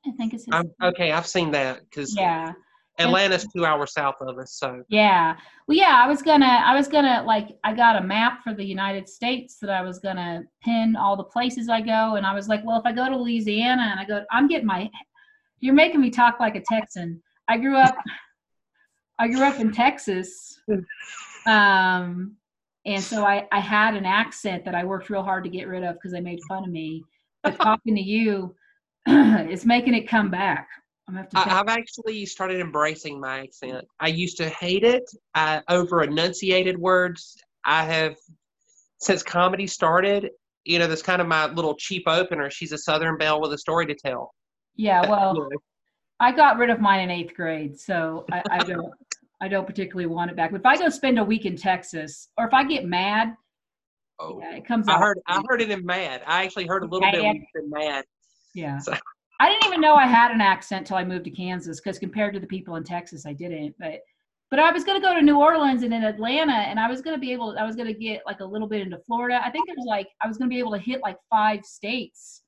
I 0.07 0.11
think 0.13 0.35
it's. 0.35 0.45
His 0.45 0.55
okay, 0.83 1.13
I've 1.13 1.27
seen 1.27 1.51
that 1.53 1.81
because 1.81 2.17
yeah, 2.17 2.53
Atlanta's 2.99 3.47
two 3.55 3.65
hours 3.65 3.93
south 3.93 4.17
of 4.21 4.39
us, 4.39 4.55
so. 4.55 4.83
Yeah, 4.89 5.37
well, 5.67 5.77
yeah. 5.77 6.03
I 6.05 6.09
was 6.09 6.23
gonna, 6.23 6.47
I 6.47 6.75
was 6.75 6.89
gonna 6.89 7.23
like, 7.25 7.57
I 7.65 7.73
got 7.73 7.97
a 7.97 8.01
map 8.01 8.43
for 8.43 8.55
the 8.55 8.65
United 8.65 9.09
States 9.09 9.59
that 9.61 9.71
I 9.71 9.83
was 9.83 9.99
gonna 10.01 10.43
pin 10.63 10.97
all 10.97 11.17
the 11.17 11.25
places 11.25 11.69
I 11.69 11.81
go, 11.81 12.17
and 12.17 12.27
I 12.27 12.35
was 12.35 12.49
like, 12.49 12.65
well, 12.65 12.79
if 12.79 12.87
I 12.87 12.93
go 12.93 13.09
to 13.09 13.17
Louisiana 13.17 13.83
and 13.83 14.01
I 14.01 14.05
go, 14.05 14.25
I'm 14.31 14.49
getting 14.49 14.67
my, 14.67 14.91
you're 15.61 15.75
making 15.75 16.01
me 16.01 16.11
talk 16.11 16.41
like 16.41 16.57
a 16.57 16.63
Texan. 16.63 17.23
I 17.47 17.59
grew 17.59 17.77
up, 17.77 17.97
I 19.19 19.29
grew 19.29 19.45
up 19.45 19.61
in 19.61 19.73
Texas, 19.73 20.61
um, 21.47 22.37
and 22.85 23.03
so 23.03 23.25
I, 23.25 23.47
I 23.53 23.61
had 23.61 23.95
an 23.95 24.07
accent 24.07 24.65
that 24.65 24.75
I 24.75 24.85
worked 24.85 25.09
real 25.09 25.23
hard 25.23 25.45
to 25.45 25.51
get 25.51 25.69
rid 25.69 25.85
of 25.85 25.95
because 25.95 26.13
they 26.13 26.21
made 26.21 26.41
fun 26.49 26.65
of 26.65 26.71
me. 26.71 27.05
But 27.45 27.61
talking 27.61 27.95
to 27.95 28.03
you, 28.03 28.57
it's 29.51 29.65
making 29.65 29.95
it 29.95 30.09
come 30.09 30.31
back. 30.31 30.69
I 31.35 31.49
have 31.49 31.69
actually 31.69 32.27
started 32.27 32.61
embracing 32.61 33.19
my 33.19 33.41
accent. 33.41 33.87
I 33.99 34.09
used 34.09 34.37
to 34.39 34.49
hate 34.51 34.85
it. 34.85 35.05
I 35.35 35.63
over 35.69 36.03
enunciated 36.03 36.77
words. 36.77 37.37
I 37.65 37.85
have 37.85 38.17
since 39.01 39.23
comedy 39.23 39.67
started. 39.67 40.31
You 40.65 40.79
know, 40.79 40.87
that's 40.87 41.03
kind 41.03 41.23
of 41.23 41.29
my 41.29 41.47
little 41.47 41.75
cheap 41.77 42.03
opener. 42.07 42.51
She's 42.51 42.73
a 42.73 42.79
Southern 42.79 43.17
belle 43.17 43.41
with 43.41 43.55
a 43.55 43.59
story 43.59 43.87
to 43.87 43.95
tell. 43.95 44.35
Yeah, 44.77 45.01
uh, 45.01 45.11
well, 45.11 45.35
you 45.35 45.41
know. 45.41 45.49
I 46.21 46.33
got 46.33 46.59
rid 46.59 46.69
of 46.69 46.81
mine 46.81 47.01
in 47.01 47.11
eighth 47.11 47.35
grade, 47.35 47.79
so 47.81 48.27
I, 48.31 48.43
I 48.51 48.59
don't. 48.59 48.93
I 49.41 49.49
don't 49.49 49.67
particularly 49.67 50.07
want 50.07 50.31
it 50.31 50.37
back. 50.37 50.51
But 50.51 50.61
if 50.61 50.67
I 50.67 50.77
go 50.77 50.89
spend 50.89 51.19
a 51.19 51.25
week 51.25 51.47
in 51.47 51.57
Texas, 51.57 52.29
or 52.37 52.47
if 52.47 52.53
I 52.53 52.65
get 52.65 52.85
mad, 52.85 53.35
oh, 54.19 54.41
yeah, 54.41 54.57
it 54.57 54.67
comes. 54.67 54.89
I 54.89 54.99
heard. 54.99 55.19
I 55.27 55.43
heard 55.49 55.63
it 55.63 55.71
in 55.71 55.87
mad. 55.87 56.23
I 56.27 56.45
actually 56.45 56.67
heard 56.67 56.83
a 56.83 56.87
little 56.87 57.01
mad. 57.01 57.15
bit 57.15 57.63
in 57.63 57.71
mad. 57.71 58.05
Yeah. 58.59 58.79
So. 58.79 58.95
I 59.41 59.49
didn't 59.49 59.67
even 59.67 59.81
know 59.81 59.95
I 59.95 60.07
had 60.07 60.33
an 60.33 60.41
accent 60.41 60.87
till 60.87 60.97
I 60.97 61.05
moved 61.05 61.25
to 61.27 61.31
Kansas 61.31 61.81
because 61.81 61.99
compared 61.99 62.35
to 62.35 62.41
the 62.41 62.47
people 62.47 62.75
in 62.75 62.83
Texas, 62.83 63.25
I 63.25 63.33
didn't. 63.33 63.77
But 63.79 64.01
but 64.51 64.59
I 64.59 64.73
was 64.73 64.83
going 64.83 65.01
to 65.01 65.07
go 65.07 65.15
to 65.15 65.23
New 65.23 65.39
Orleans 65.39 65.83
and 65.83 65.93
then 65.93 66.03
Atlanta, 66.03 66.55
and 66.55 66.81
I 66.81 66.89
was 66.89 67.03
going 67.03 67.15
to 67.15 67.21
be 67.21 67.33
able. 67.33 67.57
I 67.59 67.65
was 67.65 67.77
going 67.77 67.87
to 67.87 67.99
get 67.99 68.23
like 68.27 68.41
a 68.41 68.45
little 68.45 68.67
bit 68.67 68.81
into 68.81 68.99
Florida. 68.99 69.41
I 69.45 69.51
think 69.51 69.67
there's 69.69 69.87
like 69.87 70.09
I 70.23 70.27
was 70.27 70.39
going 70.39 70.51
to 70.51 70.55
be 70.55 70.59
able 70.59 70.73
to 70.73 70.79
hit 70.79 71.01
like 71.03 71.19
five 71.31 71.65
states, 71.65 72.43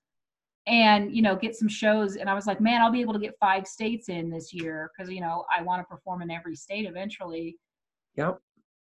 and 0.66 1.14
you 1.14 1.22
know 1.22 1.36
get 1.36 1.54
some 1.54 1.68
shows. 1.68 2.16
And 2.16 2.28
I 2.28 2.34
was 2.34 2.46
like, 2.46 2.60
man, 2.60 2.82
I'll 2.82 2.90
be 2.90 3.02
able 3.02 3.12
to 3.12 3.20
get 3.20 3.34
five 3.38 3.68
states 3.68 4.08
in 4.08 4.28
this 4.28 4.52
year 4.52 4.90
because 4.96 5.12
you 5.12 5.20
know 5.20 5.44
I 5.56 5.62
want 5.62 5.80
to 5.80 5.84
perform 5.84 6.22
in 6.22 6.30
every 6.30 6.56
state 6.56 6.86
eventually. 6.86 7.56
Yep. 8.16 8.38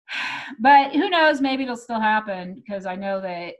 But 0.60 0.92
who 0.92 1.10
knows? 1.10 1.40
Maybe 1.40 1.64
it'll 1.64 1.76
still 1.76 1.98
happen 1.98 2.54
because 2.54 2.86
I 2.86 2.94
know 2.94 3.20
that 3.20 3.54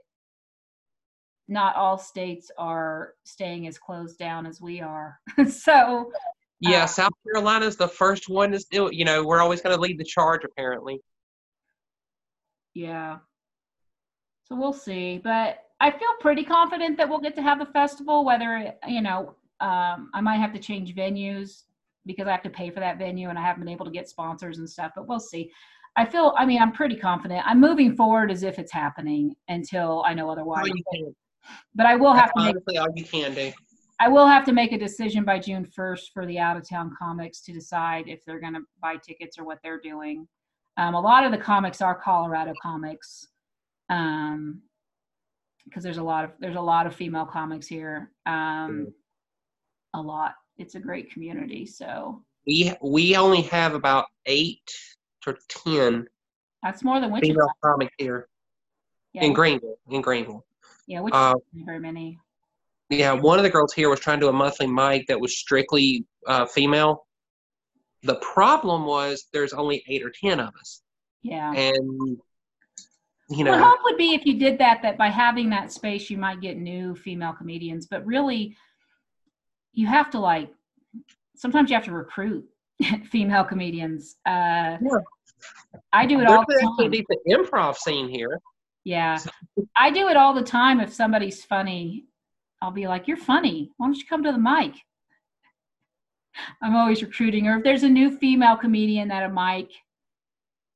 not 1.47 1.75
all 1.75 1.97
states 1.97 2.51
are 2.57 3.13
staying 3.23 3.67
as 3.67 3.77
closed 3.77 4.17
down 4.17 4.45
as 4.45 4.59
we 4.61 4.81
are. 4.81 5.19
so 5.49 6.11
yeah, 6.59 6.83
uh, 6.83 6.87
South 6.87 7.13
Carolina 7.23 7.65
is 7.65 7.77
the 7.77 7.87
first 7.87 8.29
one 8.29 8.51
to 8.51 8.59
still, 8.59 8.91
you 8.91 9.05
know, 9.05 9.23
we're 9.23 9.39
always 9.39 9.61
going 9.61 9.75
to 9.75 9.81
lead 9.81 9.99
the 9.99 10.03
charge 10.03 10.43
apparently. 10.43 10.99
Yeah. 12.73 13.17
So 14.45 14.55
we'll 14.55 14.73
see, 14.73 15.19
but 15.23 15.63
I 15.79 15.91
feel 15.91 16.07
pretty 16.19 16.43
confident 16.43 16.97
that 16.97 17.07
we'll 17.07 17.19
get 17.19 17.35
to 17.35 17.41
have 17.41 17.59
the 17.59 17.65
festival 17.67 18.25
whether, 18.25 18.73
you 18.87 19.01
know, 19.01 19.35
um, 19.59 20.09
I 20.13 20.21
might 20.21 20.37
have 20.37 20.53
to 20.53 20.59
change 20.59 20.95
venues 20.95 21.63
because 22.05 22.27
I 22.27 22.31
have 22.31 22.43
to 22.43 22.49
pay 22.49 22.69
for 22.69 22.79
that 22.79 22.97
venue 22.97 23.29
and 23.29 23.37
I 23.37 23.41
haven't 23.41 23.63
been 23.63 23.73
able 23.73 23.85
to 23.85 23.91
get 23.91 24.09
sponsors 24.09 24.59
and 24.59 24.69
stuff, 24.69 24.93
but 24.95 25.07
we'll 25.07 25.19
see. 25.19 25.51
I 25.95 26.05
feel, 26.05 26.33
I 26.37 26.45
mean, 26.45 26.61
I'm 26.61 26.71
pretty 26.71 26.95
confident. 26.95 27.43
I'm 27.45 27.59
moving 27.59 27.95
forward 27.95 28.31
as 28.31 28.43
if 28.43 28.59
it's 28.59 28.71
happening 28.71 29.35
until 29.49 30.03
I 30.05 30.13
know 30.13 30.29
otherwise. 30.29 30.65
Oh, 30.93 31.13
but 31.75 31.85
I 31.85 31.95
will 31.95 32.13
have 32.13 32.33
to 32.33 32.43
make, 32.43 32.79
all 32.79 32.87
you 32.95 33.03
can 33.03 33.33
do. 33.33 33.51
I 33.99 34.07
will 34.07 34.27
have 34.27 34.45
to 34.45 34.53
make 34.53 34.71
a 34.71 34.77
decision 34.77 35.23
by 35.23 35.39
June 35.39 35.65
1st 35.65 36.11
for 36.13 36.25
the 36.25 36.39
out 36.39 36.57
of 36.57 36.67
town 36.67 36.95
comics 36.97 37.41
to 37.41 37.51
decide 37.51 38.07
if 38.07 38.23
they're 38.25 38.39
going 38.39 38.53
to 38.53 38.61
buy 38.81 38.97
tickets 38.97 39.39
or 39.39 39.45
what 39.45 39.59
they're 39.63 39.79
doing. 39.79 40.27
Um, 40.77 40.93
a 40.93 40.99
lot 40.99 41.25
of 41.25 41.31
the 41.31 41.37
comics 41.37 41.81
are 41.81 41.95
Colorado 41.95 42.53
comics, 42.61 43.27
um, 43.89 44.61
because 45.65 45.83
there's 45.83 45.97
a 45.97 46.03
lot 46.03 46.23
of 46.23 46.31
there's 46.39 46.55
a 46.55 46.61
lot 46.61 46.85
of 46.85 46.95
female 46.95 47.25
comics 47.25 47.67
here. 47.67 48.11
Um, 48.25 48.33
mm. 48.35 48.93
A 49.95 50.01
lot. 50.01 50.35
It's 50.57 50.75
a 50.75 50.79
great 50.79 51.11
community. 51.11 51.65
So 51.65 52.23
we 52.45 52.73
we 52.81 53.15
only 53.15 53.41
have 53.43 53.73
about 53.73 54.05
eight 54.27 54.71
to 55.23 55.35
ten. 55.49 56.07
That's 56.63 56.83
more 56.83 56.99
than 56.99 57.11
Wichita. 57.11 57.33
Female 57.33 57.51
comics 57.63 57.93
here 57.97 58.27
yeah. 59.13 59.23
in 59.23 59.33
Greenville. 59.33 59.77
In 59.89 60.01
Greenville. 60.01 60.45
Yeah, 60.87 61.01
which 61.01 61.13
uh, 61.13 61.35
very 61.53 61.79
many. 61.79 62.17
Yeah, 62.89 63.11
one 63.11 63.37
of 63.37 63.43
the 63.43 63.49
girls 63.49 63.73
here 63.73 63.89
was 63.89 63.99
trying 63.99 64.19
to 64.21 64.25
do 64.25 64.29
a 64.29 64.33
monthly 64.33 64.67
mic 64.67 65.07
that 65.07 65.19
was 65.19 65.37
strictly 65.37 66.05
uh, 66.25 66.45
female. 66.45 67.05
The 68.03 68.15
problem 68.15 68.85
was 68.85 69.25
there's 69.33 69.51
only 69.51 69.83
eight 69.87 70.03
or 70.03 70.11
ten 70.11 70.39
of 70.39 70.53
us. 70.59 70.81
Yeah. 71.21 71.51
And 71.51 72.17
you 73.29 73.43
know, 73.43 73.57
hope 73.61 73.79
would 73.83 73.97
be 73.97 74.13
if 74.13 74.25
you 74.25 74.39
did 74.39 74.57
that, 74.59 74.81
that 74.83 74.97
by 74.97 75.09
having 75.09 75.49
that 75.49 75.71
space, 75.71 76.09
you 76.09 76.17
might 76.17 76.39
get 76.39 76.57
new 76.57 76.95
female 76.95 77.33
comedians. 77.33 77.87
But 77.87 78.05
really, 78.05 78.55
you 79.73 79.85
have 79.87 80.09
to 80.11 80.19
like. 80.19 80.49
Sometimes 81.35 81.69
you 81.69 81.75
have 81.75 81.85
to 81.85 81.91
recruit 81.91 82.45
female 83.11 83.43
comedians. 83.43 84.15
Uh, 84.25 84.77
Yeah. 84.81 84.99
I 85.91 86.05
do 86.05 86.15
it 86.15 86.19
there's 86.19 86.31
all 86.31 86.45
the 86.47 86.55
actually 86.55 86.89
time. 86.89 86.91
decent 86.91 87.51
improv 87.51 87.75
scene 87.75 88.07
here. 88.09 88.39
Yeah, 88.87 89.17
I 89.75 89.91
do 89.91 90.07
it 90.07 90.15
all 90.15 90.33
the 90.33 90.41
time. 90.41 90.79
If 90.79 90.93
somebody's 90.93 91.43
funny, 91.43 92.05
I'll 92.61 92.71
be 92.71 92.87
like, 92.87 93.05
"You're 93.05 93.17
funny. 93.17 93.69
Why 93.75 93.87
don't 93.87 93.97
you 93.97 94.05
come 94.05 94.23
to 94.23 94.31
the 94.31 94.37
mic?" 94.37 94.75
I'm 96.61 96.73
always 96.73 97.03
recruiting. 97.03 97.47
Or 97.47 97.57
if 97.57 97.65
there's 97.65 97.83
a 97.83 97.89
new 97.89 98.17
female 98.17 98.55
comedian 98.55 99.11
at 99.11 99.29
a 99.29 99.33
mic, 99.33 99.71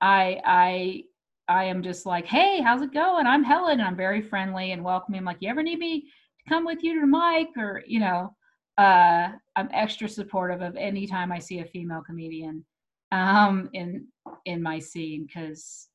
I 0.02 0.42
I 0.46 1.04
I 1.48 1.64
am 1.66 1.82
just 1.82 2.06
like, 2.06 2.26
"Hey, 2.26 2.60
how's 2.60 2.82
it 2.82 2.94
going? 2.94 3.28
I'm 3.28 3.46
Helen. 3.46 3.80
And 3.80 3.88
I'm 3.88 3.96
very 3.96 4.22
friendly 4.22 4.74
and 4.74 4.84
welcoming. 4.84 5.20
I'm 5.20 5.26
like, 5.26 5.38
"You 5.40 5.48
ever 5.48 5.64
need 5.64 5.80
me 5.80 6.02
to 6.02 6.50
come 6.50 6.66
with 6.66 6.84
you 6.84 6.96
to 6.96 7.00
the 7.00 7.08
mic?" 7.08 7.56
Or 7.56 7.82
you 7.88 8.02
know, 8.02 8.36
uh, 8.78 9.30
I'm 9.56 9.70
extra 9.72 10.10
supportive 10.10 10.62
of 10.62 10.76
any 10.76 11.08
time 11.08 11.32
I 11.32 11.40
see 11.40 11.60
a 11.60 11.66
female 11.66 12.02
comedian 12.06 12.66
um, 13.14 13.70
in 13.72 14.06
in 14.44 14.62
my 14.62 14.80
scene 14.80 15.28
because 15.28 15.88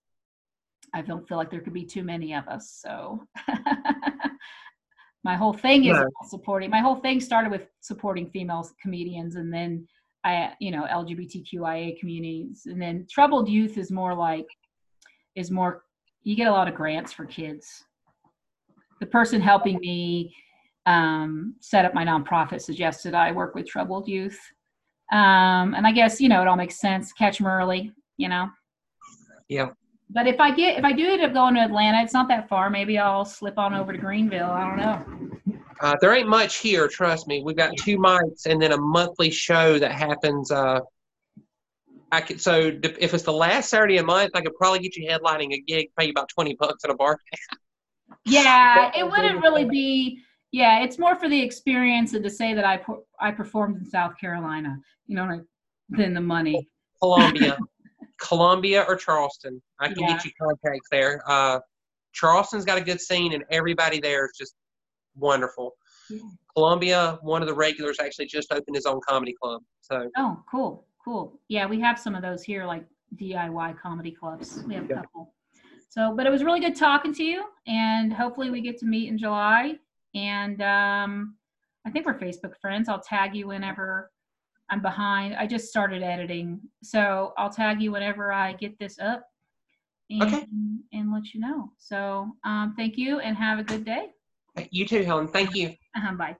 I 0.97 1.03
don't 1.03 1.29
feel 1.29 1.37
like 1.37 1.51
there 1.51 1.61
could 1.61 1.75
be 1.75 1.85
too 1.85 2.03
many 2.03 2.35
of 2.35 2.49
us. 2.49 2.81
So 2.83 3.23
my 5.25 5.37
whole 5.37 5.53
thing 5.53 5.85
is 5.85 5.99
supporting. 6.31 6.71
My 6.71 6.79
whole 6.79 6.97
thing 6.97 7.21
started 7.21 7.51
with 7.51 7.67
supporting 7.81 8.31
female 8.31 8.67
comedians, 8.81 9.37
and 9.37 9.53
then 9.53 9.87
I, 10.25 10.55
you 10.59 10.71
know, 10.71 10.87
LGBTQIA 10.91 12.01
communities, 12.01 12.63
and 12.65 12.81
then 12.81 13.07
troubled 13.11 13.47
youth 13.47 13.77
is 13.77 13.91
more 13.91 14.15
like 14.15 14.47
is 15.35 15.51
more. 15.51 15.83
You 16.23 16.35
get 16.35 16.49
a 16.49 16.53
lot 16.53 16.67
of 16.67 16.75
grants 16.75 17.13
for 17.13 17.27
kids. 17.27 17.85
The 19.01 19.07
person 19.07 19.43
helping 19.43 19.79
me 19.79 20.35
um, 20.87 21.57
set 21.61 21.85
up 21.85 21.93
my 21.93 22.07
nonprofit 22.07 22.63
suggested 22.63 23.13
I 23.13 23.33
work 23.33 23.55
with 23.55 23.67
troubled 23.67 24.09
youth, 24.09 24.41
um, 25.13 25.75
and 25.75 25.87
I 25.87 25.93
guess 25.93 26.23
you 26.23 26.31
know 26.31 26.41
it 26.41 26.49
all 26.49 26.57
makes 26.57 26.81
sense. 26.81 27.13
Catch 27.13 27.37
them 27.37 27.49
early, 27.49 27.93
you 28.17 28.31
know. 28.31 28.49
Yeah. 29.51 29.69
But 30.11 30.27
if 30.27 30.39
I 30.39 30.55
get 30.55 30.79
if 30.79 30.85
I 30.85 30.93
do 30.93 31.07
end 31.07 31.23
up 31.23 31.33
going 31.33 31.55
to 31.55 31.61
Atlanta, 31.61 32.03
it's 32.03 32.13
not 32.13 32.29
that 32.29 32.49
far. 32.49 32.71
Maybe 32.71 32.99
I'll 32.99 33.25
slip 33.25 33.59
on 33.59 33.75
over 33.75 33.93
to 33.93 33.99
Greenville. 33.99 34.51
I 34.51 34.69
don't 34.69 34.77
know. 34.77 35.59
Uh, 35.81 35.95
there 36.01 36.15
ain't 36.15 36.29
much 36.29 36.57
here, 36.57 36.89
trust 36.89 37.27
me. 37.27 37.43
We've 37.45 37.57
got 37.57 37.77
two 37.77 37.99
mics 37.99 38.47
and 38.47 38.61
then 38.63 38.73
a 38.73 38.79
monthly 38.79 39.31
show 39.31 39.79
that 39.79 39.93
happens. 39.93 40.51
Uh, 40.51 40.81
I 42.13 42.21
could 42.21 42.41
so 42.41 42.73
if 42.83 43.15
it's 43.15 43.25
the 43.25 43.33
last 43.33 43.69
Saturday 43.69 43.99
a 43.99 44.05
month, 44.05 44.31
I 44.35 44.41
could 44.41 44.55
probably 44.55 44.79
get 44.79 44.97
you 44.97 45.09
headlining 45.09 45.53
a 45.53 45.61
gig, 45.61 45.89
pay 45.99 46.07
you 46.07 46.13
about 46.13 46.29
twenty 46.29 46.55
bucks 46.55 46.85
at 46.85 46.91
a 46.91 46.95
bar. 46.95 47.19
Yeah, 48.25 48.91
it 48.97 49.09
wouldn't 49.09 49.41
really 49.41 49.65
be. 49.65 50.21
Yeah, 50.51 50.83
it's 50.83 50.99
more 50.99 51.17
for 51.17 51.29
the 51.29 51.41
experience 51.41 52.15
and 52.15 52.25
to 52.25 52.31
say 52.31 52.55
that 52.55 52.65
I 52.65 52.81
I 53.21 53.31
performed 53.31 53.79
in 53.79 53.85
South 53.85 54.19
Carolina. 54.19 54.79
You 55.07 55.17
know, 55.17 55.45
than 55.89 56.15
the 56.15 56.21
money. 56.21 56.69
Columbia, 57.01 57.59
Columbia 58.21 58.85
or 58.89 58.97
Charleston. 58.97 59.61
I 59.81 59.89
can 59.93 60.01
Yeah. 60.03 60.15
get 60.15 60.25
you 60.25 60.31
contacts 60.41 60.89
there. 60.91 61.23
Uh, 61.27 61.61
Charleston's 62.13 62.65
got 62.65 62.79
a 62.79 62.81
good 62.81 63.01
scene, 63.01 63.33
and 63.35 63.45
everybody 63.51 64.01
there 64.01 64.25
is 64.27 64.33
just 64.37 64.55
wonderful. 65.15 65.77
Yeah. 66.09 66.21
Columbia, 66.55 67.19
one 67.23 67.43
of 67.43 67.49
the 67.49 67.55
regulars, 67.55 68.01
actually 68.01 68.27
just 68.27 68.53
opened 68.53 68.75
his 68.75 68.87
own 68.87 69.01
comedy 69.07 69.35
club. 69.41 69.63
So 69.81 70.11
Oh, 70.17 70.43
cool, 70.51 70.87
cool. 71.05 71.39
Yeah, 71.49 71.67
we 71.67 71.81
have 71.81 71.99
some 71.99 72.15
of 72.15 72.23
those 72.23 72.43
here, 72.43 72.65
like 72.65 72.85
DIY 73.17 73.75
comedy 73.79 74.11
clubs. 74.13 74.63
We 74.65 74.75
have 74.75 74.91
a 74.91 74.95
couple. 74.95 75.35
So, 75.89 76.15
but 76.15 76.27
it 76.27 76.31
was 76.31 76.43
really 76.45 76.61
good 76.61 76.77
talking 76.77 77.13
to 77.15 77.25
you, 77.25 77.45
and 77.67 78.13
hopefully 78.13 78.51
we 78.51 78.61
get 78.61 78.79
to 78.79 78.87
meet 78.87 79.09
in 79.09 79.19
July. 79.19 79.79
And 80.15 80.61
um, 80.63 81.37
I 81.87 81.91
think 81.91 82.07
we're 82.07 82.19
Facebook 82.19 82.57
friends. 82.61 82.89
I'll 82.89 83.01
tag 83.01 83.35
you 83.35 83.47
whenever 83.49 84.11
I'm 84.71 84.83
behind. 84.83 85.35
I 85.37 85.47
just 85.47 85.69
started 85.69 86.03
editing, 86.03 86.61
so 86.83 87.33
I'll 87.39 87.51
tag 87.51 87.81
you 87.81 87.93
whenever 87.93 88.33
I 88.33 88.53
get 88.55 88.79
this 88.79 88.99
up, 88.99 89.25
and 90.11 90.23
Okay. 90.35 90.47
and 90.93 91.13
let 91.13 91.33
you 91.35 91.41
know. 91.41 91.73
So, 91.79 92.31
um, 92.45 92.75
thank 92.77 92.97
you, 92.97 93.21
and 93.21 93.37
have 93.37 93.59
a 93.59 93.65
good 93.65 93.85
day. 93.85 94.11
you 94.71 94.87
too, 94.87 95.03
Helen. 95.05 95.29
Thank 95.29 95.55
you. 95.55 95.69
Uh-huh, 95.97 96.13
bye. 96.15 96.33
Bye. 96.33 96.37